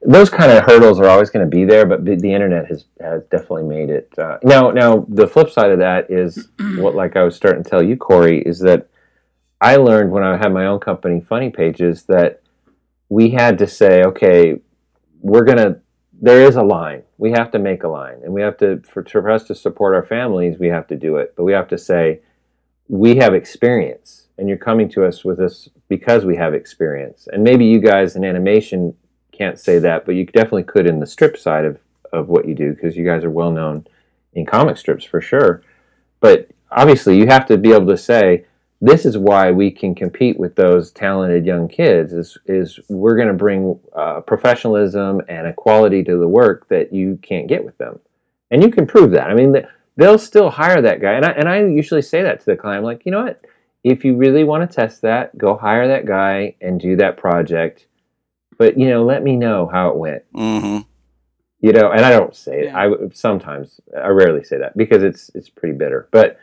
[0.01, 2.85] those kind of hurdles are always going to be there, but the, the internet has
[3.01, 4.11] has definitely made it.
[4.17, 6.47] Uh, now, now the flip side of that is
[6.77, 8.87] what, like I was starting to tell you, Corey, is that
[9.59, 12.41] I learned when I had my own company, Funny Pages, that
[13.09, 14.61] we had to say, okay,
[15.19, 15.81] we're gonna.
[16.19, 17.03] There is a line.
[17.17, 19.93] We have to make a line, and we have to for, for us to support
[19.93, 20.57] our families.
[20.59, 22.21] We have to do it, but we have to say
[22.87, 27.27] we have experience, and you're coming to us with this because we have experience.
[27.31, 28.95] And maybe you guys in animation
[29.31, 31.79] can't say that, but you definitely could in the strip side of
[32.13, 33.85] of what you do because you guys are well known
[34.33, 35.61] in comic strips for sure.
[36.19, 38.45] But obviously, you have to be able to say
[38.79, 43.27] this is why we can compete with those talented young kids is is we're going
[43.27, 47.77] to bring uh, professionalism and a quality to the work that you can't get with
[47.77, 47.99] them.
[48.51, 49.29] And you can prove that.
[49.29, 49.55] I mean
[49.95, 51.13] they'll still hire that guy.
[51.13, 52.79] And I, and I usually say that to the client.
[52.79, 53.41] I'm like you know what?
[53.83, 57.87] If you really want to test that go hire that guy and do that project.
[58.57, 60.23] But you know let me know how it went.
[60.35, 60.79] Hmm
[61.59, 62.75] you know and i don't say it.
[62.75, 66.07] I sometimes i rarely say that because it's it's pretty bitter.
[66.11, 66.39] But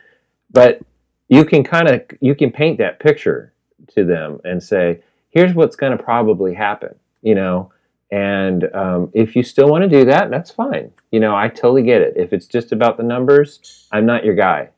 [0.51, 0.81] but
[1.27, 3.53] you can kind of you can paint that picture
[3.93, 7.71] to them and say here's what's going to probably happen you know?
[8.11, 10.91] And um, if you still want to do that that's fine.
[11.11, 12.13] You know i totally get it.
[12.15, 14.69] If it's just about the numbers i'm not your guy.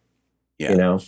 [0.58, 0.72] Yeah.
[0.72, 1.00] you know?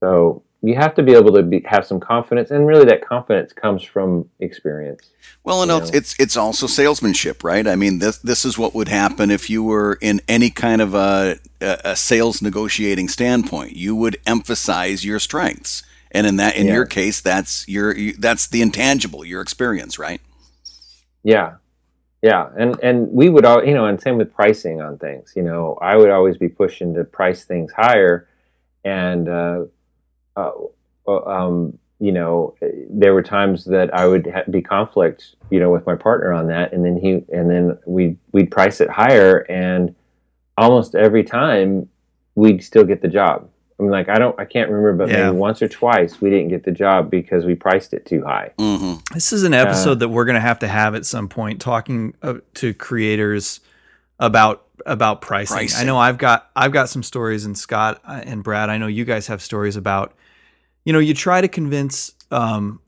[0.00, 3.52] So you have to be able to be, have some confidence, and really that confidence
[3.52, 5.10] comes from experience.
[5.42, 5.96] Well, and you it's, know.
[5.96, 7.66] it's it's also salesmanship, right?
[7.66, 10.94] I mean, this this is what would happen if you were in any kind of
[10.94, 13.74] a a a sales negotiating standpoint.
[13.76, 16.74] You would emphasize your strengths, and in that in Yeah.
[16.74, 20.20] your case, that's your you, that's the intangible, your experience, right?
[21.22, 21.54] Yeah,
[22.22, 25.32] yeah, and and we would all, you know, and same with pricing on things.
[25.34, 28.28] You know, I would always be pushing to price things higher,
[28.84, 29.64] and uh,
[30.40, 30.50] uh,
[31.08, 32.54] uh, um, you know,
[32.88, 36.46] there were times that I would ha- be conflict, you know, with my partner on
[36.48, 39.94] that, and then he, and then we we'd price it higher, and
[40.56, 41.88] almost every time
[42.34, 43.48] we'd still get the job.
[43.78, 45.26] I mean, like I don't, I can't remember, but Yeah.
[45.26, 48.50] maybe once or twice we didn't get the job because we priced it too high.
[48.58, 51.60] hmm This is an episode that we're going to have to have at some point,
[51.60, 53.60] talking uh, to creators
[54.18, 55.54] about about pricing.
[55.56, 55.80] Pricing.
[55.82, 58.86] I know I've got I've got some stories, and Scott uh, and Brad, I know
[58.86, 60.14] you guys have stories about.
[60.90, 62.80] You know, you try to convince um,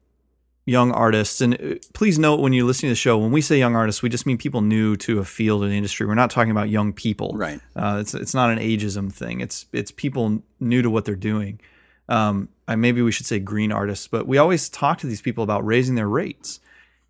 [0.66, 3.56] young artists, and uh, please note when you're listening to the show, when we say
[3.60, 6.04] young artists, we just mean people new to a field and industry.
[6.04, 7.30] We're not talking about young people.
[7.36, 7.60] Right.
[7.76, 9.40] Uh, it's it's not an ageism thing.
[9.40, 11.60] It's it's people new to what they're doing.
[12.08, 15.44] Um, I, maybe we should say green artists, but we always talk to these people
[15.44, 16.58] about raising their rates.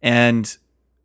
[0.02, 0.54] And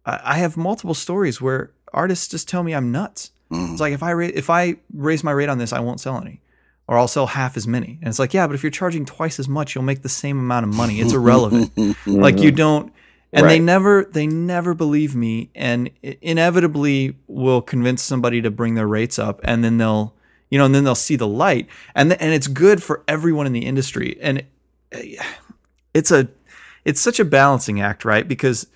[0.05, 3.31] I, I have multiple stories where artists just tell me I'm nuts.
[3.49, 3.71] Mhm.
[3.71, 6.19] It's like if I ra- if I raise my rate on this, I won't sell
[6.19, 6.41] any,
[6.87, 7.97] or I'll sell half as many.
[8.01, 10.39] And it's like, yeah, but if you're charging twice as much, you'll make the same
[10.39, 10.99] amount of money.
[10.99, 11.71] It's irrelevant.
[12.05, 12.93] like you don't
[13.33, 18.87] and they never they never believe me and inevitably will convince somebody to bring their
[18.87, 20.13] rates up and then they'll
[20.49, 23.45] you know and then they'll see the light and th- and it's good for everyone
[23.45, 24.43] in the industry and
[24.95, 24.99] uh,
[25.93, 26.27] it's a
[26.85, 28.67] it's such a balancing act right because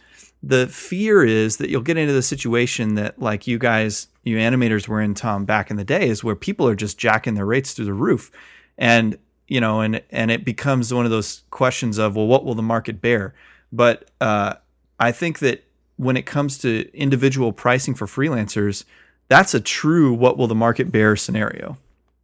[0.44, 4.88] the fear is that you'll get into the situation that like you guys you animators
[4.88, 7.86] were in tom back in the days where people are just jacking their rates through
[7.86, 8.32] the roof.
[8.78, 9.18] And
[9.48, 12.62] you know and and it becomes one of those questions of well what will the
[12.64, 13.34] market bear?
[13.72, 14.56] But uh,
[15.00, 15.64] i think that
[15.98, 18.86] when it comes to individual pricing for freelancers
[19.28, 21.78] that's a true what will the market bear scenario.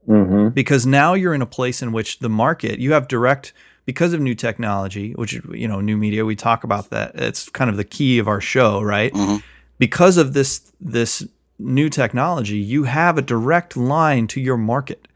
[0.05, 3.51] Hmm because now you're in a place in which the market you have direct
[3.85, 7.11] because of new technology which you know new media we talk about that.
[7.15, 9.11] It's kind of the key of our show right?
[9.13, 9.43] Mhm.
[9.79, 11.27] because of this this
[11.59, 15.07] new technology you have a direct line to your market.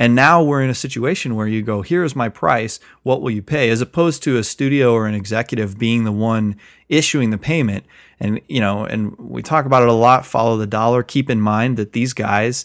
[0.00, 2.78] And now we're in a situation where you go here's my price.
[3.02, 3.70] What will you pay?
[3.70, 6.56] As opposed to a studio or an executive being the one
[6.88, 7.84] issuing the payment.
[8.20, 11.02] And you know and we talk about it a lot follow the dollar.
[11.02, 12.64] Keep in mind that these guys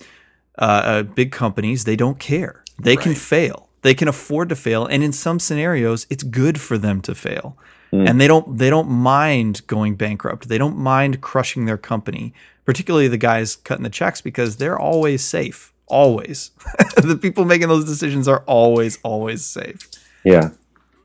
[0.60, 2.64] uh, uh, big companies they don't care.
[2.80, 3.70] They can fail.
[3.82, 4.86] They can afford to fail.
[4.86, 7.58] And in some scenarios it's good for them to fail
[7.94, 8.10] Mm.
[8.10, 12.34] and they don't they don't mind going bankrupt they don't mind crushing their company
[12.66, 16.50] particularly the guys cutting the checks because they're always safe always
[16.98, 19.90] the people making those decisions are always always safe
[20.24, 20.50] Yeah.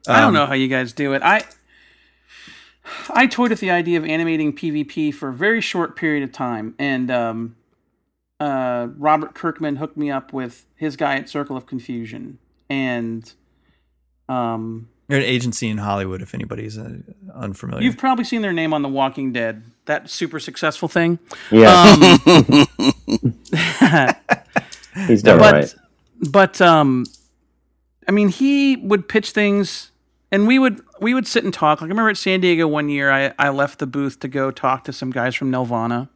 [0.08, 1.20] I don't Um, know how you guys do it.
[1.22, 1.44] I
[3.10, 6.74] I toyed with the idea of animating PvP for a very short period of time,
[6.78, 7.56] and um,
[8.40, 12.38] uh, Robert Kirkman hooked me up with his guy at Circle of Confusion,
[12.70, 13.30] and
[14.28, 16.98] um, They're an agency in Hollywood, if anybody's uh,
[17.34, 17.82] unfamiliar.
[17.82, 21.18] you've probably seen their name on The Walking Dead, that super successful thing.
[21.50, 21.96] Yeah.
[22.28, 22.68] Um,
[25.06, 25.74] He's done but right.
[26.30, 27.06] but um
[28.08, 29.92] i mean he would pitch things
[30.32, 32.88] and we would we would sit and talk like i remember at san diego one
[32.88, 36.08] year i i left the booth to go talk to some guys from nelvana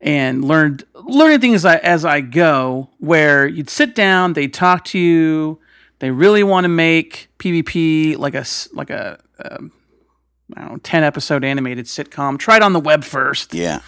[0.00, 4.84] and learned learning things as I, as I go where you'd sit down they'd talk
[4.86, 5.58] to you
[6.04, 8.44] they really want to make pvp like a
[8.74, 9.72] like a um,
[10.54, 12.38] I don't know, 10 episode animated sitcom.
[12.38, 13.80] Try it on the web first Yeah.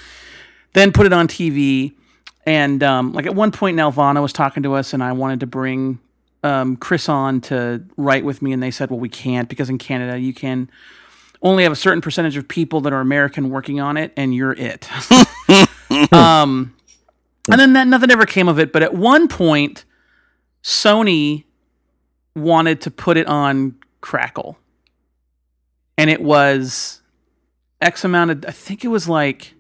[0.72, 1.92] then put it on TV.
[2.46, 5.46] And um, like at one point, Nelvana was talking to us, and I wanted to
[5.46, 5.98] bring
[6.44, 9.78] um, Chris on to write with me, and they said, "Well, we can't because in
[9.78, 10.70] Canada you can
[11.42, 14.52] only have a certain percentage of people that are American working on it, and you're
[14.52, 14.88] it."
[16.12, 16.72] um,
[17.50, 18.72] and then that, nothing ever came of it.
[18.72, 19.84] But at one point,
[20.62, 21.44] Sony
[22.36, 24.58] wanted to put it on Crackle,
[25.98, 27.02] and it was
[27.80, 28.44] X amount of.
[28.46, 29.54] I think it was like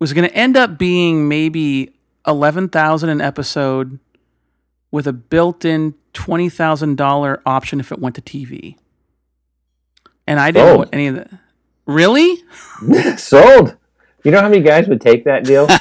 [0.00, 1.92] was going to end up being maybe
[2.26, 3.98] 11,000 an episode
[4.90, 8.76] with a built-in $20,000 option if it went to TV.
[10.26, 10.88] And I didn't Sold.
[10.92, 11.30] any of that.
[11.86, 12.36] Really?
[13.18, 13.76] Sold.
[14.24, 15.66] You know how many guys would take that deal?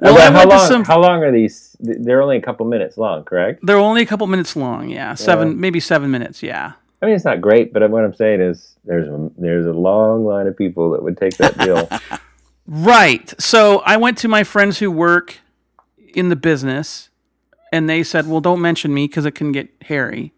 [0.00, 0.68] Well, how long?
[0.68, 1.67] some- How long are these?
[1.80, 3.60] They're only a couple minutes long, correct?
[3.64, 5.14] They're only a couple minutes long, yeah.
[5.14, 5.54] 7 Yeah.
[5.54, 6.72] maybe 7 minutes, yeah.
[7.00, 10.24] I mean, it's not great, but what I'm saying is, there's a, there's a long
[10.24, 11.88] line of people that would take that deal.
[12.70, 13.32] Right.
[13.40, 15.38] So I went to my friends who work
[16.14, 17.08] in the business
[17.72, 20.32] and they said, "Well, don't mention me because it can get hairy."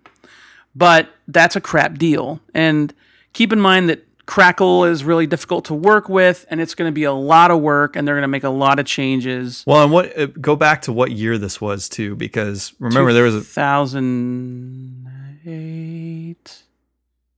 [0.76, 2.94] But that's a crap deal, and
[3.32, 6.94] keep in mind that Crackle is really difficult to work with, and it's going to
[6.94, 9.64] be a lot of work, and they're going to make a lot of changes.
[9.66, 13.24] Well, and what uh, go back to what year this was too, because remember there
[13.24, 15.10] was a thousand
[15.44, 16.62] eight,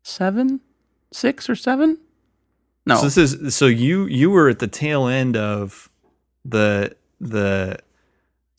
[0.03, 0.61] seven,
[1.11, 1.97] six or seven.
[2.85, 5.89] No, So this is so you you were at the tail end of
[6.45, 7.79] the the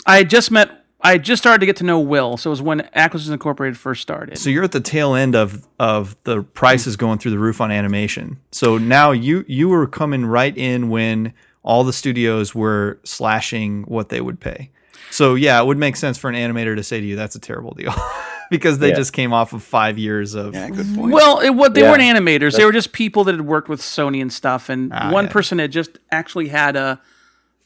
[0.07, 0.82] I just met.
[1.05, 4.01] I just started to get to know Will, so it was when Acquisitions Incorporated first
[4.01, 4.37] started.
[4.37, 7.71] so you're at the tail end of of the prices going through the roof on
[7.71, 8.39] animation.
[8.51, 14.09] So now you you were coming right in when all the studios were slashing what
[14.09, 14.69] they would pay.
[15.11, 17.39] So yeah, it would make sense for an animator to say to you that's a
[17.39, 17.93] terrible deal
[18.49, 18.95] because they Yeah.
[18.95, 21.11] just came off of 5 years of Yeah, good point.
[21.13, 21.91] Well, it, what they Yeah.
[21.91, 24.69] weren't animators; they were just people that had worked with Sony and stuff.
[24.69, 25.31] And Ah, one yeah.
[25.31, 27.01] person had just actually had a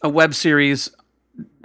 [0.02, 0.90] a web series.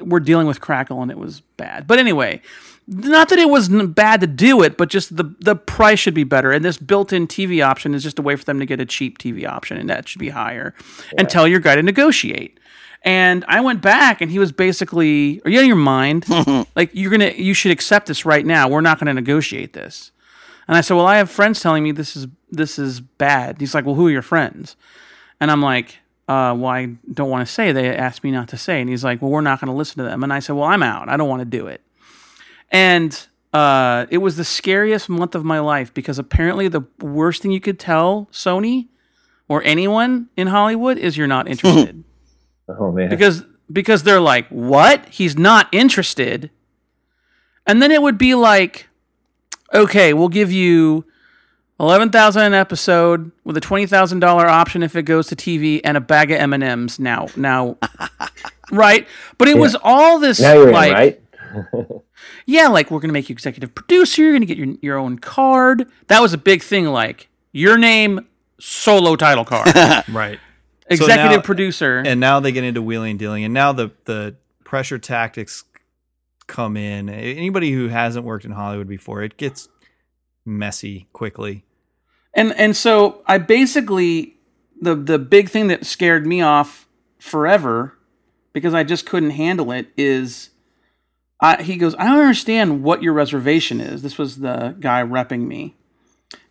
[0.03, 1.87] We're dealing with Crackle, and it was bad.
[1.87, 2.41] But anyway,
[2.87, 6.25] not that it was bad to do it, but just the the price should be
[6.25, 6.53] better.
[6.53, 9.19] And this built-in TV option is just a way for them to get a cheap
[9.19, 10.75] TV option, and that should be higher.
[11.17, 12.59] And tell your guy to negotiate.
[13.05, 16.27] And I went back, and he was basically, "Are you out of your mind?
[16.77, 18.69] like you're gonna, you should accept this right now.
[18.69, 20.13] We're not gonna negotiate this."
[20.69, 23.75] And I said, "Well, I have friends telling me this is this is bad." He's
[23.75, 24.77] like, "Well, who are your friends?"
[25.41, 27.73] And I'm like, uh, "Well, I don't want to say.
[27.73, 29.99] They asked me not to say." And he's like, "Well, we're not going to listen
[29.99, 31.09] to them." And I said, "Well, I'm out.
[31.09, 31.81] I don't want to do it."
[32.71, 37.51] And uh, it was the scariest month of my life because apparently the worst thing
[37.53, 38.89] you could tell Sony
[39.49, 42.03] or anyone in Hollywood is you're not interested
[42.69, 43.11] Oh man.
[43.11, 45.07] because because they're like, "What?
[45.09, 46.51] He's not interested."
[47.67, 48.89] And then it would be like,
[49.75, 51.05] "Okay, we'll give you
[51.83, 56.31] 11,000 an episode with a $20,000 option if it goes to TV and a bag
[56.31, 57.77] of M&Ms now." Now
[58.71, 59.07] right?
[59.37, 61.19] But it was all this now you're like in, right?
[62.47, 64.23] yeah, like we're gonna make you executive producer.
[64.23, 65.87] You're gonna get your your own card.
[66.07, 66.87] That was a big thing.
[66.87, 68.27] Like your name,
[68.59, 69.75] solo title card,
[70.09, 70.39] right.
[70.87, 72.03] executive now- producer.
[72.05, 75.65] and now they get into wheeling and dealing and now the the pressure tactics
[76.47, 79.69] come in anybody who hasn't worked in hollywood before it gets
[80.45, 81.65] messy quickly
[82.35, 84.37] and and so I basically
[84.81, 86.89] the the big thing that scared me off
[87.19, 87.97] forever
[88.53, 90.51] because I just couldn't handle it is.
[91.41, 94.03] I, he goes, I don't understand what your reservation is.
[94.03, 95.75] This was the guy repping me.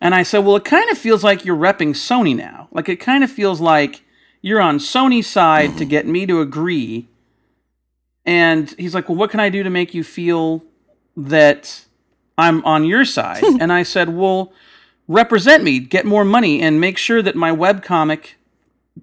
[0.00, 2.68] And I said, Well, it kind of feels like you're repping Sony now.
[2.72, 4.02] Like, it kind of feels like
[4.40, 7.08] you're on Sony's side to get me to agree.
[8.24, 10.62] And he's like, Well, what can I do to make you feel
[11.16, 11.84] that
[12.36, 13.42] I'm on your side?
[13.60, 14.52] and I said, Well,
[15.08, 18.34] represent me, get more money, and make sure that my webcomic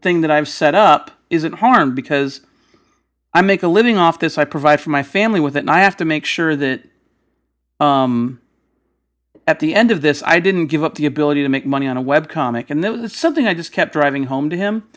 [0.01, 2.41] thing that I've set up isn't harmed because
[3.33, 4.37] I make a living off this.
[4.37, 6.83] I provide for my family with it, and I have to make sure that,
[7.79, 8.41] um,
[9.47, 11.97] at the end of this, I didn't give up the ability to make money on
[11.97, 14.87] a webcomic, and was something I just kept driving home to him.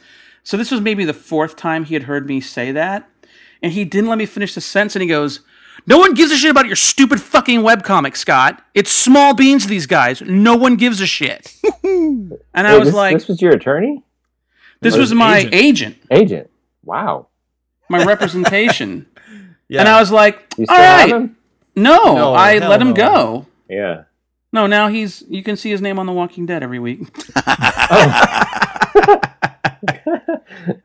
[0.45, 3.09] So this was maybe the fourth time he had heard me say that,
[3.62, 5.41] and he didn't let me finish the sentence, and he goes.
[5.86, 8.64] No one gives a shit about your stupid fucking webcomic, Scott.
[8.74, 10.20] It's small beans to these guys.
[10.22, 11.54] No one gives a shit.
[11.82, 14.02] and I was this, like, this was your attorney,
[14.80, 15.54] this Or was my agent.
[15.54, 16.50] agent, agent.
[16.84, 17.28] Wow.
[17.88, 19.06] my representation.
[19.68, 21.36] yeah And I was like, You all still have him?
[21.74, 22.94] No, No, I let him no.
[22.94, 23.46] go.
[23.68, 24.04] Yeah.
[24.52, 27.00] No, now he's, you can see his name on The Walking Dead every week.
[27.94, 29.20] Oh.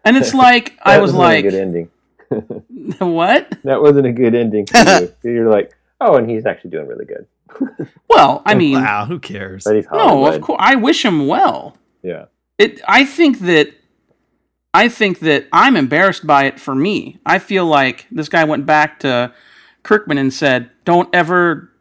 [0.03, 1.89] and it's like, I That was wasn't like, a good ending.
[2.99, 3.57] what?
[3.63, 5.13] That wasn't a good ending for you.
[5.31, 5.71] You're like,
[6.01, 7.25] oh, and he's actually doing really good.
[8.09, 11.77] Well, I mean, wow who cares But he's no, of course, I wish him well.
[12.01, 12.25] Yeah.
[12.57, 13.69] it i think that
[14.73, 18.65] i think that i'm embarrassed by it for me i feel like this guy went
[18.65, 19.33] back to
[19.83, 21.71] kirkman and said don't ever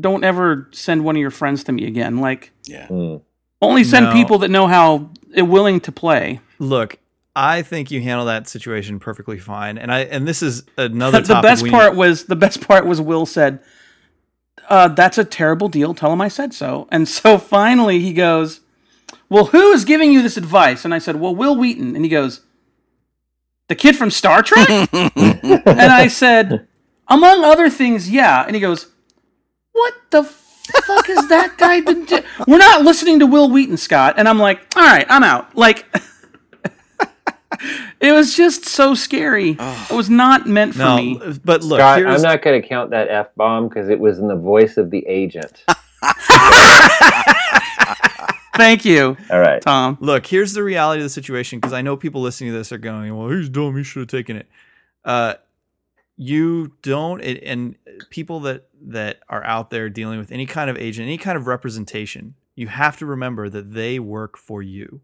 [0.00, 2.88] don't ever send one of your friends to me again like Yeah.
[2.88, 3.22] Mm.
[3.62, 4.12] only send No.
[4.12, 6.98] people that know how willing to play look
[7.36, 11.28] i think you handle that situation perfectly fine and i and this is another the
[11.28, 13.60] topic best we- part was the best part was will said
[14.68, 18.60] uh, that's a terrible deal tell him i said so and so finally he goes
[19.28, 22.08] well who is giving you this advice and i said well wil wheaton and he
[22.08, 22.40] goes
[23.68, 26.68] the kid from star trek and I said,
[27.08, 28.44] among other things, yeah.
[28.46, 28.86] And he goes,
[29.72, 32.22] what the fuck is that guy been do-?
[32.46, 34.14] We're not listening to Wil Wheaton, Scott.
[34.18, 35.56] And I'm like, all right, I'm out.
[35.56, 35.84] Like,
[38.00, 39.56] it was just so scary.
[39.58, 41.20] It was not meant for no me.
[41.44, 44.18] but look Scott, here's I'm not going to count that f bomb because it was
[44.18, 45.64] in the voice of the agent.
[48.56, 49.60] Thank you, All right.
[49.60, 49.98] Tom.
[50.00, 52.78] look here's the reality of the situation because i know people listening to this are
[52.78, 54.48] going well he's dumb he should have taken it
[55.04, 55.34] uh
[56.16, 57.76] you don't it, and
[58.08, 61.46] people that that are out there dealing with any kind of agent any kind of
[61.46, 65.02] representation you have to remember that they work for you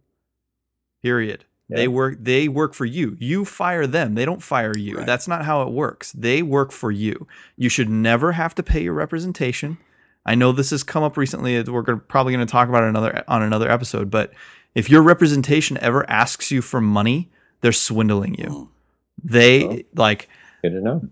[1.02, 1.76] period Yeah.
[1.78, 5.06] they work they work for you you fire them they don't fire you Right.
[5.06, 7.26] that's not how it works they work for you
[7.56, 9.78] you should never have to pay your representation
[10.24, 12.88] i know this has come up recently we're gonna, probably going to talk about it
[12.88, 14.32] another on another episode but
[14.74, 17.30] if your representation ever asks you for money
[17.60, 18.68] they're swindling you Mm.
[19.24, 19.78] they Oh.
[19.94, 20.28] like
[20.62, 21.08] Good to know.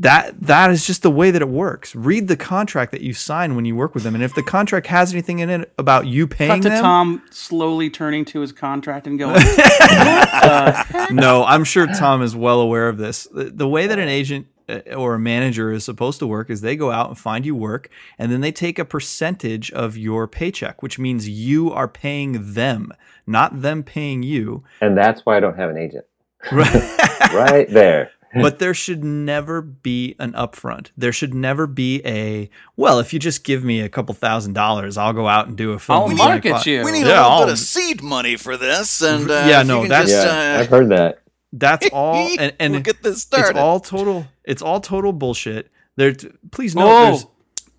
[0.00, 1.94] That that is just the way that it works.
[1.94, 4.86] Read the contract that you sign when you work with them, and if the contract
[4.86, 8.52] has anything in it about you paying Cut to them, Tom slowly turning to his
[8.52, 9.36] contract and going,
[9.80, 13.24] uh, no, I'm sure Tom is well aware of this.
[13.24, 16.60] The, the way that an agent uh, or a manager is supposed to work is
[16.60, 20.26] they go out and find you work, and then they take a percentage of your
[20.26, 22.92] paycheck, which means you are paying them,
[23.26, 24.64] not them paying you.
[24.80, 26.06] And that's why I don't have an agent.
[26.50, 27.00] Right.
[27.32, 28.12] Right there.
[28.42, 30.90] but there should never be an upfront.
[30.96, 32.98] There should never be a well.
[32.98, 35.78] If you just give me a couple thousand dollars, I'll go out and do a
[35.78, 36.10] film.
[36.10, 36.84] I'll market cli- you.
[36.84, 39.62] We need Yeah, a little I'll- bit of seed money for this, and uh, Yeah,
[39.62, 41.20] no, that's- just, Yeah, uh, I've heard that.
[41.52, 43.42] That's all, and, and we'll get this started.
[43.42, 43.60] it's started.
[43.60, 44.26] all total.
[44.44, 45.70] It's all total bullshit.
[45.96, 46.14] There,
[46.50, 46.84] please note.
[46.88, 47.30] Oh.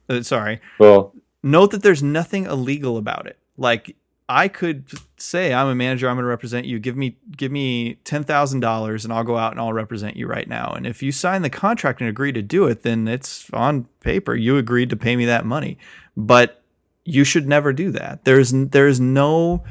[0.08, 0.62] There's, uh, sorry.
[0.80, 1.14] Well,
[1.44, 3.38] Note that there's nothing illegal about it.
[3.58, 3.96] Like
[4.28, 4.86] I could
[5.18, 6.10] say, I'm a manager.
[6.10, 6.80] I'm going to represent you.
[6.80, 10.26] Give me, give me ten thousand dollars, and I'll go out and I'll represent you
[10.28, 10.72] right now.
[10.72, 14.34] And if you sign the contract and agree to do it, then it's on paper.
[14.36, 15.78] You agreed to pay me that money.
[16.18, 16.64] But
[17.04, 18.26] you should never do that.
[18.26, 19.64] There's there's no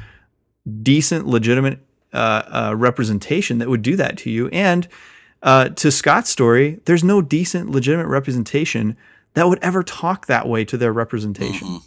[0.81, 1.79] decent, legitimate
[2.13, 4.47] uh, uh, representation that would do that to you.
[4.49, 4.87] And
[5.43, 8.95] uh, to Scott's story, there's no decent, legitimate representation
[9.33, 11.67] that would ever talk that way to their representation.
[11.67, 11.81] Mhm.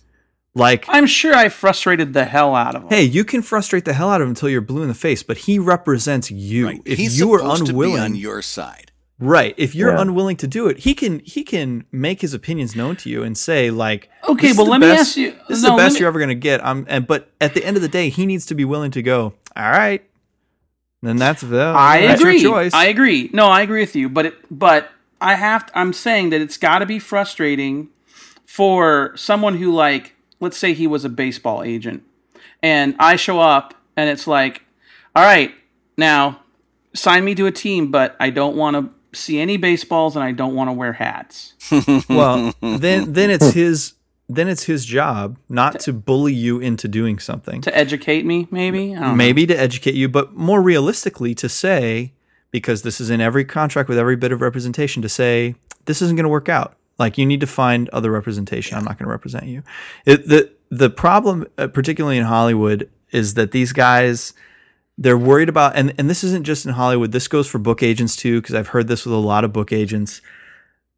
[0.59, 2.89] Like, I'm sure I frustrated the hell out of him.
[2.91, 5.23] hey, you can frustrate the hell out of him until you're blue in the face,
[5.23, 6.67] but he represents you.
[6.67, 6.83] Right.
[6.85, 8.91] If He's you are supposed to be unwilling, on your side.
[9.21, 9.55] right?
[9.57, 10.01] If you're Yeah.
[10.03, 13.37] unwilling to do it, he can he can make his opinions known to you and
[13.39, 15.77] say like, Okay, "This is but the let me ask you- This is no, the
[15.77, 16.65] best me- you're ever gonna get.
[16.65, 19.03] I'm and but at the end of the day, he needs to be willing to
[19.03, 19.35] go.
[19.57, 20.03] All right,
[21.03, 22.39] then that's the I that's agree.
[22.41, 22.75] Your choice.
[22.75, 23.31] I agree.
[23.33, 24.09] No, I agree with you.
[24.09, 24.91] But it, but
[25.21, 25.67] I have.
[25.67, 27.89] To, I'm saying that it's got to be frustrating
[28.47, 32.03] for someone who like, let's say he was a baseball agent,
[32.63, 34.63] and I show up and it's like,
[35.15, 35.53] all right,
[35.97, 36.41] now
[36.95, 40.33] sign me to a team, but I don't want to see any baseballs and I
[40.33, 41.55] don't want to wear hats.
[42.09, 43.95] well, then then it's his
[44.29, 47.63] then it's his job not to bully you into doing something.
[47.63, 48.95] To educate me, maybe.
[48.95, 49.15] I don't know.
[49.15, 52.13] maybe to educate you, but more realistically to say,
[52.51, 55.55] because this is in every contract with every bit of representation, to say
[55.87, 56.77] this isn't going to work out.
[56.99, 58.77] Like you need to find other representation.
[58.77, 59.63] I'm not going to represent you.
[60.05, 64.35] It, the the problem, uh, particularly in Hollywood, is that these guys
[64.99, 67.13] they're worried about, and and this isn't just in Hollywood.
[67.13, 69.73] This goes for book agents too, because I've heard this with a lot of book
[69.73, 70.21] agents.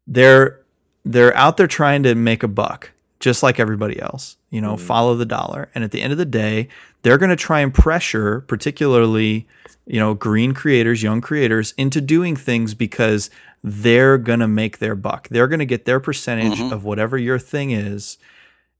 [0.07, 0.59] They're
[1.05, 4.37] they're out there trying to make a buck, just like everybody else.
[4.49, 5.69] You know, follow the dollar.
[5.73, 6.67] And at the end of the day,
[7.03, 9.47] they're going to try and pressure, particularly,
[9.85, 13.29] you know, green creators, young creators, into doing things because
[13.63, 15.27] they're going to make their buck.
[15.29, 16.71] They're going to get their percentage Mhm.
[16.71, 18.17] of whatever your thing is,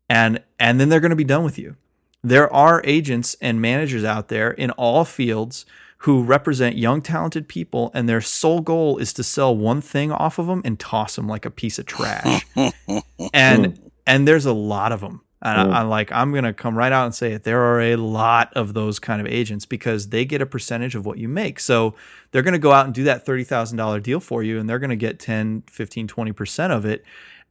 [0.10, 1.76] and and then they're going to be done with you.
[2.24, 5.66] There are agents and managers out there in all fields
[6.00, 10.40] who represent young, talented people, and their sole goal is to sell one thing off
[10.40, 12.44] of them and toss them like a piece of trash.
[13.34, 15.22] and and there's a lot of them.
[15.44, 17.44] And I, I'm like, I'm gonna come right out and say it.
[17.44, 21.06] There are a lot of those kind of agents because they get a percentage of
[21.06, 21.60] what you make.
[21.60, 21.96] So
[22.32, 24.80] they're gonna go out and do that thirty thousand dollar deal for you, and they're
[24.80, 27.04] gonna get 10, 15, 20 percent of it.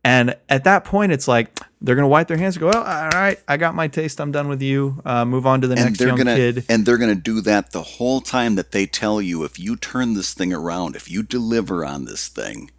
[0.02, 3.08] And at that point, it's like they're gonna wipe their hands and go, "Well, all
[3.08, 4.20] right, I got my taste.
[4.20, 5.02] I'm done with you.
[5.04, 7.72] Uh, move on to the and next young gonna kid." and they're gonna do that
[7.72, 11.22] the whole time that they tell you if you turn this thing around, if you
[11.22, 12.70] deliver on this thing,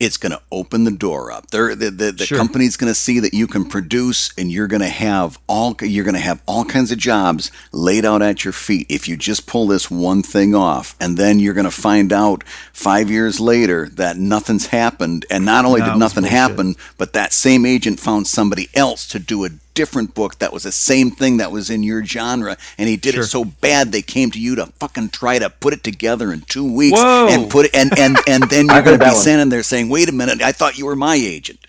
[0.00, 1.50] it's gonna open the door up.
[1.50, 2.38] They're, the the, the Sure.
[2.38, 6.40] company's gonna see that you can produce, and you're gonna have all you're gonna have
[6.46, 10.22] all kinds of jobs laid out at your feet if you just pull this one
[10.22, 15.44] thing off, and then you're gonna find out five years later that nothing's happened, and
[15.44, 19.44] not only That did nothing happen, but that same agent found somebody else to do
[19.44, 19.50] a
[19.80, 23.14] different book that was the same thing that was in your genre and he did
[23.14, 23.22] Sure.
[23.22, 26.40] it so bad they came to you to fucking try to put it together in
[26.54, 27.28] two weeks Whoa.
[27.30, 29.24] and put it and and and then you're going to be one.
[29.26, 31.60] standing there saying wait a minute i thought you were my agent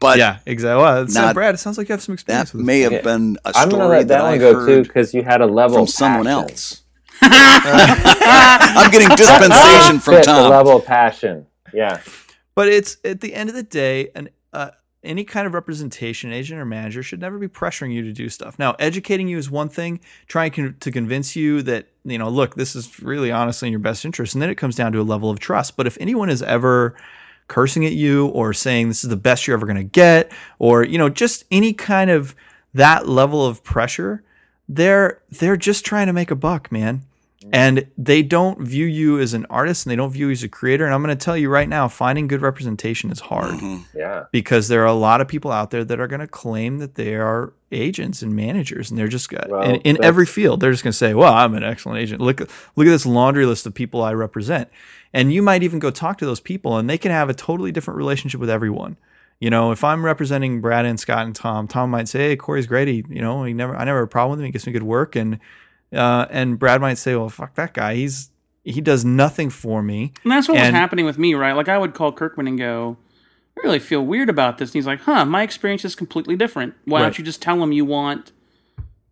[0.00, 0.82] but yeah, exactly.
[0.82, 2.80] Well, it's, uh, Not- Brad, it sounds like you have some experience that with may
[2.80, 3.00] have Yeah.
[3.10, 5.22] been a I'm gonna story let that, that one i go too heard because you
[5.22, 6.42] had a level from of someone passion.
[6.50, 6.82] else
[7.22, 11.46] i'm getting dispensation from Fit the tom level of passion.
[11.72, 12.00] Yeah.
[12.54, 14.70] But it's at the end of the day, an uh,
[15.04, 18.58] any kind of representation, agent or manager, should never be pressuring you to do stuff.
[18.58, 22.54] Now, educating you is one thing, trying con- to convince you that, you know, look,
[22.54, 24.34] this is really honestly in your best interest.
[24.34, 25.76] And then it comes down to a level of trust.
[25.76, 26.96] But if anyone is ever
[27.48, 30.84] cursing at you or saying this is the best you're ever going to get, or,
[30.84, 32.34] you know, just any kind of
[32.72, 34.22] that level of pressure,
[34.68, 37.02] they're they're just trying to make a buck, man
[37.44, 37.50] Mm.
[37.52, 40.48] and they don't view you as an artist and they don't view you as a
[40.48, 40.86] creator.
[40.86, 43.82] And i'm going to tell you right now finding good representation is hard mm-hmm.
[43.98, 44.24] Yeah.
[44.32, 46.94] because there are a lot of people out there that are going to claim that
[46.94, 50.70] they are agents and managers and they're just got Well, in, in every field they're
[50.70, 52.22] just going to say well i'm an excellent agent.
[52.22, 54.70] Look look at this laundry list of people i represent.
[55.12, 57.72] And you might even go talk to those people and they can have a totally
[57.72, 58.96] different relationship with everyone.
[59.38, 62.66] You know if i'm representing brad and scott and tom tom might say hey corey's
[62.66, 62.88] great.
[62.88, 64.46] He you know he never i never have a problem with him.
[64.46, 65.38] He gets me good work and
[65.94, 68.30] uh, and brad might say well fuck that guy he's
[68.64, 71.52] he does nothing for me And that's what And- was happening with me, right?
[71.52, 72.96] Like I would call Kirkman and go,
[73.56, 74.70] I really feel weird about this.
[74.70, 76.72] And he's like, huh, my experience is completely different.
[76.86, 77.02] Why Right.
[77.04, 78.32] don't you just tell him you want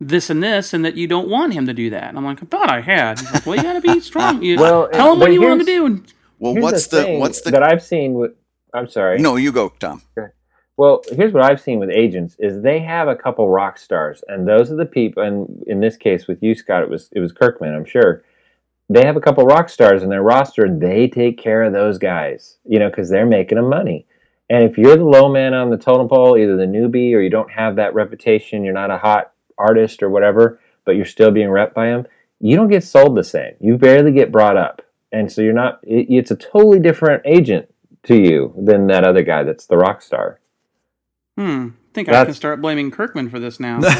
[0.01, 2.05] this and this and that you don't want him to do that?
[2.09, 3.21] And I'm like, I thought I had.
[3.21, 4.43] He's like, well, you got to be strong.
[4.43, 5.85] You, Well, tell him what you want him to do.
[5.87, 8.33] And Well, Here's what's the thing what's the that I've seen with?
[8.73, 9.19] I'm sorry.
[9.21, 9.37] no?
[9.37, 10.01] You go, Tom.
[10.83, 14.49] Well, here's what I've seen with agents is they have a couple rock stars, and
[14.49, 15.23] those are the people.
[15.23, 18.25] And in this case, with you, Scott, it was it was Kirkman, I'm sure.
[18.89, 20.67] They have a couple rock stars in their roster.
[20.69, 24.07] They take care of those guys, you know, because they're making them money.
[24.51, 27.31] And if you're the low man on the totem pole, either the newbie or you
[27.31, 31.51] don't have that reputation, you're not a hot artist or whatever, but you're still being
[31.51, 32.09] rep by them,
[32.41, 33.55] you don't get sold the same.
[33.61, 34.83] You barely get brought up,
[35.13, 35.79] and so you're not.
[35.85, 37.73] It, it's a totally different agent
[38.07, 40.41] to you than that other guy that's the rock star.
[41.37, 43.81] Hmm, I think I can start blaming Kirkman for this now.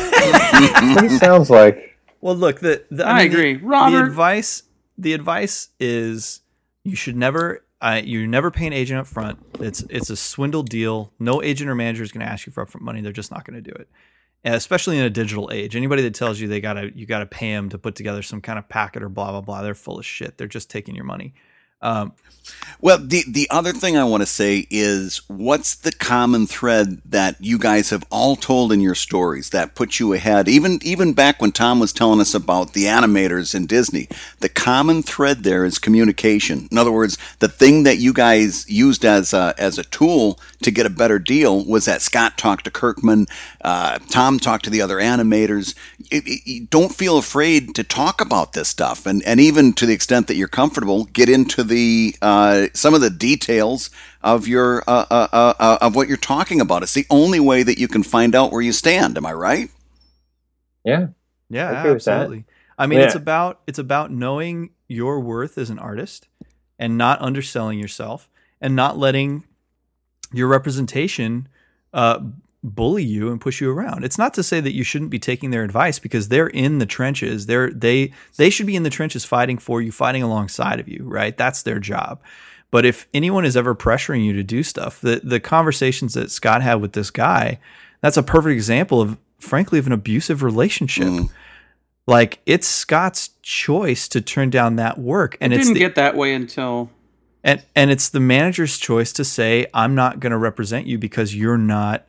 [0.95, 1.97] What it sounds like.
[2.21, 3.55] Well, look, the, the I mean, the- agree.
[3.55, 4.63] The, Robert- advice,
[4.99, 6.41] the advice is
[6.85, 9.39] you should never, uh, you never pay an agent up front.
[9.61, 11.13] It's it's a swindle deal.
[11.19, 13.01] No agent or manager is going to ask you for upfront money.
[13.01, 13.89] They're just not going to do it.
[14.45, 17.53] And especially in a digital age, anybody that tells you they gotta you gotta pay
[17.53, 20.05] them to put together some kind of packet or blah blah blah, they're full of
[20.07, 20.37] shit.
[20.37, 21.33] They're just taking your money.
[21.83, 22.13] Um,
[22.81, 27.37] Well, the the other thing I want to say is what's the common thread that
[27.39, 30.49] you guys have all told in your stories that put you ahead?
[30.49, 34.09] Even even back when Tom was telling us about the animators in Disney,
[34.41, 36.69] the common thread there is communication.
[36.73, 40.71] In other words, the thing that you guys used as a, as a tool to
[40.71, 43.27] get a better deal was that Scott talked to Kirkman,
[43.63, 45.75] uh, Tom talked to the other animators.
[46.11, 49.93] It- it- don't feel afraid to talk about this stuff, and and even to the
[49.93, 53.91] extent that you're comfortable, get into the uh, some of the details
[54.23, 56.83] of your uh, uh, uh, uh, of what you're talking about.
[56.83, 59.17] It's the only way that you can find out where you stand.
[59.17, 59.71] Am I right?
[60.85, 61.09] Yeah.
[61.51, 62.11] Yeah, I agree with that.
[62.13, 62.45] absolutely.
[62.79, 66.27] I mean, it's about it's about knowing your worth as an artist
[66.79, 68.29] and not underselling yourself
[68.61, 69.45] and not letting
[70.33, 71.49] your representation
[71.93, 72.21] uh,
[72.63, 74.05] bully you and push you around.
[74.05, 76.87] It's not to say that you shouldn't be taking their advice because they're in the
[76.87, 77.47] trenches.
[77.47, 81.05] They're they they should be in the trenches fighting for you, fighting alongside of you,
[81.05, 81.37] right?
[81.37, 82.21] That's their job.
[82.71, 86.63] But if anyone is ever pressuring you to do stuff, the the conversations that Scott
[86.63, 87.59] had with this guy,
[88.01, 91.09] that's a perfect example of frankly of an abusive relationship.
[91.09, 91.31] Mm.
[92.07, 96.17] Like it's Scott's choice to turn down that work, and it didn't the, get that
[96.17, 96.91] way until
[97.45, 101.35] and and it's the manager's choice to say I'm not going to represent you because
[101.35, 102.09] you're not,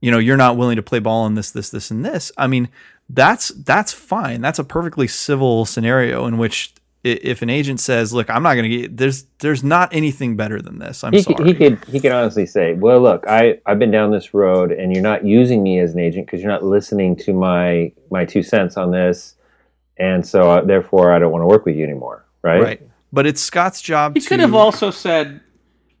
[0.00, 2.32] you know, you're not willing to play ball on this, this, this, and this.
[2.36, 2.68] I mean,
[3.08, 4.40] that's that's fine.
[4.40, 6.74] That's a perfectly civil scenario in which
[7.04, 10.62] if an agent says, "Look, I'm not going to get," there's there's not anything better
[10.62, 11.02] than this.
[11.02, 11.34] I'm He, sorry.
[11.34, 14.70] could, he could he could honestly say, "Well, look, I I've been down this road,
[14.70, 18.24] and you're not using me as an agent because you're not listening to my my
[18.24, 19.34] two cents on this,
[19.96, 22.62] and so uh, therefore I don't want to work with you anymore." Right?
[22.62, 22.88] right.
[23.12, 24.14] But it's Scott's job.
[24.14, 25.40] He to, could have also said,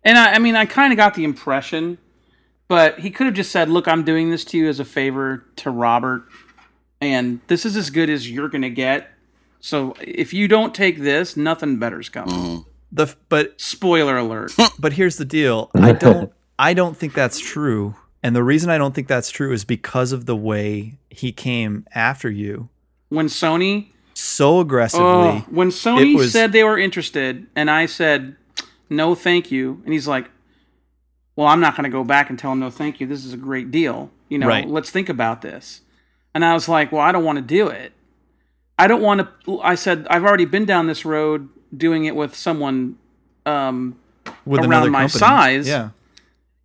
[0.02, 1.98] and I, I mean, I kind of got the impression,
[2.68, 5.44] but he could have just said, "Look, I'm doing this to you as a favor
[5.56, 6.24] to Robert,
[7.00, 9.10] and this is as good as you're gonna get.
[9.60, 12.68] So if you don't take this, nothing better's coming." Mm-hmm.
[12.90, 14.52] the but Spoiler alert.
[14.78, 15.70] but here's the deal.
[15.74, 17.94] I don't I don't think that's true.
[18.22, 21.84] And the reason I don't think that's true is because of the way he came
[21.92, 22.68] after you
[23.12, 25.04] when Sony, so aggressively.
[25.06, 28.36] oh, when Sony was- said they were interested, and I said,
[28.90, 30.30] "No, thank you," and he's like,
[31.36, 33.06] "Well, I'm not gonna go back and tell him no, thank you.
[33.06, 34.10] This is a great deal.
[34.28, 34.68] You know, Right.
[34.68, 35.80] let's think about this."
[36.34, 37.92] And I was like, "Well, I don't want to do it.
[38.78, 42.34] I don't want to." I said, "I've already been down this road doing it with
[42.34, 42.96] someone."
[43.44, 43.96] Um,
[44.46, 45.18] with around another my company.
[45.18, 45.68] size.
[45.68, 45.88] Yeah.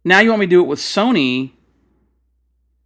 [0.06, 1.52] now you want me to do it with Sony,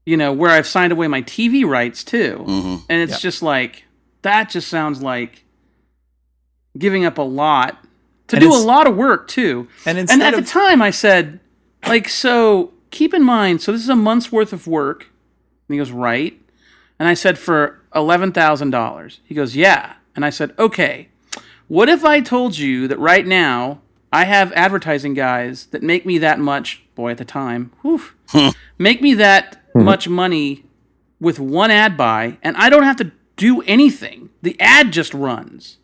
[0.06, 2.38] you know, where I've signed away my TV rights too.
[2.46, 3.18] hmm And it's Yeah.
[3.30, 3.84] just like
[4.22, 5.44] that just sounds like
[6.78, 7.86] giving up a lot
[8.28, 9.68] to And do a lot of work too.
[9.86, 11.40] And And at of the time I said
[11.86, 15.08] like so keep in mind, so this is a month's worth of work.
[15.68, 16.40] And he goes, right.
[17.00, 19.20] And I said, for $11,000.
[19.24, 19.94] He goes, yeah.
[20.16, 21.08] And I said, okay.
[21.68, 23.82] What if I told you that right now
[24.12, 28.50] I have advertising guys that make me that much, boy, at the time, whew, hmm.
[28.78, 29.84] make me that hmm.
[29.84, 30.66] much money
[31.22, 33.12] with one ad buy, and I don't have to
[33.42, 34.30] do anything.
[34.44, 35.78] The ad just runs.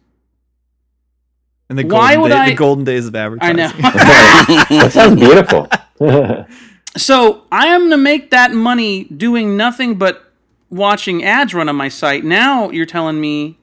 [1.70, 3.60] And the Why golden, would day- I- the golden days of advertising.
[3.60, 4.56] I advertising.
[4.56, 4.66] know.
[4.84, 5.68] that sounds beautiful.
[6.96, 10.34] So I am going to make that money doing nothing but
[10.72, 12.24] watching ads run on my site.
[12.24, 13.60] Now you're telling me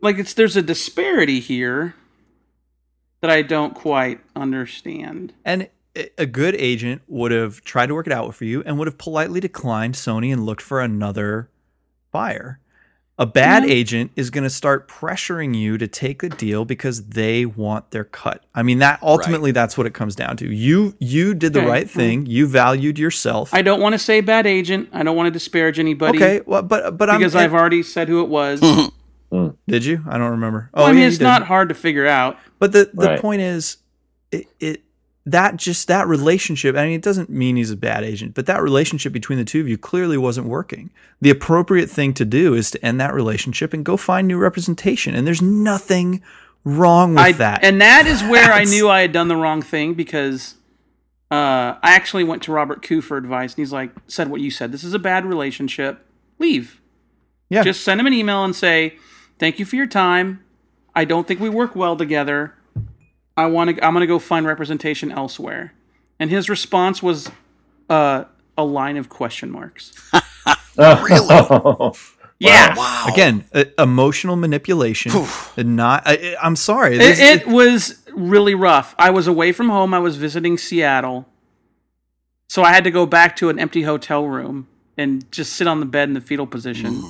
[0.00, 1.94] like it's there's a disparity here
[3.20, 5.34] that I don't quite understand.
[5.44, 8.78] And a- a good agent would have tried to work it out for you and
[8.78, 11.50] would have politely declined Sony and looked for another
[12.12, 12.60] buyer.
[13.20, 13.70] A bad Mhm.
[13.70, 18.04] agent is going to start pressuring you to take the deal because they want their
[18.04, 18.44] cut.
[18.54, 20.46] I mean that ultimately that's what it comes down to.
[20.54, 22.26] You you did the Okay, right thing.
[22.26, 23.52] You valued yourself.
[23.52, 24.90] I don't want to say bad agent.
[24.92, 28.08] I don't want to disparage anybody okay, well, but but because I'm, I've already said
[28.08, 28.60] who it was.
[29.66, 30.04] did you?
[30.08, 30.70] I don't remember.
[30.74, 32.38] Oh, I mean, yeah, it's not hard to figure out.
[32.60, 33.20] But the the Right.
[33.20, 33.78] point is,
[34.30, 34.82] it, it
[35.32, 36.76] that just that relationship.
[36.76, 39.60] I mean, it doesn't mean he's a bad agent, but that relationship between the two
[39.60, 40.90] of you clearly wasn't working.
[41.20, 45.14] The appropriate thing to do is to end that relationship and go find new representation.
[45.14, 46.22] And there's nothing
[46.64, 47.64] wrong with I, that.
[47.64, 50.54] And that is where I knew I had done the wrong thing because
[51.30, 54.50] uh, I actually went to Robert Koo for advice, and he's like, said what you
[54.50, 54.72] said.
[54.72, 56.04] This is a bad relationship.
[56.38, 56.80] Leave.
[57.48, 58.96] yeah, Just send him an email and say,
[59.38, 60.44] "Thank you for your time.
[60.94, 62.54] I don't think we work well together.
[63.38, 63.84] I want to.
[63.84, 65.72] I'm going to go find representation elsewhere."
[66.20, 67.30] And his response was
[67.88, 68.24] uh,
[68.56, 69.92] a line of question marks.
[70.76, 71.92] really?
[72.40, 72.76] Yeah.
[72.76, 73.06] Wow.
[73.12, 75.10] again, uh, emotional manipulation.
[75.56, 76.02] and not.
[76.06, 76.94] I, I'm sorry.
[76.94, 78.94] It, This- it was really rough.
[78.98, 79.92] I was away from home.
[79.94, 81.26] I was visiting Seattle.
[82.48, 85.80] So I had to go back to an empty hotel room and just sit on
[85.80, 87.02] the bed in the fetal position.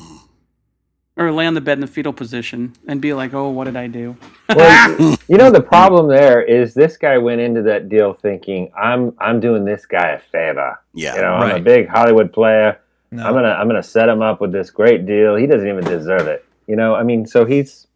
[1.18, 3.76] Or lay on the bed in the fetal position and be like, oh, what did
[3.76, 4.16] I do?
[4.48, 9.12] well, you know the problem there is this guy went into that deal thinking I'm
[9.18, 10.80] I'm doing this guy a favor.
[10.94, 11.16] Yeah.
[11.16, 12.80] You know, I'm a big Hollywood player.
[13.10, 13.26] no.
[13.26, 15.34] I'm gonna I'm gonna set him up with this great deal.
[15.34, 16.44] He doesn't even deserve it.
[16.68, 17.88] You know, I mean, so he's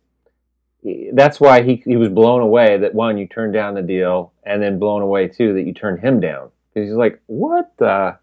[1.13, 4.61] that's why he he was blown away that one you turned down the deal, and
[4.61, 8.19] then blown away too that you turned him down because he's like, what the.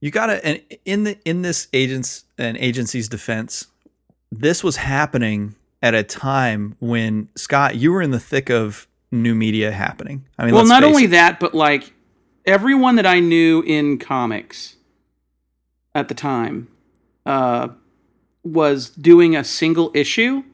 [0.00, 3.68] You gotta and in the in this agent's and agency's defense,
[4.40, 9.34] this was happening at a time when Scott, you were in the thick of new
[9.34, 10.24] media happening.
[10.38, 11.08] I mean, well, not only it.
[11.08, 11.92] that, but like
[12.44, 14.76] everyone that I knew in comics
[15.94, 16.68] at the time
[17.24, 17.68] uh,
[18.44, 20.44] was doing a single issue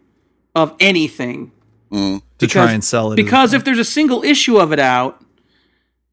[0.55, 1.53] of anything.
[1.91, 2.23] Mm.
[2.39, 3.17] to try and sell it.
[3.17, 5.23] Because if there's a single issue of it out,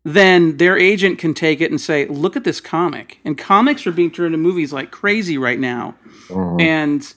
[0.03, 3.93] then their agent can take it and say, "Look at this comic." And comics are
[3.93, 5.95] being turned into movies like crazy right now.
[6.27, 6.61] Mhm.
[6.61, 7.13] And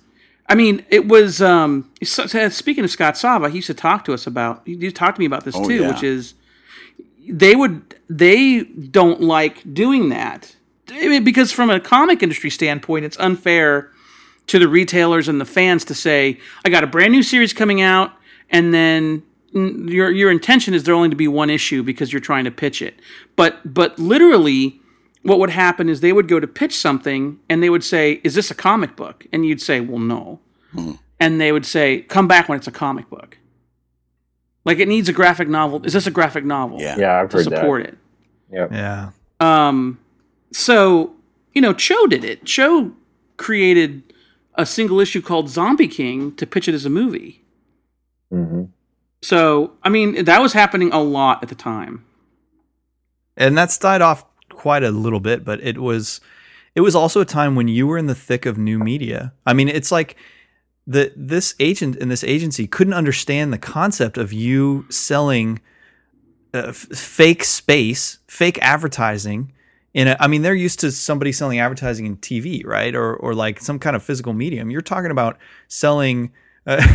[0.48, 1.40] I mean, it was.
[1.40, 4.62] Um, so- speaking of Scott Sava, he used to talk to us about.
[4.66, 5.88] He used to talk to me about this Oh, too, yeah.
[5.92, 6.34] which is
[7.28, 10.56] they would they don't like doing that
[10.92, 13.90] I mean, because from a comic industry standpoint, it's unfair
[14.48, 17.80] to the retailers and the fans to say, "I got a brand new series coming
[17.80, 18.12] out,"
[18.50, 22.44] and then your your intention is there only to be one issue because you're trying
[22.44, 22.98] to pitch it.
[23.36, 24.81] But but literally,
[25.22, 28.34] what would happen is they would go to pitch something and they would say, "Is
[28.34, 30.40] this a comic book?" And you'd say, "Well, no."
[31.20, 33.38] And they would say, "Come back when it's a comic book."
[34.64, 35.84] Like it needs a graphic novel.
[35.84, 36.80] Is this a graphic novel?
[36.80, 36.96] Yeah.
[36.98, 37.92] Yeah, I've To heard support that.
[37.92, 37.98] it.
[38.52, 38.72] Yep.
[38.72, 39.98] yeah, Um,
[40.52, 41.14] so
[41.54, 42.44] you know, Cho did it.
[42.44, 42.92] Cho
[43.36, 44.02] created
[44.54, 47.42] a single issue called Zombie King to pitch it as a movie.
[48.30, 48.64] hmm
[49.22, 52.04] So I mean, that was happening a lot at the time.
[53.36, 54.24] and that's died off
[54.62, 56.20] quite a little bit, but it was
[56.76, 59.32] it was also a time when you were in the thick of new media.
[59.44, 60.14] I mean, it's like
[60.86, 65.60] the this agent in this agency couldn't understand the concept of you selling
[66.54, 69.52] uh, f- fake space, fake advertising.
[69.94, 73.34] In a, I mean, they're used to somebody selling advertising in TV, right, or or
[73.34, 74.70] like some kind of physical medium.
[74.70, 76.32] You're talking about selling
[76.68, 76.86] uh,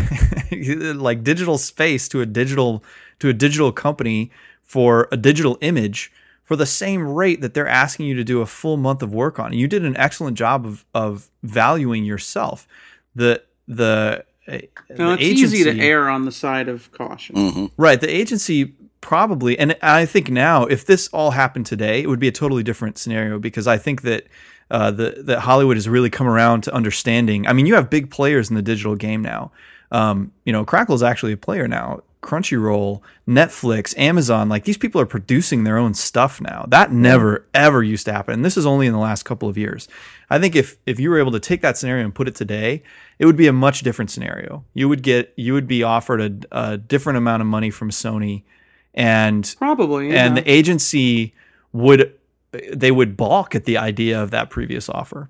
[0.95, 2.81] like digital space to a digital
[3.19, 4.31] to a digital company
[4.63, 6.13] for a digital image
[6.47, 9.37] for the same rate that they're asking you to do a full month of work
[9.37, 9.51] on.
[9.51, 12.67] You did an excellent job of of valuing yourself.
[13.15, 14.57] The the, uh,
[14.97, 17.35] No, the it's easy to err on the side of caution.
[17.35, 17.99] hmm Right.
[17.99, 22.29] The agency probably, and I think now, if this all happened today, it would be
[22.29, 24.25] a totally different scenario because I think that
[24.71, 27.45] uh, the that Hollywood has really come around to understanding.
[27.45, 29.51] I mean, you have big players in the digital game now.
[29.91, 34.99] Um, you know, Crackle is actually a player now Crunchyroll, Netflix, Amazon, like these people
[34.99, 36.65] are producing their own stuff now.
[36.67, 38.33] That never ever used to happen.
[38.33, 39.87] And this is only in the last couple of years.
[40.29, 42.83] I think if if you were able to take that scenario and put it today,
[43.19, 44.65] it would be a much different scenario.
[44.73, 48.43] You would get you would be offered a, a different amount of money from Sony
[48.93, 50.11] and Probably.
[50.11, 50.25] Yeah.
[50.25, 51.33] and the agency
[51.71, 52.13] would
[52.73, 55.29] they would balk at the idea of that previous offer.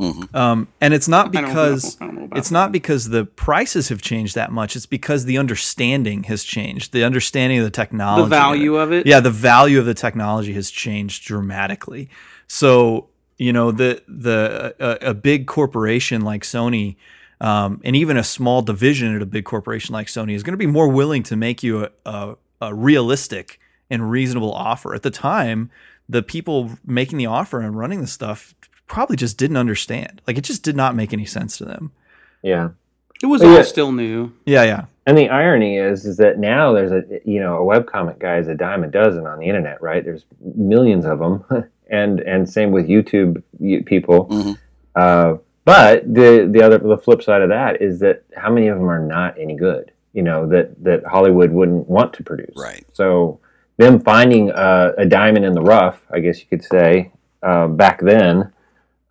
[0.00, 0.32] Mhm.
[0.34, 2.54] Um, and it's not I don't know- because I don't it's that.
[2.54, 4.76] not because the prices have changed that much.
[4.76, 6.92] It's because the understanding has changed.
[6.92, 8.82] The understanding of the technology, the of value it.
[8.82, 9.06] of it.
[9.06, 12.08] yeah, the value of the technology has changed dramatically.
[12.46, 13.08] So
[13.38, 16.96] you know the the a, a big corporation like Sony.
[17.40, 20.58] Um, and even a small division at a big corporation like Sony is going to
[20.58, 24.92] be more willing to make you a, a, a realistic and reasonable offer.
[24.92, 25.70] At the time,
[26.08, 28.56] the people making the offer and running the stuff
[28.88, 30.20] probably just didn't understand.
[30.26, 31.92] Like it just did not make any sense to them.
[32.42, 32.70] Yeah.
[33.22, 33.62] It was all yeah.
[33.62, 34.32] still new.
[34.46, 34.84] Yeah, yeah.
[35.06, 38.48] And the irony is, is that now there's a you know a webcomic guy is
[38.48, 40.04] a dime a dozen on the internet, right?
[40.04, 41.44] There's millions of them,
[41.90, 44.26] and and same with YouTube y- people.
[44.26, 44.58] Mhm.
[44.94, 48.78] Uh, but the the other the flip side of that is that how many of
[48.78, 49.92] them are not any good?
[50.12, 52.54] You know that that Hollywood wouldn't want to produce.
[52.56, 52.84] Right.
[52.92, 53.40] So
[53.78, 57.12] them finding a, a diamond in the rough, I guess you could say,
[57.42, 58.52] uh, back then.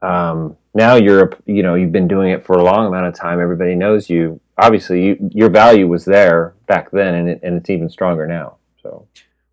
[0.02, 3.40] Um, now you're you know you've been doing it for a long amount of time.
[3.40, 4.40] Everybody knows you.
[4.60, 8.58] Obviously, you, your value was there back then, and it, and it's even stronger now.
[8.82, 9.08] So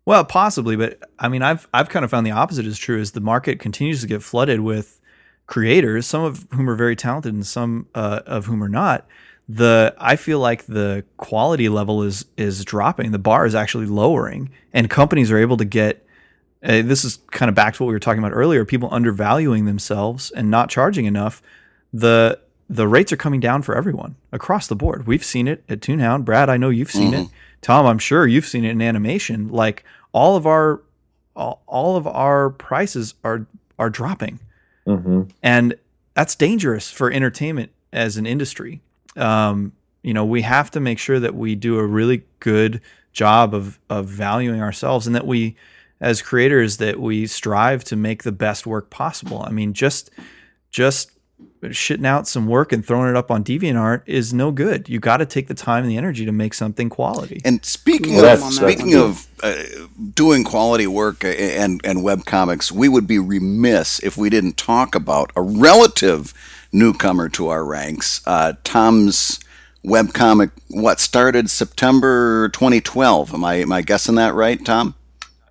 [0.05, 2.99] Well, possibly, but I mean, I've I've kind of found the opposite is true.
[2.99, 5.01] Is the market continues to get flooded with
[5.47, 9.07] creators, some of whom are very talented and some uh, of whom are not.
[9.47, 13.11] The I feel like the quality level is is dropping.
[13.11, 16.04] The bar is actually lowering, and companies are able to get.
[16.65, 18.65] Uh, this is kind of back to what we were talking about earlier.
[18.65, 21.41] People undervaluing themselves and not charging enough.
[21.93, 25.05] The the rates are coming down for everyone across the board.
[25.05, 26.25] We've seen it at Toonhound.
[26.25, 27.27] Brad, I know you've seen it.
[27.61, 29.49] Tom, I'm sure you've seen it in animation.
[29.49, 29.83] Like
[30.13, 30.81] all of our
[31.35, 33.45] all, all of our prices are
[33.77, 34.39] are dropping,
[34.85, 35.75] hmm and
[36.15, 38.81] that's dangerous for entertainment as an industry.
[39.17, 42.81] Um, you know, we have to make sure that we do a really good
[43.13, 45.55] job of of valuing ourselves, and that we,
[45.99, 49.41] as creators, that we strive to make the best work possible.
[49.41, 50.09] I mean, just
[50.69, 51.11] just
[51.63, 54.87] shitting out some work and throwing it up on DeviantArt is no good.
[54.87, 57.41] You got to take the time and the energy to make something quality.
[57.43, 59.55] And speaking Well, of speaking of uh,
[60.13, 64.95] doing quality work and and web comics, we would be remiss if we didn't talk
[64.95, 66.33] about a relative
[66.71, 69.39] newcomer to our ranks, uh, Tom's
[69.83, 70.51] webcomic.
[70.69, 73.33] What started September 2012?
[73.33, 74.95] Am I am I guessing that right, Tom?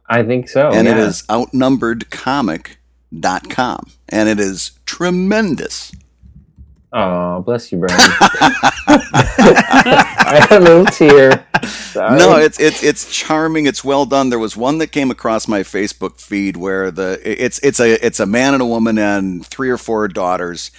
[0.08, 0.70] I think so.
[0.70, 1.06] and it yeah.
[1.06, 5.90] is outnumberedcomic.com, and it is tremendous.
[6.92, 7.98] Oh, bless you, Brandon.
[8.86, 11.44] I had a little tear.
[11.64, 12.18] Sorry.
[12.18, 13.66] No, it's it's it's charming.
[13.66, 14.30] It's well done.
[14.30, 18.20] There was one that came across my Facebook feed where the it's it's a it's
[18.20, 20.70] a man and a woman and three or four daughters.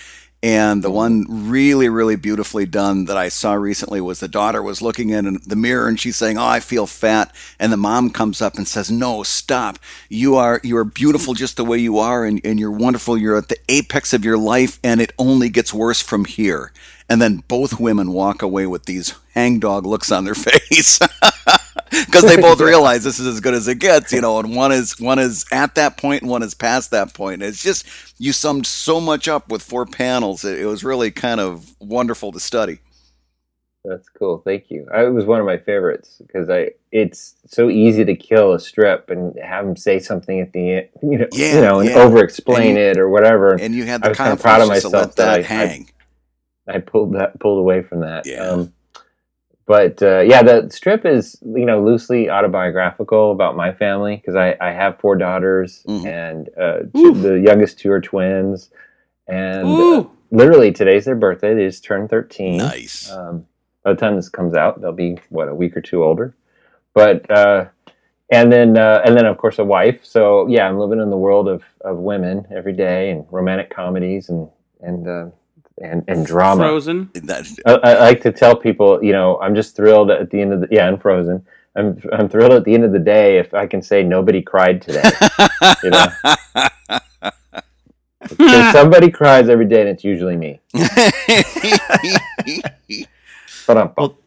[0.46, 4.80] And the one really, really beautifully done that I saw recently was the daughter was
[4.80, 8.44] looking in the mirror and she's saying, "Oh, I feel fat." And the mom comes
[8.44, 9.80] up and says, "No, stop.
[10.08, 13.18] You are you are beautiful just the way you are, and, and you're wonderful.
[13.18, 16.72] You're at the apex of your life, and it only gets worse from here."
[17.10, 21.00] And then both women walk away with these hangdog looks on their face
[21.92, 24.40] because they both realize this is as good as it gets, you know.
[24.40, 27.44] And one is one is at that point, and one is past that point.
[27.44, 27.86] It's just
[28.20, 30.44] you summed so much up with four panels.
[30.44, 32.80] It, it was really kind of wonderful to study.
[33.84, 34.40] That's cool.
[34.44, 34.88] Thank you.
[34.92, 38.60] I, it was one of my favorites because I it's so easy to kill a
[38.60, 41.90] strip and have him say something at the end, you know, Yeah, you know, and
[41.92, 41.98] yeah.
[41.98, 43.54] over explain it or whatever.
[43.54, 45.18] And you had I the was kinda proud of confidence just to myself let that,
[45.18, 45.90] that I- I- hang.
[46.68, 48.26] I pulled that pulled away from that.
[48.26, 48.42] Yeah.
[48.44, 48.74] Um,
[49.68, 54.56] but uh, yeah, the strip is you know loosely autobiographical about my family because I,
[54.62, 56.06] I have four daughters Mhm.
[56.06, 58.70] and uh, two, the youngest two are twins,
[59.28, 61.54] and uh, literally today's their birthday.
[61.56, 62.58] They just turned thirteen.
[62.58, 63.12] nice.
[63.12, 63.46] Um,
[63.84, 66.36] by the time this comes out, they'll be what a week or two older.
[66.94, 67.66] But uh,
[68.32, 70.04] and then uh, and then of course a wife.
[70.06, 74.30] So yeah, I'm living in the world of, of women every day and romantic comedies
[74.30, 74.48] and
[74.82, 75.26] and uh,
[75.82, 76.64] and and drama.
[76.64, 77.12] Frozen.
[77.66, 80.62] I, I like to tell people, you know, I'm just thrilled at the end of
[80.62, 81.46] the yeah, and Frozen.
[81.76, 84.82] I'm I'm thrilled at the end of the day if I can say nobody cried
[84.82, 85.10] today.
[85.84, 86.08] You know?
[88.30, 90.60] Because somebody cries every day, and it's usually me.
[93.68, 93.94] Ba-dum-bum.
[93.98, 94.18] Well,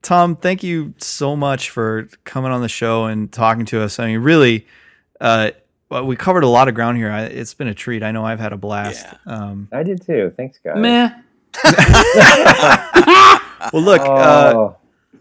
[0.00, 3.98] Tom, thank you so much for coming on the show and talking to us.
[3.98, 4.66] I mean, really,
[5.20, 5.50] uh,
[5.92, 7.10] well, we covered a lot of ground here.
[7.10, 8.02] I, it's been a treat.
[8.02, 9.04] I know I've had a blast.
[9.26, 10.32] Um, I did too.
[10.38, 10.78] Thanks, guys.
[10.78, 11.10] Meh.
[13.72, 14.76] well, look, uh, Oh,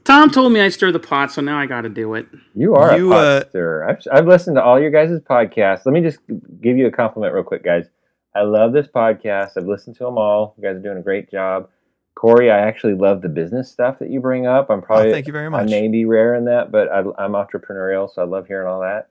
[0.05, 2.25] Tom told me I stir the pot, so now I got to do it.
[2.55, 3.89] You are You, a pot uh, stirrer.
[3.89, 5.81] I've, I've listened to all your guys' podcasts.
[5.85, 6.19] Let me just
[6.61, 7.87] give you a compliment real quick, guys.
[8.33, 9.57] I love this podcast.
[9.57, 10.55] I've listened to them all.
[10.57, 11.67] You guys are doing a great job.
[12.15, 14.69] Corey, I actually love the business stuff that you bring up.
[14.69, 15.63] I'm probably Oh, thank you very much.
[15.63, 18.81] I may be rare in that, but I, I'm entrepreneurial, so I love hearing all
[18.81, 19.09] that.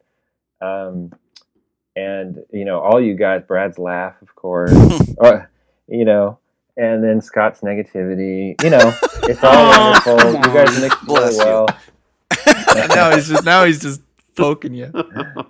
[0.64, 1.12] Um,
[2.00, 4.72] and you know, all you guys, Brad's laugh, of course.
[5.20, 5.40] uh,
[5.88, 6.38] you know,
[6.76, 8.60] and then Scott's negativity.
[8.64, 8.86] You know,
[9.30, 9.50] it's all
[10.06, 10.32] Oh, wonderful.
[10.34, 10.80] You guys on.
[10.82, 11.66] mix Bless really you.
[11.66, 11.66] well.
[12.96, 14.00] now he's just now he's just
[14.36, 14.90] poking you.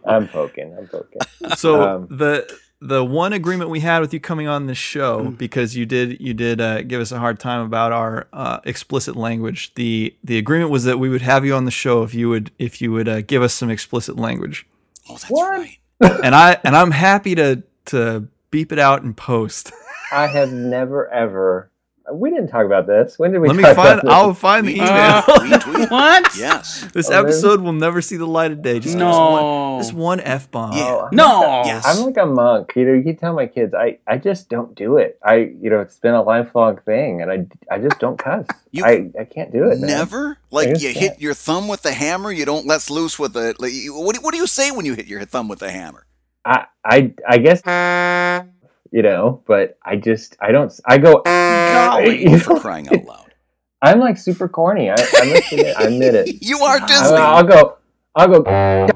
[0.04, 0.74] I'm poking.
[0.76, 1.20] I'm poking.
[1.56, 2.50] So Um, the
[2.82, 5.38] the one agreement we had with you coming on this show Mm.
[5.38, 9.16] because you did you did uh, give us a hard time about our uh, explicit
[9.16, 9.72] language.
[9.74, 12.50] The the agreement was that we would have you on the show if you would
[12.58, 14.66] if you would uh, give us some explicit language.
[15.08, 15.50] Oh, that's What?
[15.50, 15.76] right.
[16.00, 19.72] And I and I'm happy to to beep it out and post.
[20.12, 21.70] I have never ever.
[22.12, 23.18] We didn't talk about this.
[23.18, 23.48] When did we?
[23.48, 23.78] Let me find.
[23.78, 24.12] about this?
[24.12, 25.22] I'll find the email.
[25.80, 26.36] Uh, What?
[26.36, 26.86] Yes.
[26.92, 27.24] this Oh, really?
[27.28, 28.78] episode will never see the light of day.
[28.80, 29.78] Just No.
[29.80, 30.72] just one, one f bomb.
[30.76, 30.84] Yeah.
[30.84, 31.40] Oh, I'm No.
[31.40, 31.84] like a- Yes.
[31.86, 32.72] I'm like a monk.
[32.76, 35.18] You know, you can tell my kids, I, I just don't do it.
[35.24, 38.46] I, you know, it's been a lifelong thing, and I, I just don't cuss.
[38.72, 39.78] You- I, I can't do it.
[39.80, 39.88] man.
[39.90, 40.36] Never?
[40.50, 40.96] Like you can't.
[40.96, 43.54] hit your thumb with the hammer, you don't let loose with the.
[43.58, 45.70] Like, you- what, do, what do you say when you hit your thumb with the
[45.70, 46.06] hammer?
[46.44, 47.62] I, I, I guess,
[48.90, 50.72] you know, but I just, I don't.
[50.86, 51.22] I go.
[51.24, 52.26] Golly.
[52.30, 53.34] You For crying out loud.
[53.82, 54.90] I'm like super corny.
[54.90, 55.76] I, I admit it.
[55.76, 56.36] I admit it.
[56.42, 57.16] You are I, Disney.
[57.16, 57.76] I'll go.
[58.14, 58.90] I'll go.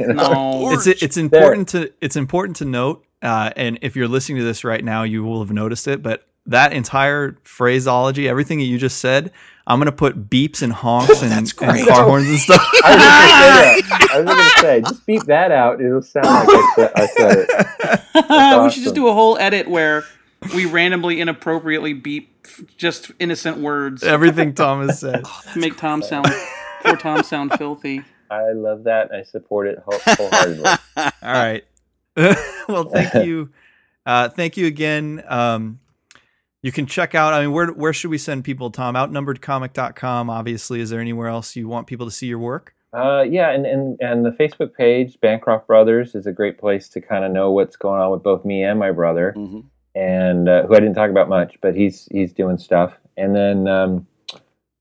[0.00, 0.14] You know?
[0.14, 0.72] No.
[0.72, 4.64] it's it's important to it's important to note uh, and if you're listening to this
[4.64, 8.98] right now you will have noticed it but that entire phraseology everything that you just
[8.98, 9.30] said
[9.68, 13.04] i'm going to put beeps and honks and, and car horns and stuff I was
[13.04, 14.08] gonna say that.
[14.12, 15.80] I was gonna say, just beep that out.
[15.80, 18.62] It'll sound like I said, I said it.
[18.64, 20.04] we should just do a whole edit where
[20.54, 22.46] we randomly, inappropriately beep
[22.76, 24.02] just innocent words.
[24.02, 25.22] everything tom has said
[25.52, 26.26] to make Tom sound,
[26.82, 28.02] poor Tom sound filthy.
[28.30, 29.12] I love that.
[29.12, 30.64] I support it wholeheartedly.
[30.96, 31.64] all right
[32.68, 33.50] well thank you
[34.06, 35.78] uh, thank you again um,
[36.62, 40.80] you can check out i mean where where should we send people tom outnumberedcomic.com obviously
[40.80, 43.98] is there anywhere else you want people to see your work Uh, yeah, and, and
[44.00, 47.76] and the Facebook page, Bancroft Brothers, is a great place to kind of know what's
[47.76, 49.64] going on with both me and my brother, Mhm.
[49.94, 52.90] and uh, who I didn't talk about much, but he's he's doing stuff.
[53.18, 54.06] And then um,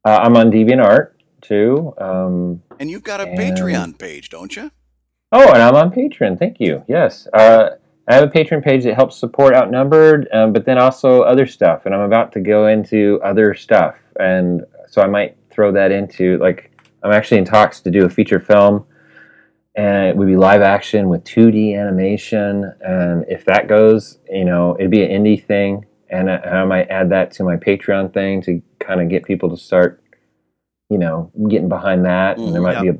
[0.08, 1.06] uh, I'm on DeviantArt
[1.42, 1.94] too.
[1.98, 4.72] Um, And you've got a And- Patreon page, don't you?
[5.34, 6.40] oh, and I'm on Patreon.
[6.40, 6.84] Thank you.
[6.88, 7.72] Yes, uh,
[8.08, 11.86] I have a Patreon page that helps support Outnumbered, um, but then also other stuff.
[11.86, 16.38] And I'm about to go into other stuff, and so I might throw that into
[16.38, 16.72] like
[17.04, 18.86] I'm actually in talks to do a feature film,
[19.76, 22.72] and it would be live action with 2D animation.
[22.82, 26.64] And if that goes, you know, it'd be an indie thing, and I, and I
[26.66, 30.02] might add that to my Patreon thing to kind of get people to start,
[30.90, 32.38] you know, getting behind that.
[32.38, 32.64] And there Mhm.
[32.64, 32.98] might be a,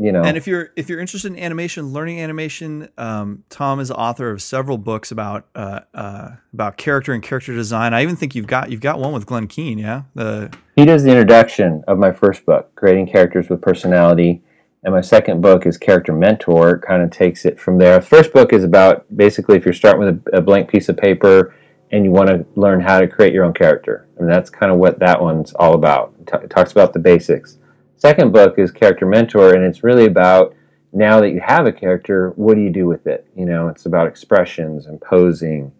[0.00, 3.90] you know, And if you're if you're interested in animation, learning animation, um, Tom is
[3.90, 7.92] author of several books about uh, uh, about character and character design.
[7.92, 10.04] I even think you've got you've got one with Glenn Keane, yeah.
[10.14, 14.42] The He does the introduction of my first book, Creating Characters with Personality.
[14.82, 18.00] And my second book is Character Mentor, kind of takes it from there.
[18.00, 21.54] First book is about basically if you're starting with a, a blank piece of paper
[21.90, 24.08] and you want to learn how to create your own character.
[24.16, 26.14] And that's kind of what that one's all about.
[26.20, 27.58] It, ta- it talks about the basics.
[28.00, 30.54] Second book is Character Mentor, and it's really about
[30.90, 33.26] now that you have a character, what do you do with it?
[33.36, 35.70] You know, it's about expressions and posing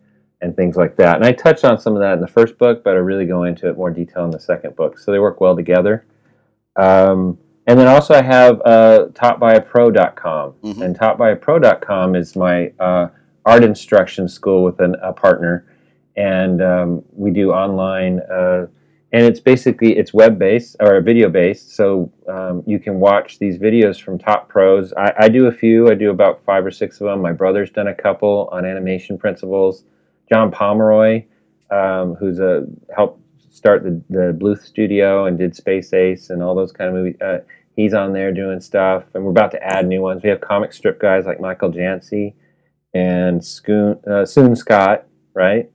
[0.42, 1.16] and things like that.
[1.16, 3.44] And I touched on some of that in the first book, but I really go
[3.44, 4.98] into it more detail in the second book.
[4.98, 6.04] So they work well together.
[6.76, 10.52] Um, and then also I have uh, taughtbyapro.com.
[10.62, 10.82] Mhm.
[10.82, 13.08] And taughtbyapro.com is my uh,
[13.46, 15.64] art instruction school with an, a partner.
[16.16, 18.66] And um, we do online, uh,
[19.12, 21.74] and it's basically, it's web-based or video-based.
[21.74, 24.92] So um, you can watch these videos from top pros.
[24.92, 25.90] I, I do a few.
[25.90, 27.20] I do about five or six of them.
[27.20, 29.84] My brother's done a couple on animation principles.
[30.28, 31.24] John Pomeroy,
[31.70, 33.20] um, who's a helped
[33.50, 37.16] start the, the Bluth studio and did Space Ace and all those kind of movies.
[37.20, 37.38] Uh,
[37.74, 40.22] he's on there doing stuff, and we're about to add new ones.
[40.22, 42.34] We have comic strip guys like Michael Jantze
[42.94, 45.68] and Scoon, uh, Soon Scott, right?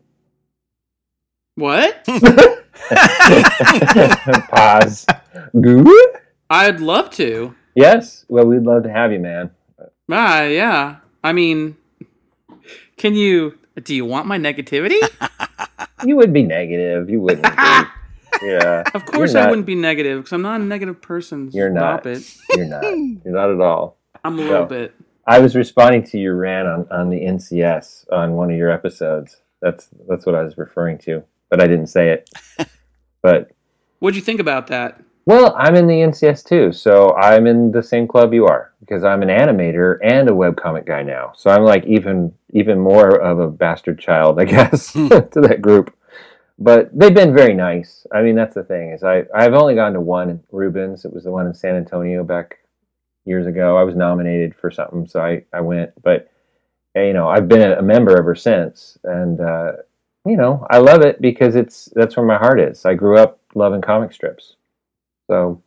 [1.55, 2.05] What?
[4.49, 5.05] Pause.
[6.49, 7.55] I'd love to.
[7.75, 8.25] Yes.
[8.29, 9.51] Well, we'd love to have you, man.
[10.11, 10.97] Ah, yeah.
[11.23, 11.77] I mean,
[12.97, 13.57] can you?
[13.81, 14.99] Do you want my negativity?
[16.03, 17.09] You would be negative.
[17.09, 17.49] You wouldn't be.
[18.43, 18.83] Yeah.
[18.93, 21.49] Of course, You're I wouldn't be negative because I'm not a negative person.
[21.53, 22.13] You're Stop not.
[22.13, 22.35] it.
[22.51, 22.83] You're not.
[22.83, 23.97] You're not at all.
[24.25, 24.93] I'm a little bit.
[25.25, 29.37] I was responding to your rant on, on the NCS on one of your episodes.
[29.61, 31.23] That's that's what I was referring to,
[31.55, 32.29] but I didn't say it.
[33.21, 33.49] But
[33.97, 35.01] What'd you think about that?
[35.25, 39.03] Well, I'm in the NCS too, so I'm in the same club you are because
[39.03, 41.31] I'm an animator and a webcomic guy now.
[41.35, 45.95] So I'm like even even more of a bastard child, I guess, to that group.
[46.59, 48.05] But they've been very nice.
[48.13, 51.05] I mean, that's the thing is I I've only gone to one Reubens.
[51.05, 52.59] It was the one in San Antonio back
[53.23, 53.75] years ago.
[53.75, 55.91] I was nominated for something, so I I went.
[56.03, 56.29] But
[56.95, 59.71] you know, I've been a member ever since, and uh,
[60.25, 62.85] you know, I love it because it's that's where my heart is.
[62.85, 64.55] I grew up loving comic strips.
[65.27, 65.61] So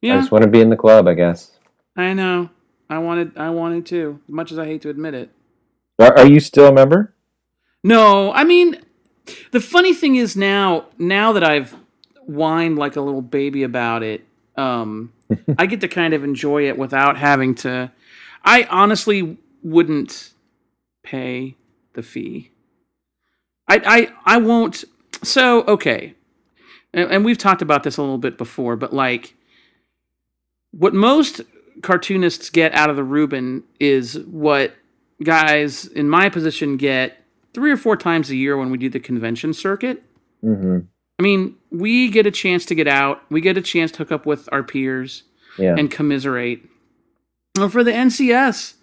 [0.00, 1.58] Yeah, I just want to be in the club, I guess.
[1.96, 2.50] I know.
[2.90, 3.36] I wanted.
[3.36, 4.20] I wanted to.
[4.28, 5.30] As Much as I hate to admit it.
[5.98, 7.14] Are, are you still a member?
[7.82, 8.80] No, I mean,
[9.52, 11.76] the funny thing is now, now that I've
[12.26, 14.26] whined like a little baby about it,
[14.56, 15.12] um,
[15.58, 17.92] I get to kind of enjoy it without having to.
[18.44, 20.32] I honestly wouldn't
[21.02, 21.56] pay
[21.94, 22.50] the fee.
[23.68, 23.80] I
[24.26, 24.84] I I won't.
[25.22, 26.14] So okay,
[26.92, 29.34] and, and we've talked about this a little bit before, but like,
[30.72, 31.40] what most
[31.82, 34.74] cartoonists get out of the Reuben is what
[35.22, 37.16] guys in my position get
[37.52, 40.02] three or four times a year when we do the convention circuit.
[40.42, 40.80] Mm-hmm.
[41.18, 44.10] I mean, we get a chance to get out, we get a chance to hook
[44.12, 45.22] up with our peers
[45.58, 45.76] Yeah.
[45.78, 46.68] and commiserate.
[47.56, 48.74] Well, for the NCS,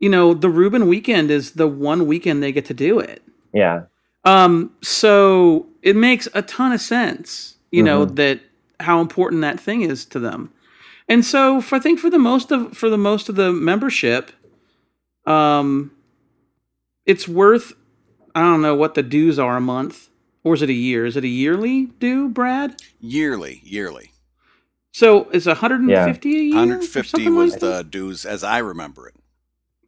[0.00, 3.22] you know, the Reuben weekend is the one weekend they get to do it.
[3.52, 3.82] yeah.
[4.26, 8.40] Um, so it makes a ton of sense, you know, that
[8.80, 10.52] how important that thing is to them.
[11.08, 14.32] And so for, I think for the most of for the most of the membership,
[15.26, 15.92] um,
[17.06, 17.74] it's worth
[18.34, 20.10] I don't know what the dues are a month
[20.42, 21.06] or is it a year?
[21.06, 22.80] Is it a yearly due, Brad?
[23.00, 24.12] Yearly, yearly.
[24.92, 26.54] So it's 150 a year.
[26.54, 27.90] or 150 something was like the that?
[27.90, 29.14] dues as I remember it.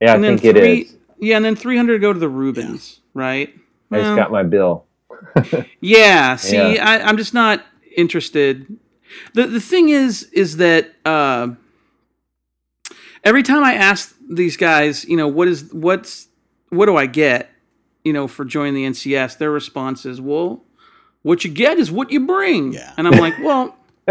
[0.01, 0.97] Yeah, I and then think three, it is.
[1.19, 3.52] Yeah, and then 300 go to the Reubens, right?
[3.90, 4.85] I just got my bill.
[5.81, 6.85] Yeah, see, Yeah.
[6.89, 7.65] I, I'm just not
[7.97, 8.66] interested.
[9.35, 11.48] the The thing is, is that uh,
[13.24, 16.28] every time I ask these guys, you know, what is what's
[16.70, 17.51] what do I get,
[18.05, 19.39] you know, for joining the NCS?
[19.39, 20.62] Their response is, "Well,
[21.23, 22.93] what you get is what you bring," Yeah.
[22.97, 23.77] and I'm like, "Well,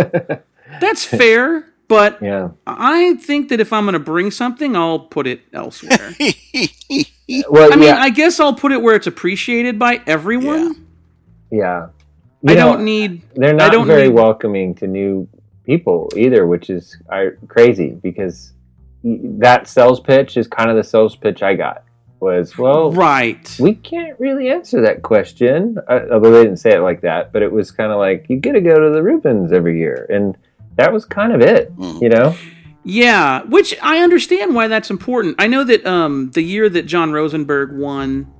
[0.81, 2.49] that's fair." But Yeah.
[2.65, 6.13] I think that if I'm going to bring something, I'll put it elsewhere.
[7.49, 10.87] Well, I mean, yeah, I guess I'll put it where it's appreciated by everyone.
[11.51, 11.87] yeah.
[12.47, 13.21] I You know, don't need.
[13.35, 15.27] They're I not very need- welcoming to new
[15.65, 16.95] people either, which is
[17.47, 18.53] crazy because
[19.03, 21.83] that sales pitch is kind of the sales pitch I got.
[22.19, 23.55] Was well, Right.
[23.59, 25.77] we can't really answer that question.
[25.87, 28.37] Uh, although they didn't say it like that, but it was kind of like you
[28.37, 30.35] get to go to the Reubens every year, and
[30.77, 31.75] that was kind of it.
[31.77, 32.01] Mm.
[32.01, 32.35] You know?
[32.89, 35.35] Yeah, which I understand why that's important.
[35.39, 38.31] I know that um, the year that Jon Rosenberg won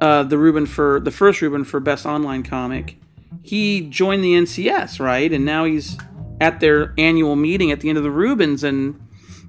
[0.00, 2.98] uh, the Reuben for the first Reuben for best online comic,
[3.42, 5.32] he joined the NCS, right?
[5.32, 5.98] And now he's
[6.40, 9.00] at their annual meeting at the end of the Reubens, and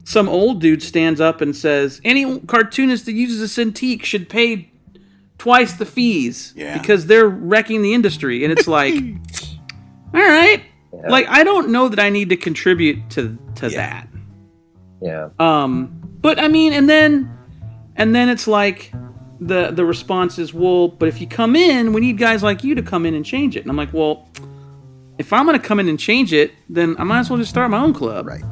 [0.05, 4.71] some old dude stands up and says, "Any cartoonist that uses a Cintiq should pay
[5.37, 6.75] twice the fees Yeah.
[6.79, 8.95] because they're wrecking the industry." And it's like,
[10.15, 10.63] all right,
[11.07, 14.07] like I don't know that I need to contribute to to that.
[15.01, 15.29] Yeah.
[15.39, 17.31] Um, but I mean, and then,
[17.95, 18.91] and then it's like
[19.39, 22.75] the the response is, well, but if you come in, we need guys like you
[22.75, 23.61] to come in and change it.
[23.61, 24.27] And I'm like, well,
[25.17, 27.69] if I'm gonna come in and change it, then I might as well just start
[27.71, 28.27] my own club.
[28.27, 28.43] Right.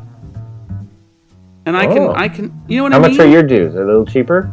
[1.65, 1.93] And I Oh.
[1.93, 3.75] can, I can, you know what How I much are your dues?
[3.75, 4.49] A little cheaper?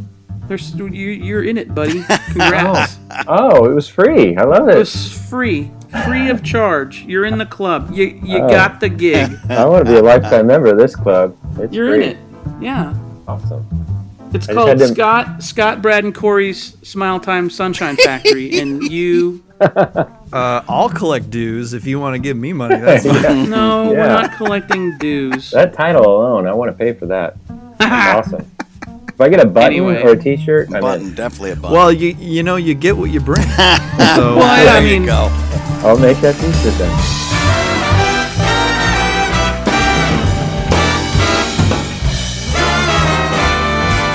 [0.49, 2.03] There's, you, you're in it, buddy.
[2.33, 2.99] Congrats.
[3.29, 4.37] Oh, it was free.
[4.37, 4.79] I love it it.
[4.79, 5.71] was free,
[6.05, 7.03] free of charge.
[7.03, 7.91] You're in the club.
[7.93, 8.49] You you Oh.
[8.49, 9.31] got the gig.
[9.51, 11.37] I want to be a lifetime member of this club.
[11.59, 12.05] It's You're free.
[12.05, 12.19] in it.
[12.61, 12.95] Yeah.
[13.29, 13.67] Awesome.
[14.33, 19.43] It's I called to- Scott Scott Brad and Corey's Smile Time Sunshine Factory, and you.
[20.35, 22.75] Uh, I'll collect dues if you want to give me money.
[22.75, 23.23] That's fine.
[23.23, 23.45] Yeah.
[23.45, 25.53] No, we're not collecting dues.
[25.53, 27.37] That title alone, I want to pay for that.
[27.79, 28.51] That's awesome.
[29.15, 30.03] If I get a button Anyway.
[30.03, 31.15] or a T-shirt, I'm Button, in.
[31.15, 31.77] definitely a button.
[31.77, 33.47] Well, you you know you get what you bring.
[34.17, 35.29] So Well, I- there I you mean- go.
[35.85, 38.05] I'll make that T-shirt then.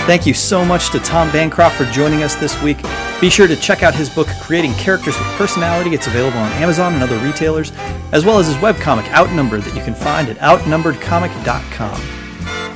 [0.07, 2.79] Thank you so much to Tom Bancroft for joining us this week.
[3.21, 5.91] Be sure to check out his book, Creating Characters with Personality.
[5.93, 7.71] It's available on Amazon and other retailers,
[8.11, 12.18] as well as his webcomic, Outnumbered, that you can find at outnumberedcomic.com.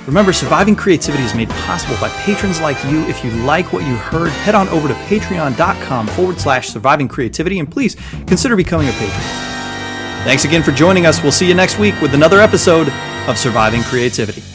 [0.06, 3.04] Remember, surviving creativity is made possible by patrons like you.
[3.06, 7.60] If you like what you heard, head on over to patreon.com forward slash surviving creativity
[7.60, 7.96] and please
[8.28, 9.22] consider becoming a patron.
[10.26, 11.24] Thanks again for joining us.
[11.24, 12.90] We'll see you next week with another episode
[13.28, 14.53] of Surviving Creativity.